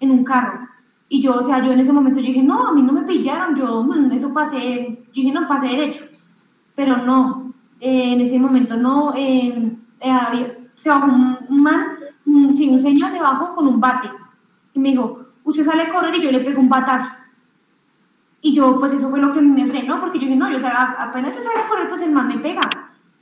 en 0.00 0.10
un 0.10 0.24
carro. 0.24 0.68
Y 1.08 1.20
yo, 1.20 1.34
o 1.36 1.42
sea, 1.42 1.64
yo 1.64 1.72
en 1.72 1.80
ese 1.80 1.92
momento 1.92 2.20
yo 2.20 2.26
dije, 2.26 2.42
no, 2.42 2.66
a 2.66 2.72
mí 2.72 2.82
no 2.82 2.92
me 2.92 3.02
pillaron, 3.02 3.54
yo, 3.56 3.82
mm, 3.84 4.12
eso 4.12 4.32
pasé, 4.32 4.86
yo 5.06 5.12
dije, 5.12 5.32
no, 5.32 5.46
pasé 5.48 5.66
derecho. 5.68 6.04
Pero 6.74 6.96
no, 6.98 7.52
eh, 7.80 8.12
en 8.12 8.20
ese 8.20 8.38
momento 8.38 8.76
no, 8.76 9.12
eh, 9.16 9.76
eh, 10.00 10.68
se 10.74 10.88
bajó 10.88 11.06
un, 11.06 11.62
man, 11.62 11.86
un- 12.26 12.56
sí, 12.56 12.68
un 12.68 12.80
señor 12.80 13.10
se 13.10 13.20
bajó 13.20 13.54
con 13.54 13.66
un 13.66 13.80
bate 13.80 14.10
y 14.72 14.78
me 14.80 14.90
dijo, 14.90 15.20
usted 15.44 15.64
sale 15.64 15.82
a 15.82 15.88
correr 15.88 16.14
y 16.16 16.22
yo 16.22 16.32
le 16.32 16.40
pego 16.40 16.60
un 16.60 16.68
batazo. 16.68 17.08
Y 18.40 18.52
yo, 18.54 18.78
pues 18.78 18.92
eso 18.92 19.08
fue 19.08 19.20
lo 19.20 19.32
que 19.32 19.40
me 19.40 19.64
frenó, 19.66 20.00
porque 20.00 20.18
yo 20.18 20.24
dije, 20.26 20.36
no, 20.36 20.50
yo 20.50 20.58
salga- 20.60 20.96
apenas 20.98 21.34
yo 21.34 21.42
salga 21.42 21.64
a 21.64 21.68
correr, 21.68 21.88
pues 21.88 22.00
el 22.02 22.12
man 22.12 22.28
me 22.28 22.38
pega. 22.38 22.60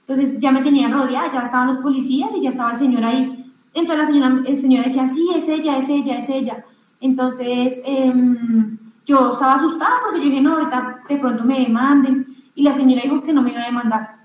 Entonces 0.06 0.38
ya 0.38 0.50
me 0.50 0.62
tenían 0.62 0.92
rodeada, 0.92 1.30
ya 1.30 1.40
estaban 1.40 1.68
los 1.68 1.78
policías 1.78 2.30
y 2.36 2.42
ya 2.42 2.50
estaba 2.50 2.72
el 2.72 2.78
señor 2.78 3.04
ahí. 3.04 3.52
Entonces 3.74 3.98
la 3.98 4.06
señora, 4.06 4.42
el 4.46 4.58
señor 4.58 4.84
decía, 4.84 5.08
sí, 5.08 5.26
es 5.34 5.48
ella, 5.48 5.78
es 5.78 5.88
ella, 5.88 6.18
es 6.18 6.28
ella. 6.28 6.64
Entonces 7.00 7.80
em, 7.84 8.78
yo 9.06 9.32
estaba 9.32 9.54
asustada 9.54 10.00
porque 10.02 10.18
yo 10.18 10.26
dije, 10.26 10.40
no, 10.40 10.54
ahorita 10.54 11.00
de 11.08 11.16
pronto 11.16 11.44
me 11.44 11.60
demanden. 11.60 12.26
Y 12.54 12.62
la 12.62 12.74
señora 12.74 13.02
dijo 13.02 13.22
que 13.22 13.32
no 13.32 13.42
me 13.42 13.50
iba 13.50 13.62
a 13.62 13.66
demandar, 13.66 14.16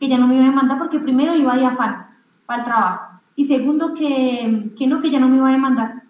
que 0.00 0.08
ya 0.08 0.18
no 0.18 0.26
me 0.26 0.34
iba 0.34 0.44
a 0.44 0.48
demandar 0.48 0.78
porque 0.78 0.98
primero 0.98 1.36
iba 1.36 1.56
de 1.56 1.66
afán 1.66 2.06
para 2.46 2.60
el 2.60 2.64
trabajo. 2.64 3.20
Y 3.36 3.44
segundo, 3.44 3.94
que, 3.94 4.70
que 4.78 4.86
no, 4.86 5.00
que 5.00 5.10
ya 5.10 5.20
no 5.20 5.28
me 5.28 5.36
iba 5.36 5.48
a 5.48 5.52
demandar. 5.52 6.02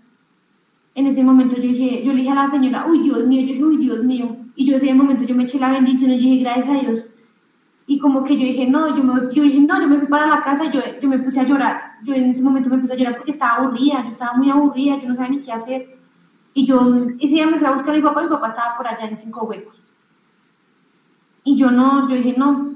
En 0.94 1.06
ese 1.06 1.24
momento 1.24 1.56
yo 1.56 1.62
dije, 1.62 2.02
yo 2.04 2.12
le 2.12 2.18
dije 2.18 2.30
a 2.30 2.34
la 2.36 2.48
señora, 2.48 2.86
uy, 2.86 3.00
Dios 3.00 3.26
mío, 3.26 3.40
yo 3.40 3.46
dije, 3.48 3.64
uy, 3.64 3.76
Dios 3.78 4.04
mío. 4.04 4.36
Y 4.54 4.66
yo 4.66 4.76
en 4.76 4.82
ese 4.82 4.94
momento 4.94 5.24
yo 5.24 5.34
me 5.34 5.42
eché 5.42 5.58
la 5.58 5.70
bendición 5.70 6.12
y 6.12 6.18
dije, 6.18 6.42
gracias 6.42 6.68
a 6.68 6.80
Dios. 6.80 7.08
Y 7.86 7.98
como 7.98 8.24
que 8.24 8.34
yo 8.38 8.46
dije, 8.46 8.66
no, 8.66 8.96
yo, 8.96 9.02
me, 9.04 9.34
yo 9.34 9.42
dije, 9.42 9.60
no, 9.60 9.78
yo 9.80 9.86
me 9.88 9.98
fui 9.98 10.08
para 10.08 10.26
la 10.26 10.42
casa 10.42 10.64
y 10.64 10.70
yo, 10.70 10.80
yo 11.00 11.08
me 11.08 11.18
puse 11.18 11.38
a 11.40 11.42
llorar. 11.44 11.96
Yo 12.02 12.14
en 12.14 12.24
ese 12.30 12.42
momento 12.42 12.70
me 12.70 12.78
puse 12.78 12.94
a 12.94 12.96
llorar 12.96 13.16
porque 13.16 13.30
estaba 13.32 13.56
aburrida, 13.56 14.02
yo 14.02 14.08
estaba 14.08 14.32
muy 14.34 14.48
aburrida, 14.50 14.98
yo 15.00 15.08
no 15.08 15.14
sabía 15.14 15.30
ni 15.30 15.40
qué 15.40 15.52
hacer. 15.52 15.98
Y 16.54 16.64
yo 16.64 16.94
ese 16.94 17.26
día 17.26 17.46
me 17.46 17.58
fui 17.58 17.66
a 17.66 17.72
buscar 17.72 17.90
a 17.92 17.96
mi 17.96 18.02
papá, 18.02 18.22
mi 18.22 18.28
papá 18.28 18.48
estaba 18.48 18.76
por 18.76 18.86
allá 18.86 19.06
en 19.06 19.16
Cinco 19.18 19.44
Huecos. 19.44 19.82
Y 21.42 21.56
yo 21.56 21.70
no, 21.70 22.08
yo 22.08 22.14
dije, 22.16 22.34
no, 22.38 22.70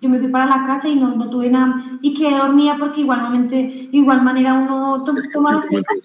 yo 0.00 0.08
me 0.08 0.18
fui 0.20 0.28
para 0.28 0.46
la 0.46 0.64
casa 0.64 0.88
y 0.88 0.94
no, 0.94 1.14
no 1.16 1.28
tuve 1.28 1.50
nada. 1.50 1.82
Y 2.00 2.14
quedé 2.14 2.36
dormida 2.36 2.76
porque 2.78 3.00
igualmente, 3.00 3.56
de 3.56 3.88
igual 3.96 4.22
manera 4.22 4.54
uno 4.54 5.02
to- 5.02 5.14
toma 5.32 5.54
las 5.54 5.66
pepas, 5.66 5.96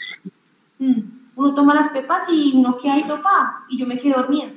mm, 0.79 0.99
uno 1.35 1.53
toma 1.53 1.75
las 1.75 1.89
pepas 1.89 2.23
y 2.31 2.53
uno 2.55 2.77
queda 2.77 2.93
ahí 2.93 3.03
topa. 3.05 3.65
Y 3.69 3.77
yo 3.77 3.85
me 3.85 3.97
quedé 3.99 4.13
dormida. 4.15 4.47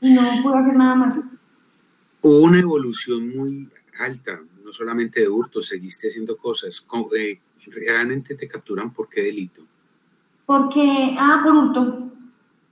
Y 0.00 0.12
no 0.12 0.20
pude 0.42 0.58
hacer 0.58 0.76
nada 0.76 0.94
más. 0.94 1.18
Hubo 2.26 2.40
una 2.40 2.58
evolución 2.58 3.36
muy 3.36 3.68
alta, 4.00 4.40
no 4.64 4.72
solamente 4.72 5.20
de 5.20 5.28
hurto, 5.28 5.60
seguiste 5.60 6.08
haciendo 6.08 6.38
cosas. 6.38 6.80
Co- 6.80 7.14
eh, 7.14 7.38
¿Realmente 7.66 8.34
te 8.34 8.48
capturan 8.48 8.94
por 8.94 9.10
qué 9.10 9.22
delito? 9.24 9.62
Porque, 10.46 11.14
ah, 11.18 11.40
por 11.44 11.54
hurto. 11.54 12.12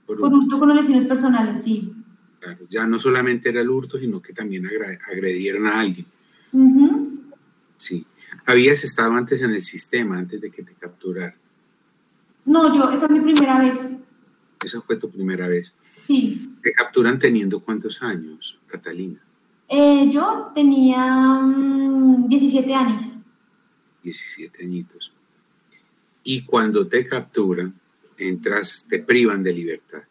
Por 0.07 0.19
Por 0.19 0.33
hurto, 0.33 0.57
con 0.57 0.75
lesiones 0.75 1.05
personales, 1.07 1.61
sí. 1.61 1.93
claro. 2.39 2.65
Ya 2.67 2.87
no 2.87 2.97
solamente 2.97 3.49
era 3.49 3.61
el 3.61 3.69
hurto, 3.69 3.99
sino 3.99 4.19
que 4.21 4.33
también 4.33 4.65
agredieron 5.07 5.67
a 5.67 5.79
alguien. 5.81 6.07
Sí. 7.77 8.05
Habías 8.47 8.83
estado 8.83 9.13
antes 9.13 9.39
en 9.43 9.51
el 9.51 9.61
sistema, 9.61 10.17
antes 10.17 10.41
de 10.41 10.49
que 10.49 10.63
te 10.63 10.73
capturaran. 10.73 11.35
No, 12.45 12.75
yo, 12.75 12.89
esa 12.91 13.05
es 13.05 13.11
mi 13.11 13.19
primera 13.21 13.59
vez. 13.59 13.97
Esa 14.65 14.81
fue 14.81 14.95
tu 14.97 15.11
primera 15.11 15.47
vez. 15.47 15.75
Sí. 16.07 16.55
¿Te 16.63 16.73
capturan 16.73 17.19
teniendo 17.19 17.59
cuántos 17.59 18.01
años, 18.01 18.59
Catalina? 18.67 19.19
Eh, 19.67 20.09
yo 20.09 20.51
tenía 20.53 21.41
mm, 21.41 22.27
17 22.27 22.73
años. 22.73 23.01
17 24.03 24.63
añitos. 24.63 25.11
Y 26.23 26.43
cuando 26.43 26.87
te 26.87 27.05
capturan, 27.05 27.73
entras, 28.17 28.85
te 28.89 28.99
privan 28.99 29.43
de 29.43 29.53
libertad. 29.53 30.03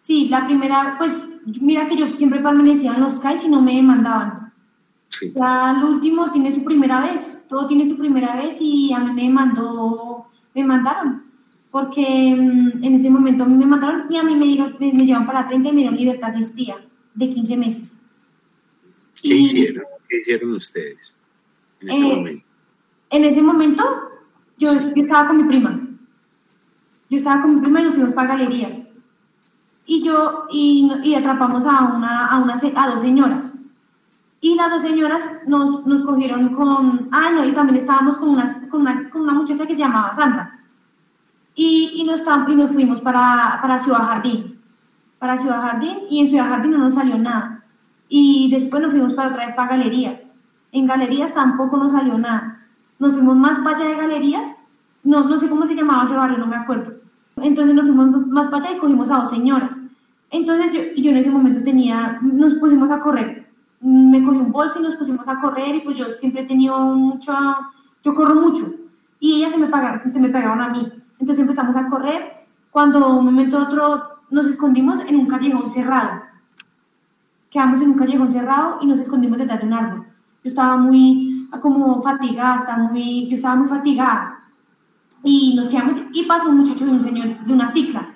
Sí, 0.00 0.28
la 0.28 0.46
primera, 0.46 0.96
pues 0.98 1.28
mira 1.60 1.88
que 1.88 1.96
yo 1.96 2.16
siempre 2.16 2.40
permanecía 2.40 2.94
en 2.94 3.00
los 3.00 3.18
CAIs 3.18 3.44
y 3.44 3.48
no 3.48 3.60
me 3.60 3.74
demandaban. 3.74 4.52
Sí. 5.08 5.32
Ya 5.34 5.74
el 5.76 5.84
último 5.84 6.30
tiene 6.30 6.52
su 6.52 6.62
primera 6.62 7.00
vez, 7.00 7.40
todo 7.48 7.66
tiene 7.66 7.88
su 7.88 7.96
primera 7.96 8.36
vez 8.36 8.56
y 8.60 8.92
a 8.92 9.00
mí 9.00 9.12
me 9.12 9.28
mandó, 9.28 10.26
me 10.54 10.64
mandaron, 10.64 11.24
porque 11.70 12.34
mm, 12.36 12.84
en 12.84 12.94
ese 12.94 13.10
momento 13.10 13.44
a 13.44 13.46
mí 13.46 13.56
me 13.56 13.66
mandaron 13.66 14.06
y 14.08 14.16
a 14.16 14.22
mí 14.22 14.36
me, 14.36 14.46
dieron, 14.46 14.76
me, 14.78 14.92
me 14.92 15.04
llevan 15.04 15.26
para 15.26 15.46
30 15.46 15.68
y 15.68 15.72
me 15.72 15.80
dieron 15.80 15.96
libertad 15.96 16.30
asistida 16.30 16.76
de 17.14 17.30
15 17.30 17.56
meses. 17.56 17.96
¿Qué 19.28 19.34
Y- 19.34 19.44
hicieron? 19.44 19.84
¿Qué 20.08 20.18
hicieron 20.18 20.52
ustedes 20.54 21.14
en 21.80 21.90
ese 21.90 21.98
Eh, 21.98 22.16
momento? 22.16 22.44
En 23.10 23.24
ese 23.24 23.42
momento 23.42 23.84
yo, 24.58 24.68
yo 24.94 25.02
estaba 25.02 25.28
con 25.28 25.36
mi 25.38 25.44
prima. 25.44 25.80
Yo 27.10 27.18
estaba 27.18 27.42
con 27.42 27.54
mi 27.56 27.60
prima 27.60 27.80
y 27.80 27.84
nos 27.84 27.94
fuimos 27.94 28.12
para 28.14 28.28
galerías. 28.28 28.82
Y 29.84 30.02
yo, 30.02 30.46
y, 30.50 30.90
y 31.04 31.14
atrapamos 31.14 31.64
a, 31.66 31.84
una, 31.94 32.26
a, 32.26 32.38
una, 32.38 32.54
a 32.54 32.90
dos 32.90 33.00
señoras. 33.00 33.44
Y 34.40 34.54
las 34.54 34.70
dos 34.70 34.82
señoras 34.82 35.22
nos, 35.46 35.86
nos 35.86 36.02
cogieron 36.02 36.52
con, 36.54 37.08
ah, 37.12 37.30
no, 37.32 37.44
y 37.44 37.52
también 37.52 37.78
estábamos 37.78 38.16
con 38.16 38.30
una, 38.30 38.68
con 38.68 38.80
una, 38.82 39.08
con 39.10 39.22
una 39.22 39.32
muchacha 39.34 39.66
que 39.66 39.74
se 39.74 39.82
llamaba 39.82 40.12
Sandra. 40.14 40.60
Y, 41.54 41.92
y, 41.94 42.04
nos, 42.04 42.20
y 42.48 42.54
nos 42.54 42.72
fuimos 42.72 43.00
para, 43.00 43.58
para 43.62 43.78
Ciudad 43.78 44.00
Jardín. 44.02 44.60
Para 45.18 45.38
Ciudad 45.38 45.62
Jardín, 45.62 45.98
y 46.10 46.20
en 46.20 46.28
Ciudad 46.28 46.48
Jardín 46.48 46.72
no 46.72 46.78
nos 46.78 46.94
salió 46.94 47.16
nada. 47.16 47.55
Y 48.08 48.50
después 48.50 48.82
nos 48.82 48.92
fuimos 48.92 49.14
para 49.14 49.30
otra 49.30 49.46
vez 49.46 49.54
para 49.54 49.76
galerías. 49.76 50.26
En 50.72 50.86
galerías 50.86 51.32
tampoco 51.34 51.76
nos 51.76 51.92
salió 51.92 52.18
nada. 52.18 52.66
Nos 52.98 53.14
fuimos 53.14 53.36
más 53.36 53.58
para 53.60 53.76
allá 53.76 53.88
de 53.88 53.96
galerías. 53.96 54.48
No, 55.02 55.24
no 55.24 55.38
sé 55.38 55.48
cómo 55.48 55.66
se 55.66 55.74
llamaba 55.74 56.04
ese 56.04 56.16
barrio, 56.16 56.38
no 56.38 56.46
me 56.46 56.56
acuerdo. 56.56 56.94
Entonces 57.36 57.74
nos 57.74 57.86
fuimos 57.86 58.26
más 58.28 58.48
para 58.48 58.66
allá 58.66 58.76
y 58.76 58.80
cogimos 58.80 59.10
a 59.10 59.18
dos 59.18 59.30
señoras. 59.30 59.76
Entonces 60.30 60.74
yo, 60.74 61.02
yo 61.02 61.10
en 61.10 61.16
ese 61.18 61.30
momento 61.30 61.62
tenía, 61.62 62.18
nos 62.22 62.54
pusimos 62.54 62.90
a 62.90 62.98
correr. 62.98 63.46
Me 63.80 64.22
cogí 64.22 64.38
un 64.38 64.52
bolso 64.52 64.78
y 64.80 64.82
nos 64.82 64.96
pusimos 64.96 65.26
a 65.28 65.38
correr 65.38 65.76
y 65.76 65.80
pues 65.80 65.96
yo 65.96 66.06
siempre 66.18 66.42
he 66.42 66.46
tenido 66.46 66.78
mucho, 66.78 67.32
yo 68.02 68.14
corro 68.14 68.34
mucho. 68.34 68.66
Y 69.20 69.36
ellas 69.36 69.52
se 69.52 69.58
me, 69.58 69.66
pagaron, 69.68 70.08
se 70.08 70.20
me 70.20 70.28
pegaron 70.28 70.60
a 70.60 70.68
mí. 70.68 70.88
Entonces 71.18 71.40
empezamos 71.40 71.76
a 71.76 71.86
correr. 71.86 72.46
Cuando 72.70 73.16
un 73.16 73.24
momento 73.24 73.58
otro 73.58 74.02
nos 74.30 74.46
escondimos 74.46 75.00
en 75.06 75.16
un 75.16 75.26
callejón 75.26 75.68
cerrado. 75.68 76.22
Quedamos 77.56 77.80
en 77.80 77.92
un 77.92 77.96
callejón 77.96 78.30
cerrado 78.30 78.76
y 78.82 78.86
nos 78.86 79.00
escondimos 79.00 79.38
detrás 79.38 79.58
de 79.58 79.66
un 79.66 79.72
árbol. 79.72 80.06
Yo 80.44 80.48
estaba 80.48 80.76
muy 80.76 81.48
como 81.62 82.02
fatigada, 82.02 82.56
estaba 82.56 82.82
muy, 82.82 83.30
yo 83.30 83.36
estaba 83.36 83.56
muy 83.56 83.66
fatigada. 83.66 84.44
Y 85.24 85.56
nos 85.56 85.70
quedamos 85.70 85.96
y 86.12 86.26
pasó 86.26 86.50
un 86.50 86.58
muchacho 86.58 86.84
de 86.84 86.90
un 86.90 87.00
señor 87.00 87.46
de 87.46 87.52
una 87.54 87.70
cicla 87.70 88.10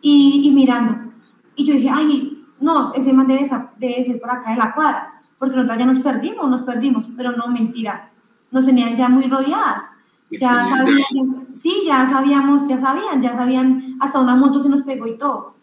y, 0.00 0.42
y 0.44 0.52
mirando. 0.52 1.10
Y 1.56 1.64
yo 1.64 1.74
dije, 1.74 1.90
ay, 1.92 2.44
no, 2.60 2.92
ese 2.94 3.12
man 3.12 3.26
debe, 3.26 3.44
debe 3.76 4.04
ser 4.04 4.20
por 4.20 4.30
acá 4.30 4.52
de 4.52 4.56
la 4.56 4.72
cuadra, 4.72 5.20
porque 5.36 5.56
nosotros 5.56 5.76
ya 5.76 5.86
nos 5.86 5.98
perdimos, 5.98 6.48
nos 6.48 6.62
perdimos, 6.62 7.06
pero 7.16 7.32
no, 7.32 7.48
mentira, 7.48 8.12
nos 8.52 8.64
tenían 8.66 8.94
ya 8.94 9.08
muy 9.08 9.24
rodeadas. 9.24 9.82
Ya 10.30 10.64
sabían, 10.68 11.48
sí, 11.56 11.82
ya 11.84 12.06
sabíamos, 12.06 12.68
ya 12.68 12.78
sabían, 12.78 13.20
ya 13.20 13.34
sabían, 13.34 13.96
hasta 13.98 14.20
una 14.20 14.36
moto 14.36 14.60
se 14.60 14.68
nos 14.68 14.82
pegó 14.82 15.08
y 15.08 15.18
todo. 15.18 15.57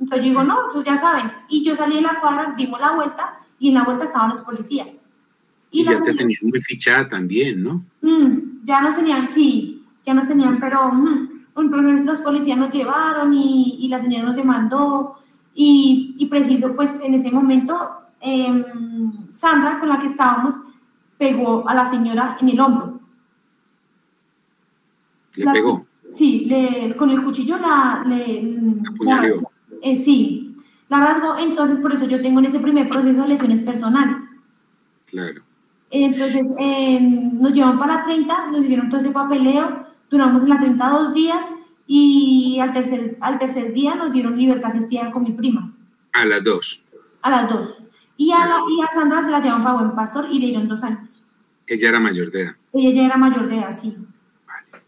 Entonces 0.00 0.24
yo 0.24 0.30
digo, 0.30 0.44
no, 0.44 0.66
entonces 0.66 0.92
ya 0.92 0.98
saben. 0.98 1.32
Y 1.48 1.64
yo 1.64 1.74
salí 1.74 1.96
de 1.96 2.02
la 2.02 2.20
cuadra, 2.20 2.54
dimos 2.56 2.80
la 2.80 2.92
vuelta 2.92 3.38
y 3.58 3.68
en 3.68 3.74
la 3.74 3.84
vuelta 3.84 4.04
estaban 4.04 4.28
los 4.28 4.40
policías. 4.40 4.88
Y, 5.70 5.84
ya 5.84 6.02
te 6.02 6.14
tenían 6.14 6.40
muy 6.42 6.60
fichada 6.62 7.08
también, 7.08 7.62
¿no? 7.62 7.84
Mm, 8.00 8.64
ya 8.64 8.80
nos 8.80 8.96
tenían, 8.96 9.28
sí, 9.28 9.84
ya 10.04 10.14
nos 10.14 10.28
tenían, 10.28 10.58
pero 10.58 10.90
mm, 10.90 11.28
entonces 11.56 12.06
los 12.06 12.22
policías 12.22 12.56
nos 12.56 12.72
llevaron 12.72 13.34
y, 13.34 13.76
y 13.80 13.88
la 13.88 14.00
señora 14.00 14.24
nos 14.24 14.36
demandó 14.36 15.16
y, 15.54 16.14
y, 16.16 16.26
preciso, 16.26 16.74
pues 16.74 17.00
en 17.02 17.14
ese 17.14 17.30
momento 17.30 17.90
eh, 18.20 18.64
Sandra, 19.32 19.78
con 19.78 19.88
la 19.88 19.98
que 19.98 20.06
estábamos, 20.06 20.54
pegó 21.18 21.68
a 21.68 21.74
la 21.74 21.88
señora 21.88 22.38
en 22.40 22.48
el 22.48 22.60
hombro. 22.60 23.00
¿Le 25.34 25.52
pegó? 25.52 25.86
Sí, 26.12 26.46
le, 26.46 26.96
con 26.96 27.10
el 27.10 27.22
cuchillo 27.22 27.58
la... 27.58 28.04
Le, 28.06 28.56
eh, 29.82 29.96
sí, 29.96 30.56
la 30.88 31.00
rasgó, 31.00 31.38
entonces 31.38 31.78
por 31.78 31.92
eso 31.92 32.06
yo 32.06 32.22
tengo 32.22 32.40
en 32.40 32.46
ese 32.46 32.60
primer 32.60 32.88
proceso 32.88 33.26
lesiones 33.26 33.62
personales. 33.62 34.20
Claro. 35.06 35.42
Entonces 35.90 36.46
eh, 36.58 37.00
nos 37.00 37.52
llevan 37.52 37.78
para 37.78 37.96
la 37.96 38.04
30, 38.04 38.50
nos 38.50 38.64
hicieron 38.64 38.88
todo 38.88 39.00
ese 39.00 39.10
papeleo, 39.10 39.86
duramos 40.10 40.42
en 40.42 40.48
la 40.50 40.58
32 40.58 41.14
días 41.14 41.44
y 41.86 42.58
al 42.60 42.72
tercer, 42.72 43.16
al 43.20 43.38
tercer 43.38 43.72
día 43.72 43.94
nos 43.94 44.12
dieron 44.12 44.36
libertad 44.36 44.70
asistida 44.70 45.10
con 45.10 45.22
mi 45.24 45.32
prima. 45.32 45.72
A 46.12 46.24
las 46.26 46.44
dos. 46.44 46.82
A 47.22 47.30
las 47.30 47.48
dos. 47.48 47.78
Y 48.16 48.32
a, 48.32 48.46
la, 48.46 48.60
y 48.68 48.82
a 48.82 48.88
Sandra 48.88 49.22
se 49.22 49.30
la 49.30 49.40
llevan 49.40 49.62
para 49.62 49.76
Buen 49.76 49.94
Pastor 49.94 50.28
y 50.30 50.38
le 50.38 50.46
dieron 50.48 50.68
dos 50.68 50.82
años. 50.82 51.08
Ella 51.66 51.90
era 51.90 52.00
mayor 52.00 52.30
de 52.30 52.42
edad. 52.42 52.56
Ella 52.72 52.90
ya 52.90 53.06
era 53.06 53.16
mayor 53.16 53.48
de 53.48 53.58
edad, 53.58 53.78
sí. 53.78 53.96
Vale. 54.46 54.84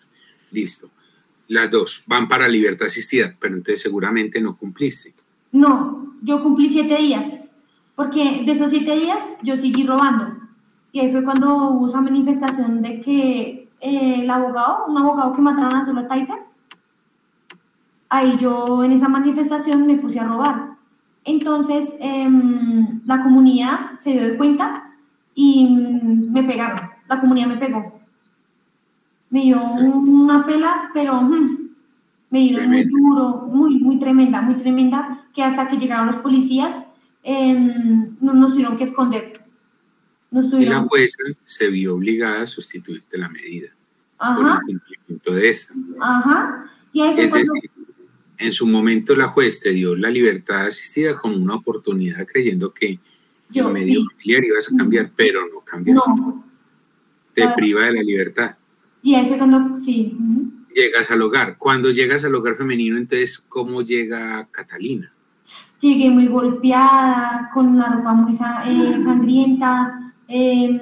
Listo. 0.51 0.91
Las 1.51 1.69
dos 1.69 2.05
van 2.07 2.29
para 2.29 2.47
libertad 2.47 2.87
asistida, 2.87 3.35
pero 3.41 3.57
entonces 3.57 3.83
seguramente 3.83 4.41
no 4.41 4.55
cumpliste. 4.57 5.13
No, 5.51 6.15
yo 6.23 6.41
cumplí 6.45 6.69
siete 6.69 6.97
días, 6.97 7.43
porque 7.97 8.43
de 8.47 8.53
esos 8.53 8.71
siete 8.71 8.95
días 8.95 9.19
yo 9.43 9.57
seguí 9.57 9.85
robando. 9.85 10.33
Y 10.93 11.01
ahí 11.01 11.11
fue 11.11 11.25
cuando 11.25 11.71
hubo 11.71 11.89
esa 11.89 12.01
manifestación 12.01 12.83
de 12.83 13.01
que 13.01 13.69
eh, 13.81 14.21
el 14.23 14.31
abogado, 14.31 14.87
un 14.87 14.97
abogado 14.97 15.33
que 15.33 15.43
mataron 15.43 15.75
a 15.75 15.85
solo 15.85 16.07
Tyson, 16.07 16.39
ahí 18.11 18.37
yo 18.39 18.85
en 18.85 18.93
esa 18.93 19.09
manifestación 19.09 19.89
me 19.89 19.97
puse 19.97 20.21
a 20.21 20.29
robar. 20.29 20.75
Entonces 21.25 21.93
eh, 21.99 22.29
la 23.07 23.23
comunidad 23.25 23.99
se 23.99 24.13
dio 24.13 24.23
de 24.23 24.37
cuenta 24.37 24.95
y 25.35 25.69
me 26.31 26.45
pegaron, 26.45 26.79
la 27.09 27.21
comunidad 27.21 27.49
me 27.49 27.57
pegó. 27.57 28.00
Me 29.31 29.43
dio 29.43 29.63
una 29.63 30.45
pela, 30.45 30.91
pero 30.93 31.23
mm, 31.23 31.71
me 32.31 32.39
dieron 32.41 32.69
muy 32.71 32.85
duro, 32.85 33.49
muy, 33.49 33.79
muy 33.79 33.99
tremenda, 33.99 34.41
muy 34.43 34.57
tremenda, 34.57 35.27
que 35.33 35.43
hasta 35.43 35.69
que 35.69 35.77
llegaron 35.77 36.07
los 36.07 36.17
policías 36.17 36.85
eh, 37.23 37.55
nos 38.21 38.53
tuvieron 38.53 38.77
que 38.77 38.85
esconder. 38.85 39.41
Nos 40.31 40.49
tuvieron... 40.49 40.75
Y 40.75 40.81
la 40.81 40.89
jueza 40.89 41.19
se 41.45 41.69
vio 41.69 41.97
obligada 41.97 42.43
a 42.43 42.47
sustituirte 42.47 43.19
la 43.19 43.29
medida 43.29 43.69
Ajá. 44.19 44.37
por 44.37 44.47
el 44.47 44.59
cumplimiento 44.67 45.33
de 45.35 45.49
esta. 45.49 45.75
Ajá. 46.01 46.71
Y 46.93 47.01
ahí 47.03 47.15
fue 47.15 47.25
es 47.25 47.31
cuando... 47.31 47.53
decir, 47.55 47.71
en 48.39 48.53
su 48.53 48.67
momento 48.67 49.15
la 49.15 49.29
juez 49.29 49.61
te 49.61 49.71
dio 49.71 49.95
la 49.95 50.11
libertad 50.11 50.67
asistida 50.67 51.17
como 51.17 51.37
una 51.37 51.57
oportunidad 51.57 52.27
creyendo 52.27 52.73
que 52.73 52.99
Yo, 53.51 53.67
el 53.67 53.75
medio 53.75 54.01
sí. 54.01 54.07
familiar 54.13 54.45
ibas 54.45 54.73
a 54.73 54.77
cambiar, 54.77 55.11
pero 55.15 55.43
no 55.53 55.61
cambiaste. 55.61 56.11
No. 56.17 56.45
Te 57.35 57.43
claro. 57.43 57.57
priva 57.57 57.85
de 57.85 57.93
la 57.93 58.03
libertad. 58.03 58.57
Y 59.03 59.15
fue 59.25 59.39
cuando, 59.39 59.77
sí. 59.77 60.17
Llegas 60.75 61.11
al 61.11 61.23
hogar. 61.23 61.57
Cuando 61.59 61.91
llegas 61.91 62.25
al 62.25 62.35
hogar 62.35 62.57
femenino, 62.57 62.97
entonces, 62.97 63.39
¿cómo 63.39 63.83
llega 63.83 64.47
Catalina? 64.51 65.13
Llegué 65.81 66.11
muy 66.11 66.27
golpeada, 66.27 67.51
con 67.53 67.79
la 67.79 67.89
ropa 67.89 68.13
muy 68.13 68.33
eh, 68.33 69.01
sangrienta. 69.01 70.13
Eh, 70.29 70.81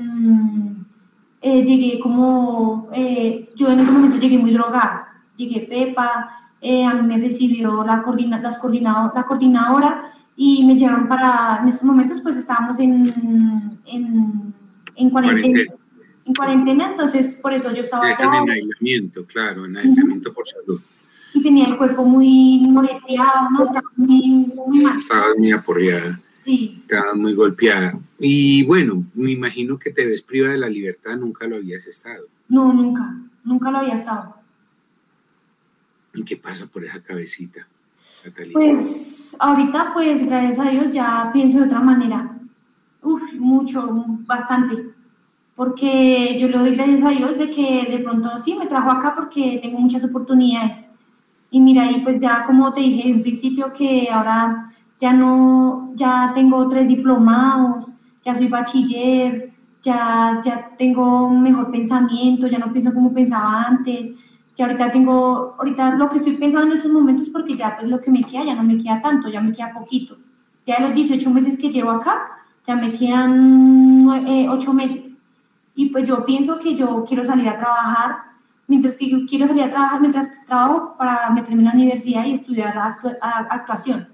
eh, 1.40 1.64
llegué 1.64 1.98
como, 2.00 2.90
eh, 2.92 3.48
yo 3.54 3.70
en 3.70 3.80
ese 3.80 3.90
momento 3.92 4.18
llegué 4.18 4.36
muy 4.36 4.52
drogada. 4.52 5.08
Llegué 5.36 5.60
Pepa, 5.60 6.30
a 6.60 6.94
mí 6.94 7.06
me 7.06 7.18
recibió 7.18 7.84
la, 7.84 8.02
coordina, 8.02 8.40
las 8.40 8.58
coordinado, 8.58 9.12
la 9.14 9.22
coordinadora 9.22 10.12
y 10.36 10.64
me 10.64 10.76
llevaron 10.76 11.08
para, 11.08 11.60
en 11.62 11.68
esos 11.68 11.84
momentos 11.84 12.20
pues 12.20 12.36
estábamos 12.36 12.78
en, 12.80 13.78
en, 13.86 14.54
en 14.96 15.10
cuarentena. 15.10 15.40
cuarentena. 15.40 15.77
En 16.28 16.34
cuarentena, 16.34 16.88
entonces 16.90 17.36
por 17.40 17.54
eso 17.54 17.72
yo 17.72 17.80
estaba 17.80 18.14
ya. 18.14 18.24
En 18.24 18.50
aislamiento, 18.50 19.24
claro, 19.24 19.64
en 19.64 19.78
aislamiento 19.78 20.28
uh 20.28 20.32
-huh. 20.32 20.34
por 20.34 20.46
salud. 20.46 20.80
Y 21.32 21.42
tenía 21.42 21.66
el 21.66 21.78
cuerpo 21.78 22.04
muy 22.04 22.60
moreteado, 22.68 23.50
¿no? 23.50 23.64
Estaba 23.64 23.88
muy, 23.96 24.52
muy 24.54 24.82
mal. 24.82 24.98
Estaba 24.98 25.34
muy 25.38 25.50
aporreada. 25.52 26.20
Sí. 26.42 26.82
Estaba 26.82 27.14
muy 27.14 27.34
golpeada. 27.34 27.98
Y 28.18 28.62
bueno, 28.64 29.04
me 29.14 29.32
imagino 29.32 29.78
que 29.78 29.90
te 29.90 30.04
ves 30.06 30.20
privada 30.20 30.52
de 30.52 30.58
la 30.58 30.68
libertad, 30.68 31.16
nunca 31.16 31.46
lo 31.46 31.56
habías 31.56 31.86
estado. 31.86 32.26
No, 32.48 32.72
nunca, 32.74 33.16
nunca 33.44 33.70
lo 33.70 33.78
había 33.78 33.94
estado. 33.94 34.34
¿Y 36.12 36.24
qué 36.24 36.36
pasa 36.36 36.66
por 36.66 36.84
esa 36.84 37.00
cabecita, 37.00 37.66
Catalina? 38.24 38.52
Pues 38.52 39.34
ahorita, 39.38 39.92
pues 39.94 40.26
gracias 40.26 40.58
a 40.58 40.70
Dios 40.70 40.90
ya 40.90 41.30
pienso 41.32 41.58
de 41.58 41.64
otra 41.64 41.80
manera. 41.80 42.38
Uf, 43.02 43.22
mucho, 43.34 44.04
bastante. 44.26 44.97
Porque 45.58 46.36
yo 46.38 46.46
le 46.46 46.56
doy 46.56 46.76
gracias 46.76 47.02
a 47.02 47.08
Dios 47.08 47.36
de 47.36 47.50
que 47.50 47.84
de 47.90 47.98
pronto 47.98 48.30
sí 48.38 48.54
me 48.54 48.68
trajo 48.68 48.92
acá 48.92 49.12
porque 49.16 49.58
tengo 49.60 49.80
muchas 49.80 50.04
oportunidades. 50.04 50.84
Y 51.50 51.58
mira, 51.58 51.82
ahí 51.82 52.00
pues 52.04 52.20
ya 52.20 52.44
como 52.44 52.72
te 52.72 52.80
dije 52.80 53.08
en 53.08 53.22
principio 53.22 53.72
que 53.72 54.08
ahora 54.08 54.66
ya 55.00 55.12
no, 55.12 55.90
ya 55.96 56.30
tengo 56.32 56.68
tres 56.68 56.86
diplomados, 56.86 57.86
ya 58.24 58.36
soy 58.36 58.46
bachiller, 58.46 59.52
ya, 59.82 60.40
ya 60.44 60.70
tengo 60.78 61.26
un 61.26 61.42
mejor 61.42 61.72
pensamiento, 61.72 62.46
ya 62.46 62.58
no 62.58 62.70
pienso 62.70 62.94
como 62.94 63.12
pensaba 63.12 63.64
antes, 63.64 64.12
ya 64.54 64.64
ahorita 64.64 64.92
tengo, 64.92 65.56
ahorita 65.58 65.96
lo 65.96 66.08
que 66.08 66.18
estoy 66.18 66.36
pensando 66.36 66.68
en 66.68 66.74
estos 66.74 66.92
momentos 66.92 67.28
porque 67.30 67.56
ya 67.56 67.76
pues 67.76 67.90
lo 67.90 68.00
que 68.00 68.12
me 68.12 68.22
queda 68.22 68.44
ya 68.44 68.54
no 68.54 68.62
me 68.62 68.78
queda 68.78 69.00
tanto, 69.00 69.28
ya 69.28 69.40
me 69.40 69.50
queda 69.50 69.72
poquito. 69.72 70.18
Ya 70.64 70.76
de 70.76 70.82
los 70.82 70.94
18 70.94 71.28
meses 71.30 71.58
que 71.58 71.68
llevo 71.68 71.90
acá, 71.90 72.44
ya 72.64 72.76
me 72.76 72.92
quedan 72.92 74.04
9, 74.04 74.48
8 74.50 74.72
meses. 74.72 75.17
Y 75.78 75.90
pues 75.90 76.08
yo 76.08 76.24
pienso 76.24 76.58
que 76.58 76.74
yo 76.74 77.04
quiero 77.06 77.24
salir 77.24 77.48
a 77.48 77.56
trabajar, 77.56 78.16
mientras 78.66 78.96
que 78.96 79.08
yo 79.08 79.18
quiero 79.28 79.46
salir 79.46 79.62
a 79.62 79.70
trabajar 79.70 80.00
mientras 80.00 80.28
trabajo 80.44 80.96
para 80.98 81.30
meterme 81.30 81.60
en 81.60 81.66
la 81.66 81.72
universidad 81.72 82.26
y 82.26 82.32
estudiar 82.32 82.76
actu 82.76 83.10
actuación. 83.20 84.08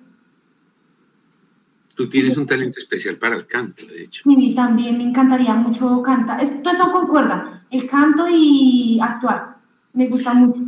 Tú 1.95 2.07
tienes 2.07 2.37
un 2.37 2.45
talento 2.45 2.79
especial 2.79 3.17
para 3.17 3.37
el 3.37 3.47
canto, 3.47 3.87
de 3.87 4.03
hecho. 4.03 4.25
Sí, 4.25 4.53
también 4.55 4.99
me 4.99 5.05
encantaría 5.05 5.55
mucho 5.55 6.03
cantar. 6.03 6.43
Esto 6.43 6.71
eso 6.71 6.93
concuerda, 6.93 7.67
el 7.71 7.87
canto 7.87 8.27
y 8.29 9.01
actuar. 9.01 9.57
Me 9.95 10.07
gusta 10.09 10.35
mucho. 10.35 10.61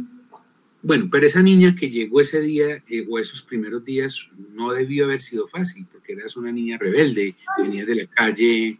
Bueno, 0.81 1.09
pero 1.13 1.27
esa 1.27 1.43
niña 1.43 1.77
que 1.79 1.91
llegó 1.91 2.23
ese 2.23 2.41
día 2.41 2.83
eh, 2.89 3.07
o 3.07 3.19
esos 3.19 3.43
primeros 3.43 3.85
días 3.85 4.31
no 4.55 4.73
debió 4.73 5.05
haber 5.05 5.21
sido 5.21 5.47
fácil, 5.47 5.87
porque 5.93 6.15
eras 6.15 6.39
una 6.39 6.51
niña 6.51 6.79
rebelde, 6.79 7.37
venías 7.59 7.87
de 7.87 7.97
la 7.97 8.07
calle. 8.07 8.79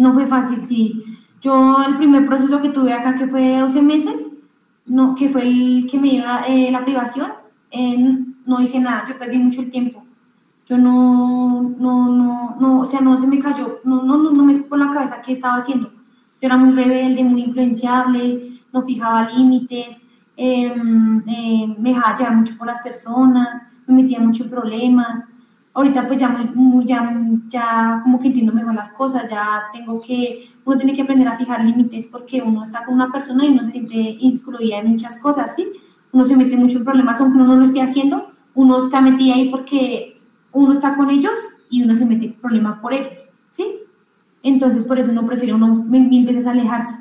No 0.00 0.14
fue 0.14 0.24
fácil, 0.26 0.58
sí. 0.58 1.04
Yo 1.42 1.76
el 1.86 1.98
primer 1.98 2.24
proceso 2.24 2.62
que 2.62 2.70
tuve 2.70 2.94
acá, 2.94 3.14
que 3.16 3.26
fue 3.28 3.58
12 3.58 3.82
meses, 3.82 4.26
no, 4.86 5.14
que 5.14 5.28
fue 5.28 5.42
el 5.42 5.86
que 5.90 5.98
me 6.00 6.10
dio 6.12 6.24
la, 6.24 6.46
eh, 6.48 6.70
la 6.70 6.86
privación, 6.86 7.30
eh, 7.70 7.98
no 8.46 8.62
hice 8.62 8.80
nada, 8.80 9.04
yo 9.06 9.18
perdí 9.18 9.38
mucho 9.38 9.60
el 9.60 9.70
tiempo 9.70 10.02
Yo 10.66 10.78
no, 10.78 11.74
no, 11.78 12.08
no, 12.08 12.56
no, 12.58 12.80
o 12.80 12.86
sea, 12.86 13.00
no 13.00 13.18
se 13.18 13.26
me 13.26 13.38
cayó, 13.38 13.80
no, 13.84 14.02
no, 14.02 14.16
no, 14.22 14.30
no 14.32 14.42
me 14.44 14.54
por 14.60 14.78
la 14.78 14.90
cabeza 14.90 15.20
qué 15.22 15.32
estaba 15.32 15.56
haciendo. 15.58 15.88
Yo 16.40 16.46
era 16.48 16.56
muy 16.56 16.72
rebelde, 16.72 17.22
muy 17.22 17.42
influenciable, 17.42 18.60
no 18.72 18.82
fijaba 18.82 19.28
límites, 19.30 20.02
em, 20.36 21.22
me 21.78 21.90
dejaba 21.90 22.14
llevar 22.16 22.36
mucho 22.36 22.56
por 22.56 22.68
las 22.68 22.80
personas, 22.80 23.66
me 23.86 24.02
metía 24.02 24.18
mucho 24.20 24.44
en 24.44 24.50
problemas. 24.50 25.24
Ahorita 25.80 26.06
pues 26.06 26.20
ya, 26.20 26.28
muy, 26.28 26.84
ya, 26.84 27.10
ya 27.48 28.00
como 28.02 28.18
que 28.18 28.26
entiendo 28.26 28.52
mejor 28.52 28.74
las 28.74 28.90
cosas, 28.92 29.30
ya 29.30 29.62
tengo 29.72 29.98
que, 29.98 30.50
uno 30.66 30.76
tiene 30.76 30.92
que 30.92 31.00
aprender 31.00 31.26
a 31.26 31.38
fijar 31.38 31.64
límites 31.64 32.06
porque 32.06 32.42
uno 32.42 32.64
está 32.64 32.84
con 32.84 32.96
una 32.96 33.10
persona 33.10 33.46
y 33.46 33.48
uno 33.48 33.64
se 33.64 33.70
siente 33.70 33.96
inscluida 33.96 34.80
en 34.80 34.88
muchas 34.88 35.16
cosas, 35.16 35.54
¿sí? 35.56 35.66
Uno 36.12 36.26
se 36.26 36.36
mete 36.36 36.54
en 36.54 36.84
problemas 36.84 37.18
aunque 37.18 37.38
uno 37.38 37.46
no 37.46 37.56
lo 37.56 37.64
esté 37.64 37.80
haciendo, 37.80 38.30
uno 38.54 38.84
está 38.84 39.00
metido 39.00 39.34
ahí 39.34 39.48
porque 39.48 40.20
uno 40.52 40.74
está 40.74 40.94
con 40.94 41.08
ellos 41.08 41.32
y 41.70 41.82
uno 41.82 41.94
se 41.94 42.04
mete 42.04 42.26
en 42.26 42.34
problemas 42.34 42.78
por 42.80 42.92
ellos, 42.92 43.16
¿sí? 43.48 43.64
Entonces, 44.42 44.84
por 44.84 44.98
eso 44.98 45.10
uno 45.10 45.24
prefiere 45.24 45.54
uno 45.54 45.68
mil 45.68 46.26
veces 46.26 46.46
alejarse. 46.46 46.94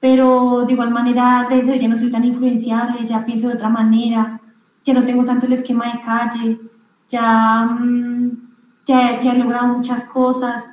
Pero 0.00 0.64
de 0.66 0.72
igual 0.72 0.92
manera, 0.92 1.46
gracias 1.46 1.78
ya 1.78 1.88
no 1.88 1.98
soy 1.98 2.10
tan 2.10 2.24
influenciable, 2.24 3.06
ya 3.06 3.26
pienso 3.26 3.48
de 3.48 3.54
otra 3.54 3.68
manera, 3.68 4.40
ya 4.82 4.94
no 4.94 5.04
tengo 5.04 5.26
tanto 5.26 5.44
el 5.44 5.52
esquema 5.52 5.92
de 5.92 6.00
calle, 6.00 6.58
ya, 7.12 7.64
mm, 7.64 8.30
ya, 8.86 9.20
ya 9.20 9.32
he 9.32 9.38
logrado 9.38 9.68
muchas 9.68 10.04
cosas. 10.04 10.64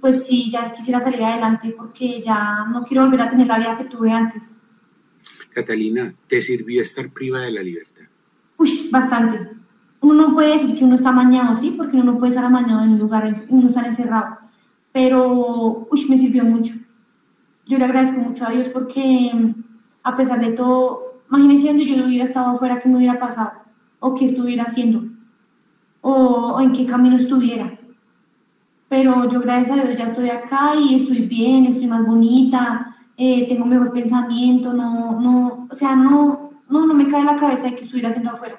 Pues 0.00 0.26
sí, 0.26 0.50
ya 0.50 0.72
quisiera 0.72 1.00
salir 1.00 1.22
adelante 1.22 1.74
porque 1.76 2.20
ya 2.20 2.64
no 2.64 2.82
quiero 2.82 3.04
volver 3.04 3.20
a 3.20 3.30
tener 3.30 3.46
la 3.46 3.58
vida 3.58 3.78
que 3.78 3.84
tuve 3.84 4.10
antes. 4.10 4.56
Catalina, 5.52 6.12
¿te 6.26 6.40
sirvió 6.40 6.82
estar 6.82 7.08
privada 7.10 7.44
de 7.44 7.52
la 7.52 7.62
libertad? 7.62 8.02
Uy, 8.56 8.88
bastante 8.90 9.54
uno 10.04 10.28
no 10.28 10.34
puede 10.34 10.52
decir 10.52 10.76
que 10.76 10.84
uno 10.84 10.96
está 10.96 11.08
amañado, 11.08 11.54
¿sí? 11.54 11.70
Porque 11.70 11.96
uno 11.96 12.12
no 12.12 12.18
puede 12.18 12.30
estar 12.30 12.44
amañado 12.44 12.82
en 12.82 12.98
lugares, 12.98 13.42
uno 13.48 13.68
está 13.68 13.86
encerrado. 13.86 14.36
Pero, 14.92 15.88
uy, 15.90 16.06
me 16.10 16.18
sirvió 16.18 16.44
mucho. 16.44 16.74
Yo 17.66 17.78
le 17.78 17.84
agradezco 17.84 18.18
mucho 18.18 18.46
a 18.46 18.50
Dios 18.50 18.68
porque, 18.68 19.32
a 20.02 20.14
pesar 20.14 20.40
de 20.40 20.52
todo, 20.52 21.22
imagínense 21.30 21.68
donde 21.68 21.86
yo 21.86 21.96
no 21.96 22.06
hubiera 22.06 22.24
estado 22.24 22.50
afuera, 22.50 22.78
qué 22.80 22.88
me 22.88 22.98
hubiera 22.98 23.18
pasado, 23.18 23.52
o 23.98 24.14
qué 24.14 24.26
estuviera 24.26 24.64
haciendo, 24.64 25.04
o, 26.04 26.60
en 26.60 26.72
qué 26.72 26.86
camino 26.86 27.16
estuviera. 27.16 27.78
Pero 28.88 29.28
yo, 29.28 29.40
gracias 29.40 29.78
a 29.78 29.82
Dios, 29.82 29.98
ya 29.98 30.06
estoy 30.06 30.30
acá 30.30 30.74
y 30.76 30.94
estoy 30.94 31.26
bien, 31.26 31.66
estoy 31.66 31.88
más 31.88 32.06
bonita, 32.06 32.96
eh, 33.16 33.48
tengo 33.48 33.64
mejor 33.66 33.92
pensamiento, 33.92 34.72
no, 34.72 35.20
no, 35.20 35.66
o 35.70 35.74
sea, 35.74 35.96
no, 35.96 36.50
no, 36.68 36.86
no 36.86 36.94
me 36.94 37.08
cae 37.08 37.24
la 37.24 37.36
cabeza 37.36 37.66
de 37.66 37.74
que 37.74 37.84
estuviera 37.84 38.10
haciendo 38.10 38.30
afuera 38.30 38.58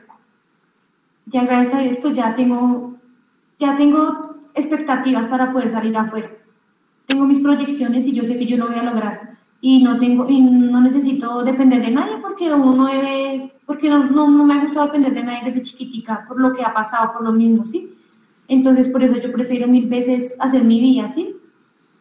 ya 1.25 1.43
gracias 1.43 1.73
a 1.73 1.79
Dios, 1.79 1.97
pues 2.01 2.15
ya 2.15 2.35
tengo, 2.35 2.95
ya 3.59 3.75
tengo 3.75 4.35
expectativas 4.53 5.25
para 5.27 5.51
poder 5.51 5.69
salir 5.69 5.97
afuera. 5.97 6.31
Tengo 7.07 7.25
mis 7.25 7.39
proyecciones 7.39 8.07
y 8.07 8.13
yo 8.13 8.23
sé 8.23 8.37
que 8.37 8.45
yo 8.45 8.57
lo 8.57 8.67
voy 8.67 8.77
a 8.77 8.83
lograr. 8.83 9.37
Y 9.61 9.83
no, 9.83 9.97
tengo, 9.97 10.27
y 10.29 10.39
no 10.39 10.81
necesito 10.81 11.43
depender 11.43 11.81
de 11.81 11.91
nadie 11.91 12.17
porque 12.21 12.53
uno 12.53 12.87
debe, 12.87 13.53
porque 13.65 13.89
no, 13.89 14.09
no, 14.09 14.27
me 14.27 14.53
ha 14.53 14.61
gustado 14.61 14.87
depender 14.87 15.13
de 15.13 15.23
nadie 15.23 15.45
desde 15.45 15.61
chiquitica 15.61 16.25
por 16.27 16.39
lo 16.39 16.53
que 16.53 16.63
ha 16.63 16.73
pasado, 16.73 17.13
por 17.13 17.23
lo 17.23 17.31
mismo, 17.31 17.65
¿sí? 17.65 17.93
Entonces, 18.47 18.87
por 18.89 19.03
eso 19.03 19.17
yo 19.17 19.31
prefiero 19.31 19.67
mil 19.67 19.87
veces 19.87 20.35
hacer 20.39 20.63
mi 20.63 20.79
vida, 20.79 21.07
¿sí? 21.07 21.35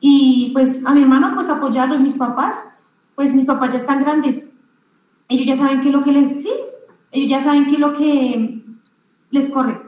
Y 0.01 0.51
pues 0.53 0.83
a 0.85 0.93
mi 0.93 1.03
hermano, 1.03 1.33
pues 1.35 1.49
apoyarlo, 1.49 1.95
y 1.95 2.01
mis 2.01 2.15
papás, 2.15 2.62
pues 3.15 3.35
mis 3.35 3.47
papás 3.47 3.73
ya 3.73 3.79
están 3.79 4.01
grandes. 4.01 4.53
Ellos 5.29 5.47
ya 5.47 5.57
saben 5.57 5.81
qué 5.81 5.89
es 5.89 5.95
lo 5.95 6.03
que 6.03 6.12
les, 6.12 6.43
sí, 6.43 6.51
ellos 7.11 7.31
ya 7.31 7.41
saben 7.43 7.67
qué 7.67 7.75
es 7.75 7.81
lo 7.81 7.93
que, 7.95 8.62
les 9.31 9.51
corre, 9.51 9.81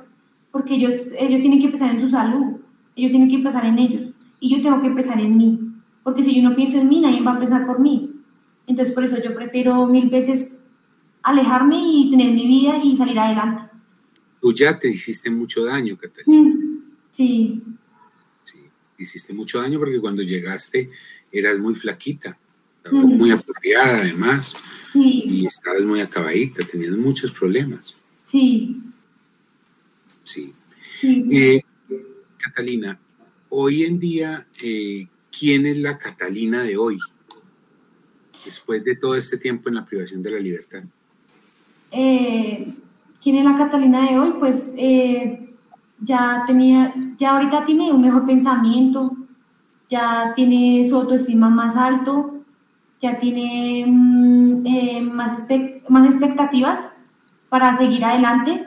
porque 0.51 0.74
ellos, 0.74 1.12
ellos 1.18 1.41
tienen 1.41 1.61
que 1.61 1.66
empezar 1.66 1.91
en 1.91 2.01
su 2.01 2.09
salud, 2.09 2.57
ellos 2.97 3.12
tienen 3.12 3.29
que 3.29 3.37
empezar 3.37 3.64
en 3.64 3.79
ellos, 3.79 4.11
y 4.41 4.57
yo 4.57 4.62
tengo 4.62 4.81
que 4.81 4.89
empezar 4.89 5.20
en 5.20 5.37
mí, 5.37 5.61
porque 6.03 6.24
si 6.24 6.35
yo 6.41 6.49
no 6.49 6.57
pienso 6.57 6.79
en 6.79 6.89
mí, 6.89 7.01
nadie 7.01 7.22
va 7.22 7.33
a 7.33 7.35
empezar 7.35 7.66
por 7.66 7.81
mí. 7.81 8.12
Entonces, 8.66 8.95
por 8.95 9.05
eso 9.05 9.16
yo 9.22 9.35
prefiero 9.35 9.87
mil 9.87 10.09
veces 10.09 10.61
alejarme 11.27 11.77
y 11.77 12.11
tener 12.11 12.33
mi 12.33 12.47
vida 12.47 12.81
y 12.83 12.97
salir 12.97 13.18
adelante. 13.18 13.64
Tú 14.41 14.53
ya 14.53 14.79
te 14.79 14.89
hiciste 14.89 15.29
mucho 15.29 15.64
daño, 15.64 15.99
Catalina. 15.99 16.55
Mm, 16.55 16.83
sí. 17.11 17.62
Sí, 18.45 18.59
hiciste 18.97 19.35
mucho 19.35 19.61
daño 19.61 19.81
porque 19.81 20.01
cuando 20.01 20.22
llegaste 20.22 20.89
eras 21.33 21.59
muy 21.59 21.74
flaquita, 21.74 22.39
muy 22.93 23.33
apropiada 23.33 24.03
además, 24.03 24.55
y 24.95 25.45
estabas 25.45 25.83
muy 25.83 26.01
acabadita, 26.01 26.64
tenías 26.64 26.97
muchos 26.97 27.33
problemas. 27.33 27.97
Sí. 28.24 28.81
Sí. 30.22 30.55
Eh, 31.03 31.61
Catalina, 32.39 33.01
hoy 33.49 33.83
en 33.83 33.99
día, 33.99 34.47
eh, 34.62 35.09
¿quién 35.37 35.66
es 35.66 35.77
la 35.79 35.99
Catalina 35.99 36.62
de 36.62 36.77
hoy? 36.77 36.99
Después 38.45 38.85
de 38.85 38.95
todo 38.95 39.16
este 39.16 39.39
tiempo 39.39 39.68
en 39.68 39.74
la 39.74 39.85
privación 39.85 40.22
de 40.22 40.31
la 40.31 40.39
libertad. 40.39 40.85
Eh, 41.91 42.74
¿Quién 43.20 43.37
es 43.37 43.45
la 43.45 43.57
Catalina 43.57 44.03
de 44.09 44.18
hoy? 44.18 44.34
Pues 44.39 44.72
ya 46.01 46.45
tenía, 46.47 46.95
ya 47.18 47.30
ahorita 47.30 47.64
tiene 47.64 47.93
un 47.93 48.03
mejor 48.03 48.26
pensamiento, 48.26 49.16
ya 49.89 50.32
tiene 50.34 50.84
su 50.89 50.97
autoestima 50.97 51.49
más 51.49 51.76
alto, 51.76 52.37
ya 53.01 53.18
tiene 53.18 53.84
mm, 53.87 55.12
más, 55.12 55.43
más 55.89 56.07
expectativas 56.07 56.89
para 57.49 57.74
seguir 57.74 58.05
adelante 58.05 58.66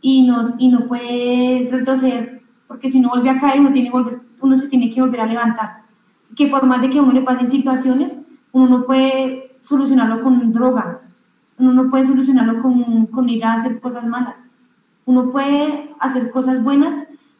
y 0.00 0.22
no, 0.26 0.54
y 0.58 0.68
no 0.68 0.86
puede 0.86 1.68
retroceder, 1.70 2.42
porque 2.66 2.90
si 2.90 3.00
no 3.00 3.10
vuelve 3.10 3.30
a 3.30 3.38
caer, 3.38 3.60
uno, 3.60 3.72
tiene 3.72 3.90
volver, 3.90 4.20
uno 4.40 4.56
se 4.56 4.68
tiene 4.68 4.90
que 4.90 5.00
volver 5.00 5.20
a 5.20 5.26
levantar. 5.26 5.82
Que 6.36 6.46
por 6.46 6.66
más 6.66 6.80
de 6.80 6.90
que 6.90 7.00
uno 7.00 7.12
le 7.12 7.22
pasen 7.22 7.48
situaciones, 7.48 8.18
uno 8.52 8.78
no 8.78 8.84
puede 8.84 9.56
solucionarlo 9.62 10.22
con 10.22 10.52
droga, 10.52 11.00
uno 11.58 11.72
no 11.72 11.90
puede 11.90 12.06
solucionarlo 12.06 12.62
con, 12.62 13.06
con 13.06 13.28
ir 13.28 13.44
a 13.44 13.54
hacer 13.54 13.80
cosas 13.80 14.06
malas. 14.06 14.42
Uno 15.06 15.30
puede 15.30 15.94
hacer 16.00 16.30
cosas 16.30 16.62
buenas, 16.62 16.94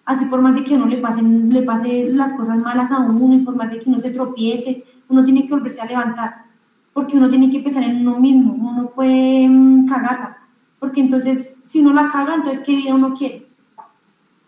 así 0.05 0.25
por 0.27 0.41
más 0.41 0.55
de 0.55 0.65
que 0.65 0.75
a 0.75 0.77
uno 0.77 0.87
le 0.87 0.99
pasen 0.99 1.53
le 1.53 1.63
pase 1.63 2.09
las 2.11 2.33
cosas 2.33 2.57
malas 2.59 2.91
a 2.91 2.99
uno, 2.99 3.35
y 3.35 3.41
por 3.41 3.57
más 3.57 3.71
de 3.71 3.79
que 3.79 3.89
uno 3.89 3.99
se 3.99 4.11
tropiece, 4.11 4.85
uno 5.09 5.25
tiene 5.25 5.47
que 5.47 5.55
volverse 5.55 5.81
a 5.81 5.87
levantar, 5.87 6.45
porque 6.93 7.17
uno 7.17 7.29
tiene 7.29 7.51
que 7.51 7.61
pensar 7.61 7.85
en 7.85 8.07
uno 8.07 8.19
mismo, 8.19 8.55
uno 8.55 8.73
no 8.83 8.91
puede 8.91 9.49
mm, 9.49 9.87
cagarla 9.87 10.39
porque 10.79 11.01
entonces 11.01 11.57
si 11.65 11.81
uno 11.81 11.93
la 11.93 12.09
caga, 12.09 12.35
entonces 12.37 12.63
¿qué 12.65 12.77
vida 12.77 12.95
uno 12.95 13.15
quiere? 13.15 13.47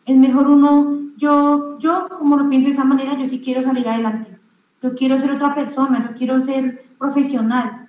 Es 0.06 0.16
mejor 0.16 0.48
uno, 0.48 0.98
yo, 1.16 1.78
yo 1.78 2.08
como 2.18 2.36
lo 2.36 2.48
pienso 2.48 2.68
de 2.68 2.72
esa 2.72 2.84
manera, 2.84 3.16
yo 3.16 3.26
sí 3.26 3.40
quiero 3.40 3.62
salir 3.62 3.88
adelante. 3.88 4.38
Yo 4.82 4.94
quiero 4.94 5.18
ser 5.18 5.32
otra 5.32 5.54
persona, 5.54 6.06
yo 6.08 6.16
quiero 6.16 6.40
ser 6.40 6.84
profesional. 6.98 7.79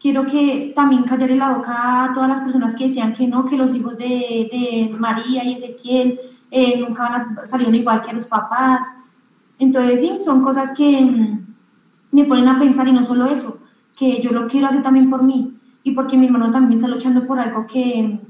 Quiero 0.00 0.26
que 0.26 0.72
también 0.74 1.04
callarle 1.04 1.36
la 1.36 1.54
boca 1.56 2.04
a 2.04 2.14
todas 2.14 2.28
las 2.28 2.40
personas 2.42 2.74
que 2.74 2.84
decían 2.84 3.12
que 3.12 3.26
no, 3.26 3.44
que 3.44 3.56
los 3.56 3.74
hijos 3.74 3.96
de, 3.96 4.48
de 4.52 4.96
María 4.98 5.42
y 5.44 5.54
Ezequiel 5.54 6.20
eh, 6.50 6.78
nunca 6.78 7.04
van 7.04 7.14
a 7.14 7.44
salir 7.46 7.74
igual 7.74 8.02
que 8.02 8.12
los 8.12 8.26
papás. 8.26 8.86
Entonces, 9.58 10.00
sí, 10.00 10.12
son 10.24 10.42
cosas 10.42 10.72
que 10.76 11.00
mm, 11.02 11.46
me 12.12 12.24
ponen 12.24 12.48
a 12.48 12.58
pensar 12.58 12.86
y 12.88 12.92
no 12.92 13.04
solo 13.04 13.26
eso, 13.26 13.58
que 13.96 14.20
yo 14.20 14.30
lo 14.32 14.46
quiero 14.46 14.66
hacer 14.66 14.82
también 14.82 15.10
por 15.10 15.22
mí 15.22 15.54
y 15.82 15.92
porque 15.92 16.16
mi 16.16 16.26
hermano 16.26 16.50
también 16.50 16.78
está 16.78 16.88
luchando 16.88 17.26
por 17.26 17.38
algo 17.38 17.66
que, 17.66 18.20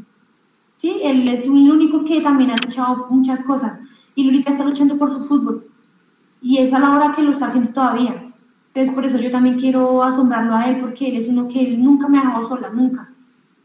sí, 0.76 1.00
él 1.02 1.28
es 1.28 1.46
el 1.46 1.70
único 1.70 2.04
que 2.04 2.20
también 2.20 2.50
ha 2.50 2.56
luchado 2.56 3.06
muchas 3.10 3.42
cosas 3.42 3.78
y 4.14 4.26
ahorita 4.26 4.50
está 4.50 4.64
luchando 4.64 4.96
por 4.98 5.10
su 5.10 5.20
fútbol 5.20 5.66
y 6.40 6.58
es 6.58 6.72
a 6.72 6.78
la 6.78 6.94
hora 6.94 7.12
que 7.12 7.22
lo 7.22 7.30
está 7.30 7.46
haciendo 7.46 7.72
todavía. 7.72 8.25
Entonces 8.76 8.94
por 8.94 9.06
eso 9.06 9.18
yo 9.18 9.30
también 9.30 9.58
quiero 9.58 10.02
asombrarlo 10.02 10.54
a 10.54 10.68
él 10.68 10.80
porque 10.80 11.08
él 11.08 11.16
es 11.16 11.28
uno 11.28 11.48
que 11.48 11.60
él 11.60 11.82
nunca 11.82 12.08
me 12.08 12.18
ha 12.18 12.22
dejado 12.22 12.46
sola, 12.46 12.68
nunca. 12.68 13.10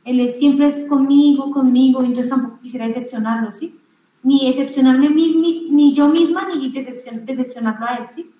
Él 0.05 0.21
es, 0.21 0.37
siempre 0.37 0.67
es 0.67 0.85
conmigo, 0.85 1.51
conmigo, 1.51 2.01
entonces 2.01 2.29
tampoco 2.29 2.59
quisiera 2.61 2.87
decepcionarlo, 2.87 3.51
¿sí? 3.51 3.75
Ni 4.23 4.47
decepcionarme 4.47 5.09
mismo, 5.09 5.41
ni, 5.41 5.93
yo 5.93 6.07
misma, 6.07 6.47
ni 6.47 6.69
decepcionarlo 6.69 7.85
a 7.85 7.95
él, 7.95 8.05
¿sí? 8.07 8.31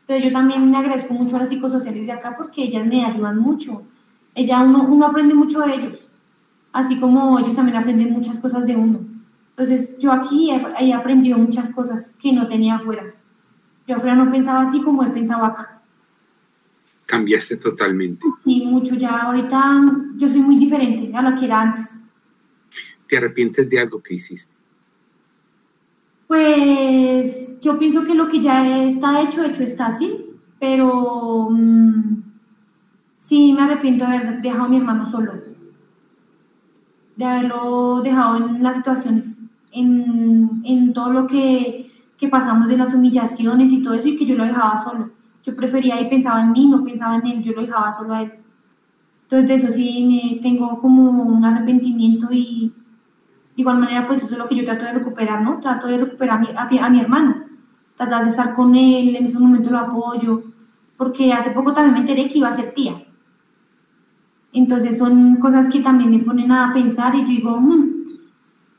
Entonces 0.00 0.24
yo 0.24 0.32
también 0.32 0.70
me 0.70 0.78
agradezco 0.78 1.12
mucho 1.12 1.36
a 1.36 1.40
las 1.40 1.50
psicosociales 1.50 2.06
de 2.06 2.12
acá 2.12 2.34
porque 2.36 2.64
ellas 2.64 2.86
me 2.86 3.04
ayudan 3.04 3.38
mucho 3.38 3.82
ella 4.36 4.60
uno, 4.60 4.82
uno 4.86 5.06
aprende 5.06 5.34
mucho 5.34 5.60
de 5.60 5.74
ellos, 5.74 6.06
así 6.70 7.00
como 7.00 7.38
ellos 7.38 7.56
también 7.56 7.78
aprenden 7.78 8.12
muchas 8.12 8.38
cosas 8.38 8.66
de 8.66 8.76
uno. 8.76 9.00
Entonces 9.50 9.98
yo 9.98 10.12
aquí 10.12 10.50
he, 10.50 10.92
aprendido 10.92 11.38
muchas 11.38 11.70
cosas 11.70 12.14
que 12.20 12.34
no 12.34 12.46
tenía 12.46 12.76
afuera. 12.76 13.02
Yo 13.88 13.96
afuera 13.96 14.14
no 14.14 14.30
pensaba 14.30 14.60
así 14.60 14.82
como 14.82 15.02
he 15.02 15.08
pensado 15.08 15.42
acá. 15.42 15.75
Cambiaste 17.06 17.56
totalmente. 17.56 18.26
Sí, 18.44 18.64
mucho. 18.66 18.94
Ya 18.96 19.22
ahorita 19.22 19.82
yo 20.16 20.28
soy 20.28 20.40
muy 20.40 20.56
diferente 20.56 21.16
a 21.16 21.22
lo 21.22 21.38
que 21.38 21.46
era 21.46 21.60
antes. 21.60 22.00
¿Te 23.08 23.16
arrepientes 23.16 23.70
de 23.70 23.80
algo 23.80 24.02
que 24.02 24.14
hiciste? 24.14 24.52
Pues 26.26 27.60
yo 27.60 27.78
pienso 27.78 28.02
que 28.04 28.14
lo 28.14 28.28
que 28.28 28.40
ya 28.40 28.84
está 28.84 29.22
hecho, 29.22 29.44
hecho 29.44 29.62
está 29.62 29.86
así, 29.86 30.26
pero 30.58 31.48
mm, 31.50 32.16
Sí, 33.26 33.52
me 33.52 33.62
arrepiento 33.62 34.06
de 34.06 34.18
haber 34.18 34.40
dejado 34.40 34.66
a 34.66 34.68
mi 34.68 34.76
hermano 34.76 35.04
solo, 35.04 35.32
de 37.16 37.24
haberlo 37.24 38.00
dejado 38.00 38.36
en 38.36 38.62
las 38.62 38.76
situaciones 38.76 39.42
en, 39.72 40.62
en 40.64 40.92
todo 40.92 41.10
lo 41.10 41.26
que, 41.26 41.90
que, 42.16 42.28
pasamos 42.28 42.68
de 42.68 42.76
las 42.76 42.94
humillaciones 42.94 43.72
y 43.72 43.82
todo 43.82 43.94
eso 43.94 44.06
y 44.06 44.14
que 44.14 44.26
yo 44.26 44.36
lo 44.36 44.44
dejaba 44.44 44.78
solo. 44.78 45.10
Yo 45.46 45.54
prefería 45.54 46.00
y 46.00 46.10
pensaba 46.10 46.40
en 46.42 46.50
mí, 46.50 46.66
no 46.66 46.82
pensaba 46.82 47.14
en 47.16 47.26
él, 47.28 47.40
yo 47.40 47.52
lo 47.52 47.62
dejaba 47.62 47.92
solo 47.92 48.14
a 48.14 48.22
él. 48.22 48.32
Entonces 49.22 49.48
de 49.48 49.54
eso 49.54 49.70
sí 49.70 50.04
me 50.04 50.40
tengo 50.40 50.80
como 50.80 51.08
un 51.22 51.44
arrepentimiento 51.44 52.26
y 52.32 52.72
de 53.54 53.62
igual 53.62 53.78
manera 53.78 54.08
pues 54.08 54.24
eso 54.24 54.32
es 54.32 54.38
lo 54.38 54.48
que 54.48 54.56
yo 54.56 54.64
trato 54.64 54.84
de 54.84 54.94
recuperar, 54.94 55.42
¿no? 55.42 55.60
Trato 55.60 55.86
de 55.86 55.98
recuperar 55.98 56.38
a 56.56 56.66
mi, 56.66 56.78
a 56.78 56.90
mi 56.90 57.00
hermano, 57.00 57.44
tratar 57.96 58.24
de 58.24 58.30
estar 58.30 58.54
con 58.54 58.74
él, 58.74 59.14
en 59.14 59.24
ese 59.24 59.38
momento 59.38 59.70
lo 59.70 59.78
apoyo, 59.78 60.42
porque 60.96 61.32
hace 61.32 61.50
poco 61.50 61.72
también 61.72 61.94
me 61.94 62.00
enteré 62.00 62.28
que 62.28 62.38
iba 62.38 62.48
a 62.48 62.52
ser 62.52 62.74
tía. 62.74 63.04
Entonces 64.52 64.98
son 64.98 65.36
cosas 65.36 65.68
que 65.68 65.78
también 65.78 66.10
me 66.10 66.18
ponen 66.18 66.50
a 66.50 66.72
pensar 66.72 67.14
y 67.14 67.20
yo 67.20 67.28
digo, 67.28 67.60
mmm, 67.60 67.86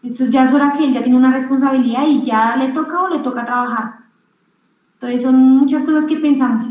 entonces 0.04 0.32
ya 0.32 0.44
es 0.44 0.52
hora 0.52 0.74
que 0.74 0.84
él 0.84 0.94
ya 0.94 1.02
tiene 1.02 1.18
una 1.18 1.32
responsabilidad 1.32 2.06
y 2.06 2.24
ya 2.24 2.58
le 2.58 2.74
toca 2.74 3.04
o 3.04 3.08
le 3.08 3.20
toca 3.20 3.46
trabajar. 3.46 4.07
Entonces 4.98 5.22
son 5.22 5.36
muchas 5.36 5.84
cosas 5.84 6.06
que 6.06 6.18
pensamos. 6.18 6.66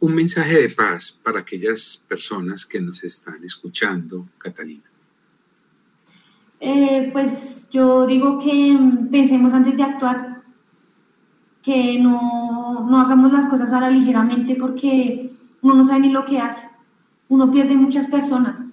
Un 0.00 0.14
mensaje 0.14 0.62
de 0.62 0.70
paz 0.70 1.18
para 1.22 1.40
aquellas 1.40 2.02
personas 2.08 2.64
que 2.64 2.80
nos 2.80 3.04
están 3.04 3.44
escuchando, 3.44 4.26
Catalina. 4.38 4.84
Eh, 6.60 7.10
pues 7.12 7.68
yo 7.70 8.06
digo 8.06 8.38
que 8.38 8.78
pensemos 9.10 9.52
antes 9.52 9.76
de 9.76 9.82
actuar, 9.82 10.42
que 11.62 11.98
no, 11.98 12.86
no 12.88 13.00
hagamos 13.00 13.32
las 13.32 13.46
cosas 13.46 13.70
ahora 13.72 13.90
ligeramente 13.90 14.56
porque 14.56 15.30
uno 15.60 15.74
no 15.74 15.84
sabe 15.84 16.00
ni 16.00 16.08
lo 16.10 16.24
que 16.24 16.40
hace. 16.40 16.66
Uno 17.28 17.50
pierde 17.50 17.76
muchas 17.76 18.06
personas 18.06 18.70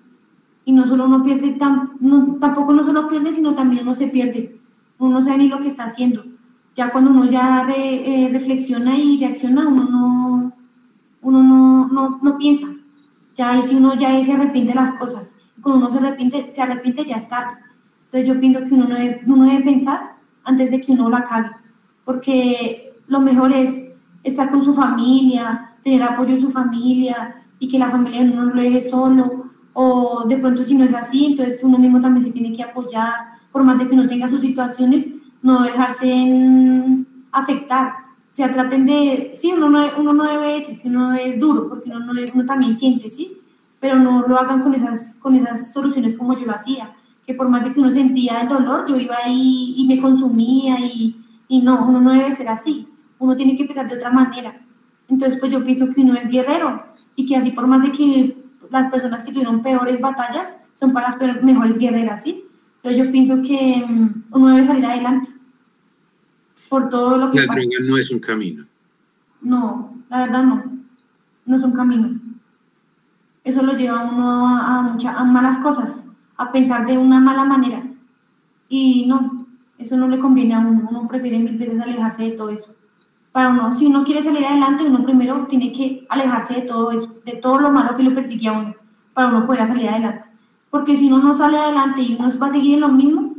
y 0.64 0.72
no 0.72 0.88
solo 0.88 1.06
uno 1.06 1.24
pierde, 1.24 1.58
no, 2.00 2.38
tampoco 2.40 2.72
no 2.72 2.86
solo 2.86 3.10
pierde, 3.10 3.34
sino 3.34 3.56
también 3.56 3.82
uno 3.82 3.94
se 3.94 4.08
pierde. 4.08 4.58
Uno 5.00 5.16
no 5.16 5.22
sabe 5.22 5.40
ni 5.40 5.48
lo 5.48 5.60
que 5.60 5.68
está 5.68 5.86
haciendo. 5.86 6.24
Ya 6.74 6.92
cuando 6.92 7.12
uno 7.12 7.26
ya 7.26 7.68
eh, 7.76 8.30
reflexiona 8.32 8.98
y 8.98 9.20
reacciona, 9.20 9.68
uno 9.68 9.84
no, 9.84 10.54
uno 11.22 11.44
no, 11.44 11.88
no, 11.88 12.20
no 12.22 12.38
piensa. 12.38 12.68
Ya 13.36 13.52
ahí 13.52 13.62
si 13.64 13.76
uno 13.76 13.96
ya 13.96 14.24
se 14.24 14.34
arrepiente 14.34 14.74
las 14.74 14.94
cosas. 14.94 15.34
Y 15.58 15.62
cuando 15.62 15.80
uno 15.80 15.90
se 15.90 15.98
arrepiente, 15.98 16.52
se 16.52 16.62
arrepiente 16.62 17.06
ya 17.06 17.18
está. 17.18 17.60
Entonces 18.06 18.28
yo 18.28 18.40
pienso 18.40 18.64
que 18.64 18.74
uno 18.74 18.88
no 18.88 18.96
debe, 18.96 19.22
uno 19.26 19.46
debe 19.46 19.64
pensar 19.64 20.16
antes 20.44 20.72
de 20.72 20.82
que 20.82 20.92
uno 20.94 21.10
la 21.10 21.24
cague. 21.24 21.52
Porque 22.06 22.94
lo 23.08 23.20
mejor 23.20 23.52
es 23.52 23.90
estar 24.24 24.50
con 24.50 24.64
su 24.64 24.74
familia, 24.74 25.76
tener 25.84 26.04
apoyo 26.04 26.34
de 26.34 26.42
su 26.42 26.52
familia 26.52 27.44
y 27.60 27.68
que 27.68 27.80
la 27.80 27.90
familia 27.90 28.24
no 28.24 28.46
lo 28.46 28.62
deje 28.62 28.82
solo 28.82 29.52
o 29.74 30.26
de 30.28 30.38
pronto 30.38 30.64
si 30.64 30.76
no 30.76 30.84
es 30.84 30.94
así, 30.94 31.26
entonces 31.26 31.64
uno 31.64 31.78
mismo 31.78 32.02
también 32.02 32.26
se 32.26 32.32
tiene 32.32 32.54
que 32.54 32.64
apoyar, 32.64 33.14
por 33.52 33.64
más 33.64 33.78
de 33.80 33.88
que 33.88 33.94
uno 33.94 34.08
tenga 34.08 34.28
sus 34.28 34.42
situaciones, 34.42 35.08
no 35.42 35.64
dejarse 35.64 37.06
afectar. 37.32 37.94
O 38.32 38.34
sea, 38.34 38.52
traten 38.52 38.86
de, 38.86 39.32
sí, 39.34 39.52
uno 39.52 39.70
no, 39.70 39.86
uno 39.98 40.14
no 40.14 40.24
debe 40.26 40.54
decir 40.54 40.80
que 40.80 40.88
uno 40.88 41.14
es 41.16 41.40
duro, 41.40 41.68
porque 41.68 41.90
uno, 41.90 42.00
no 42.00 42.20
es, 42.20 42.34
uno 42.34 42.46
también 42.46 42.76
siente, 42.76 43.10
¿sí? 43.10 43.38
Pero 43.80 43.98
no 43.98 44.26
lo 44.28 44.38
hagan 44.38 44.62
con 44.62 44.74
esas, 44.74 45.16
con 45.16 45.36
esas 45.36 45.74
soluciones 45.74 46.16
como 46.16 46.38
yo 46.38 46.46
lo 46.46 46.54
hacía, 46.54 46.94
que 47.26 47.34
por 47.34 47.50
más 47.50 47.64
de 47.64 47.74
que 47.74 47.80
uno 47.80 47.92
sentía 47.92 48.42
el 48.42 48.48
dolor, 48.48 48.86
yo 48.88 48.96
iba 48.96 49.18
ahí 49.24 49.74
y 49.76 49.86
me 49.86 50.00
consumía 50.00 50.80
y, 50.80 51.20
y 51.48 51.62
no, 51.62 51.86
uno 51.86 52.00
no 52.00 52.14
debe 52.14 52.34
ser 52.34 52.48
así, 52.48 52.88
uno 53.20 53.36
tiene 53.36 53.56
que 53.56 53.64
empezar 53.64 53.88
de 53.88 53.96
otra 53.96 54.12
manera. 54.12 54.62
Entonces, 55.10 55.38
pues 55.40 55.52
yo 55.52 55.64
pienso 55.64 55.90
que 55.90 56.02
uno 56.02 56.14
es 56.14 56.30
guerrero 56.30 56.86
y 57.16 57.26
que 57.26 57.36
así 57.36 57.52
por 57.52 57.68
más 57.68 57.82
de 57.84 57.92
que 57.92 58.38
las 58.70 58.90
personas 58.90 59.24
que 59.24 59.32
tuvieron 59.32 59.62
peores 59.62 60.00
batallas 60.00 60.58
son 60.74 60.94
para 60.94 61.10
las 61.10 61.44
mejores 61.44 61.78
guerreras, 61.78 62.24
¿sí? 62.24 62.46
Entonces 62.84 63.06
yo 63.06 63.12
pienso 63.12 63.42
que 63.42 63.86
mm, 63.88 64.24
uno 64.32 64.48
debe 64.48 64.66
salir 64.66 64.86
adelante 64.86 65.30
por 66.70 66.90
todo 66.90 67.18
lo 67.18 67.32
que 67.32 67.40
La 67.40 67.46
droga 67.46 67.78
no 67.82 67.98
es 67.98 68.12
un 68.12 68.20
camino. 68.20 68.66
No, 69.42 69.96
la 70.10 70.20
verdad 70.26 70.44
no, 70.44 70.64
no 71.46 71.56
es 71.56 71.64
un 71.64 71.74
camino. 71.74 72.20
Eso 73.44 73.62
lo 73.62 73.74
lleva 73.74 74.00
a 74.00 74.04
uno 74.04 74.58
a, 74.58 74.82
muchas 74.82 75.16
a 75.16 75.24
malas 75.24 75.58
cosas, 75.58 76.04
a 76.38 76.52
pensar 76.52 76.86
de 76.86 76.98
una 76.98 77.20
mala 77.20 77.44
manera. 77.44 77.84
Y 78.70 79.06
no, 79.08 79.48
eso 79.78 79.98
no 79.98 80.08
le 80.08 80.20
conviene 80.20 80.54
a 80.54 80.60
uno, 80.60 80.88
uno 80.90 81.08
prefiere 81.08 81.40
mil 81.40 81.58
veces 81.58 81.82
alejarse 81.82 82.24
de 82.24 82.32
todo 82.32 82.50
eso 82.50 82.76
para 83.32 83.50
uno, 83.50 83.72
si 83.72 83.86
uno 83.86 84.04
quiere 84.04 84.22
salir 84.22 84.46
adelante, 84.46 84.86
uno 84.86 85.04
primero 85.04 85.46
tiene 85.48 85.72
que 85.72 86.06
alejarse 86.10 86.56
de 86.56 86.62
todo 86.62 86.92
eso, 86.92 87.16
de 87.26 87.34
todo 87.34 87.60
lo 87.60 87.72
malo 87.72 87.96
que 87.96 88.04
le 88.04 88.12
persigue 88.12 88.50
a 88.50 88.54
uno, 88.54 88.76
para 89.14 89.30
uno 89.30 89.46
poder 89.46 89.68
salir 89.68 89.88
adelante. 89.88 90.28
Porque 90.72 90.98
si 90.98 91.08
uno 91.08 91.20
no 91.20 91.34
sale 91.36 91.58
adelante 91.58 92.02
y 92.02 92.16
uno 92.16 92.32
va 92.40 92.48
a 92.48 92.50
seguir 92.50 92.76
en 92.76 92.80
lo 92.80 92.90
mismo, 92.90 93.36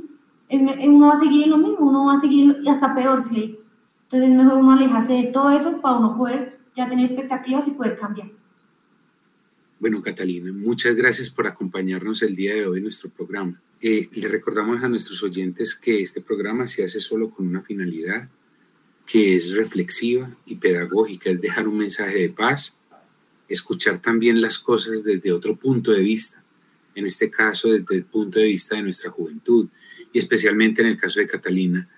uno 0.51 1.07
va 1.07 1.15
a 1.15 1.17
seguir 1.17 1.45
en 1.45 1.51
lo 1.51 1.59
mismo, 1.59 1.79
uno 1.81 2.05
va 2.05 2.15
a 2.15 2.21
seguir 2.21 2.59
y 2.63 2.69
hasta 2.69 2.95
peor, 2.95 3.29
digo. 3.29 3.59
Entonces 4.05 4.29
es 4.29 4.37
mejor 4.37 4.59
uno 4.59 4.73
alejarse 4.73 5.15
de 5.15 5.25
todo 5.25 5.51
eso 5.51 5.81
para 5.81 5.97
uno 5.97 6.17
poder 6.17 6.61
ya 6.75 6.89
tener 6.89 7.07
expectativas 7.07 7.67
y 7.67 7.71
poder 7.71 7.97
cambiar. 7.97 8.31
Bueno, 9.81 10.03
Catalina, 10.03 10.53
muchas 10.53 10.95
gracias 10.95 11.31
por 11.31 11.47
acompañarnos 11.47 12.23
el 12.23 12.37
día 12.37 12.55
de 12.55 12.67
hoy 12.67 12.79
en 12.79 12.85
nuestro 12.85 13.11
programa. 13.11 13.61
Eh, 13.81 14.09
le 14.13 14.29
recordamos 14.29 14.85
a 14.85 14.89
nuestros 14.89 15.23
oyentes 15.23 15.75
que 15.75 16.03
este 16.03 16.21
programa 16.21 16.69
se 16.69 16.85
hace 16.85 17.01
solo 17.01 17.31
con 17.31 17.49
una 17.49 17.63
finalidad, 17.63 18.29
que 19.07 19.35
es 19.35 19.53
reflexiva 19.53 20.31
y 20.47 20.57
pedagógica, 20.57 21.31
es 21.31 21.41
dejar 21.41 21.67
un 21.67 21.79
mensaje 21.79 22.19
de 22.19 22.29
paz, 22.29 22.77
escuchar 23.49 23.99
también 23.99 24.41
las 24.41 24.59
cosas 24.59 25.03
desde 25.03 25.33
otro 25.33 25.57
punto 25.57 25.91
de 25.91 26.01
vista, 26.01 26.42
en 26.95 27.07
este 27.07 27.31
caso 27.31 27.69
desde 27.69 27.97
el 27.97 28.05
punto 28.05 28.39
de 28.39 28.47
vista 28.47 28.77
de 28.77 28.83
nuestra 28.83 29.11
juventud, 29.11 29.69
y 30.13 30.19
especialmente 30.19 30.83
en 30.83 30.89
el 30.89 30.99
caso 30.99 31.21
de 31.21 31.27
Catalina, 31.27 31.89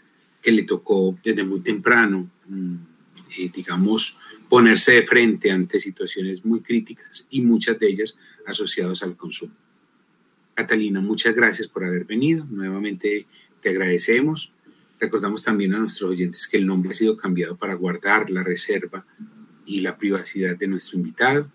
que 0.40 0.52
le 0.52 0.62
tocó 0.62 1.18
desde 1.24 1.42
muy 1.42 1.60
temprano, 1.60 2.30
mm, 2.46 2.74
eh, 3.38 3.50
digamos, 3.54 4.16
ponerse 4.48 4.92
de 4.92 5.02
frente 5.02 5.50
ante 5.50 5.80
situaciones 5.80 6.44
muy 6.44 6.60
críticas 6.60 7.26
y 7.30 7.40
muchas 7.40 7.78
de 7.78 7.88
ellas 7.88 8.14
asociadas 8.46 9.02
al 9.02 9.16
consumo. 9.16 9.54
Catalina, 10.54 11.00
muchas 11.00 11.34
gracias 11.34 11.66
por 11.66 11.84
haber 11.84 12.04
venido. 12.04 12.46
Nuevamente 12.48 13.26
te 13.60 13.70
agradecemos 13.70 14.52
Recordamos 15.04 15.44
también 15.44 15.74
a 15.74 15.78
nuestros 15.78 16.10
oyentes 16.10 16.46
que 16.46 16.56
el 16.56 16.66
nombre 16.66 16.92
ha 16.92 16.94
sido 16.94 17.16
cambiado 17.16 17.56
para 17.56 17.74
guardar 17.74 18.30
la 18.30 18.42
reserva 18.42 19.04
y 19.66 19.80
la 19.80 19.96
privacidad 19.96 20.56
de 20.56 20.66
nuestro 20.66 20.98
invitado. 20.98 21.50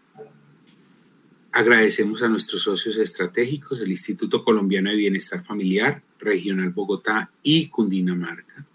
Agradecemos 1.52 2.22
a 2.22 2.28
nuestros 2.28 2.62
socios 2.62 2.98
estratégicos, 2.98 3.82
el 3.82 3.90
Instituto 3.90 4.44
Colombiano 4.44 4.92
de 4.92 4.98
Bienestar 4.98 5.44
Familiar, 5.44 6.02
Regional 6.20 6.70
Bogotá 6.70 7.32
y 7.42 7.70
Cundinamarca. 7.70 8.66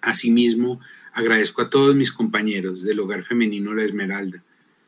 Asimismo, 0.00 0.80
agradezco 1.12 1.62
a 1.62 1.70
todos 1.70 1.96
mis 1.96 2.12
compañeros 2.12 2.84
del 2.84 3.00
Hogar 3.00 3.24
Femenino 3.24 3.74
La 3.74 3.82
Esmeralda, 3.82 4.44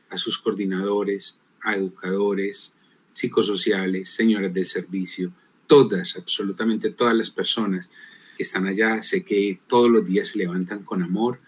a 0.09 0.17
sus 0.17 0.39
coordinadores, 0.39 1.37
a 1.63 1.75
educadores, 1.75 2.75
psicosociales, 3.13 4.11
señoras 4.11 4.55
del 4.55 4.67
servicio, 4.67 5.33
todas, 5.67 6.17
absolutamente 6.17 6.91
todas 6.91 7.17
las 7.17 7.31
personas 7.31 7.89
están 8.39 8.69
allá, 8.69 9.03
sé 9.03 9.25
que 9.25 9.59
todos 9.67 9.91
los 9.91 10.07
días 10.07 10.29
se 10.29 10.39
levantan 10.39 10.85
con 10.85 11.03
amor 11.03 11.41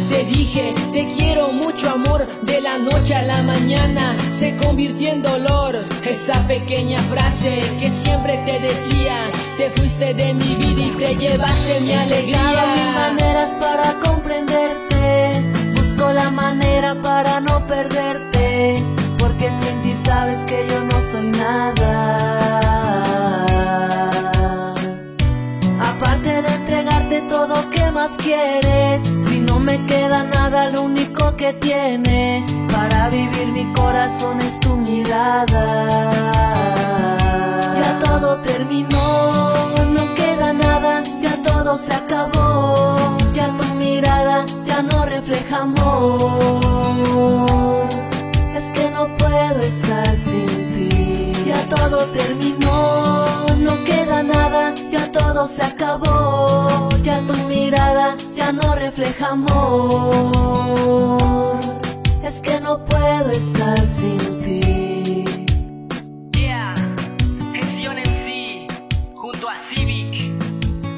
Te 0.09 0.25
dije, 0.25 0.73
te 0.91 1.07
quiero 1.07 1.51
mucho 1.51 1.89
amor. 1.89 2.27
De 2.43 2.61
la 2.61 2.77
noche 2.77 3.15
a 3.15 3.21
la 3.23 3.41
mañana 3.43 4.15
se 4.37 4.55
convirtió 4.55 5.09
en 5.09 5.21
dolor. 5.21 5.85
Esa 6.03 6.47
pequeña 6.47 7.01
frase 7.03 7.61
que 7.79 7.91
siempre 7.91 8.43
te 8.45 8.59
decía, 8.59 9.29
te 9.57 9.69
fuiste 9.71 10.13
de 10.13 10.33
mi 10.33 10.55
vida 10.55 10.81
y 10.81 10.91
te 10.91 11.15
llevaste 11.15 11.79
mi 11.81 11.93
alegría. 11.93 12.75
mil 12.75 12.93
maneras 12.93 13.51
para 13.59 13.99
comprenderte. 13.99 15.31
Busco 15.75 16.11
la 16.11 16.29
manera 16.29 16.95
para 17.01 17.39
no 17.39 17.65
perderte. 17.67 18.83
Porque 19.17 19.49
sin 19.61 19.81
ti 19.81 19.93
sabes 20.05 20.39
que 20.39 20.67
yo 20.69 20.83
no 20.83 21.01
soy 21.11 21.31
nada. 21.31 22.17
Aparte 25.81 26.41
de 26.41 26.53
entregarte 26.55 27.21
todo 27.29 27.69
que 27.69 27.91
más 27.91 28.11
quieres. 28.17 29.18
No 29.49 29.59
me 29.59 29.83
queda 29.87 30.23
nada, 30.23 30.69
lo 30.69 30.83
único 30.83 31.35
que 31.35 31.53
tiene 31.53 32.45
para 32.71 33.09
vivir 33.09 33.47
mi 33.47 33.73
corazón 33.73 34.39
es 34.41 34.59
tu 34.59 34.75
mirada. 34.75 35.65
Ya 37.81 37.99
todo 38.05 38.37
terminó, 38.41 39.07
no 39.95 40.13
queda 40.13 40.53
nada, 40.53 41.03
ya 41.19 41.41
todo 41.41 41.79
se 41.79 41.91
acabó. 41.91 43.17
Ya 43.33 43.47
tu 43.57 43.65
mirada 43.73 44.45
ya 44.67 44.83
no 44.83 45.03
refleja 45.05 45.63
amor. 45.63 47.39
Es 48.55 48.67
que 48.75 48.91
no 48.91 49.07
puedo 49.17 49.59
estar 49.61 50.15
sin 50.15 50.45
ti. 50.75 50.98
Ya 51.59 51.67
todo 51.75 52.05
terminó, 52.13 53.45
no 53.57 53.83
queda 53.83 54.23
nada, 54.23 54.73
ya 54.89 55.11
todo 55.11 55.45
se 55.45 55.61
acabó. 55.61 56.87
Ya 57.03 57.19
tu 57.27 57.33
mirada 57.49 58.15
ya 58.33 58.53
no 58.53 58.75
refleja 58.75 59.31
amor. 59.31 61.19
Es 62.23 62.39
que 62.39 62.61
no 62.61 62.85
puedo 62.85 63.29
estar 63.31 63.77
sin 63.85 64.17
ti. 64.41 65.25
Yeah, 66.31 66.73
en 67.53 68.05
sí, 68.23 68.67
junto 69.15 69.49
a 69.49 69.57
Civic, 69.69 70.31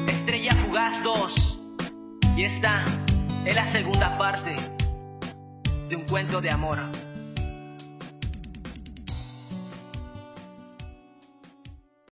Estrella 0.06 0.52
Fugaz 0.64 1.02
2. 1.02 1.58
Y 2.36 2.44
esta 2.44 2.84
es 3.44 3.56
la 3.56 3.72
segunda 3.72 4.16
parte 4.16 4.54
de 5.88 5.96
un 5.96 6.04
cuento 6.04 6.40
de 6.40 6.52
amor. 6.52 6.78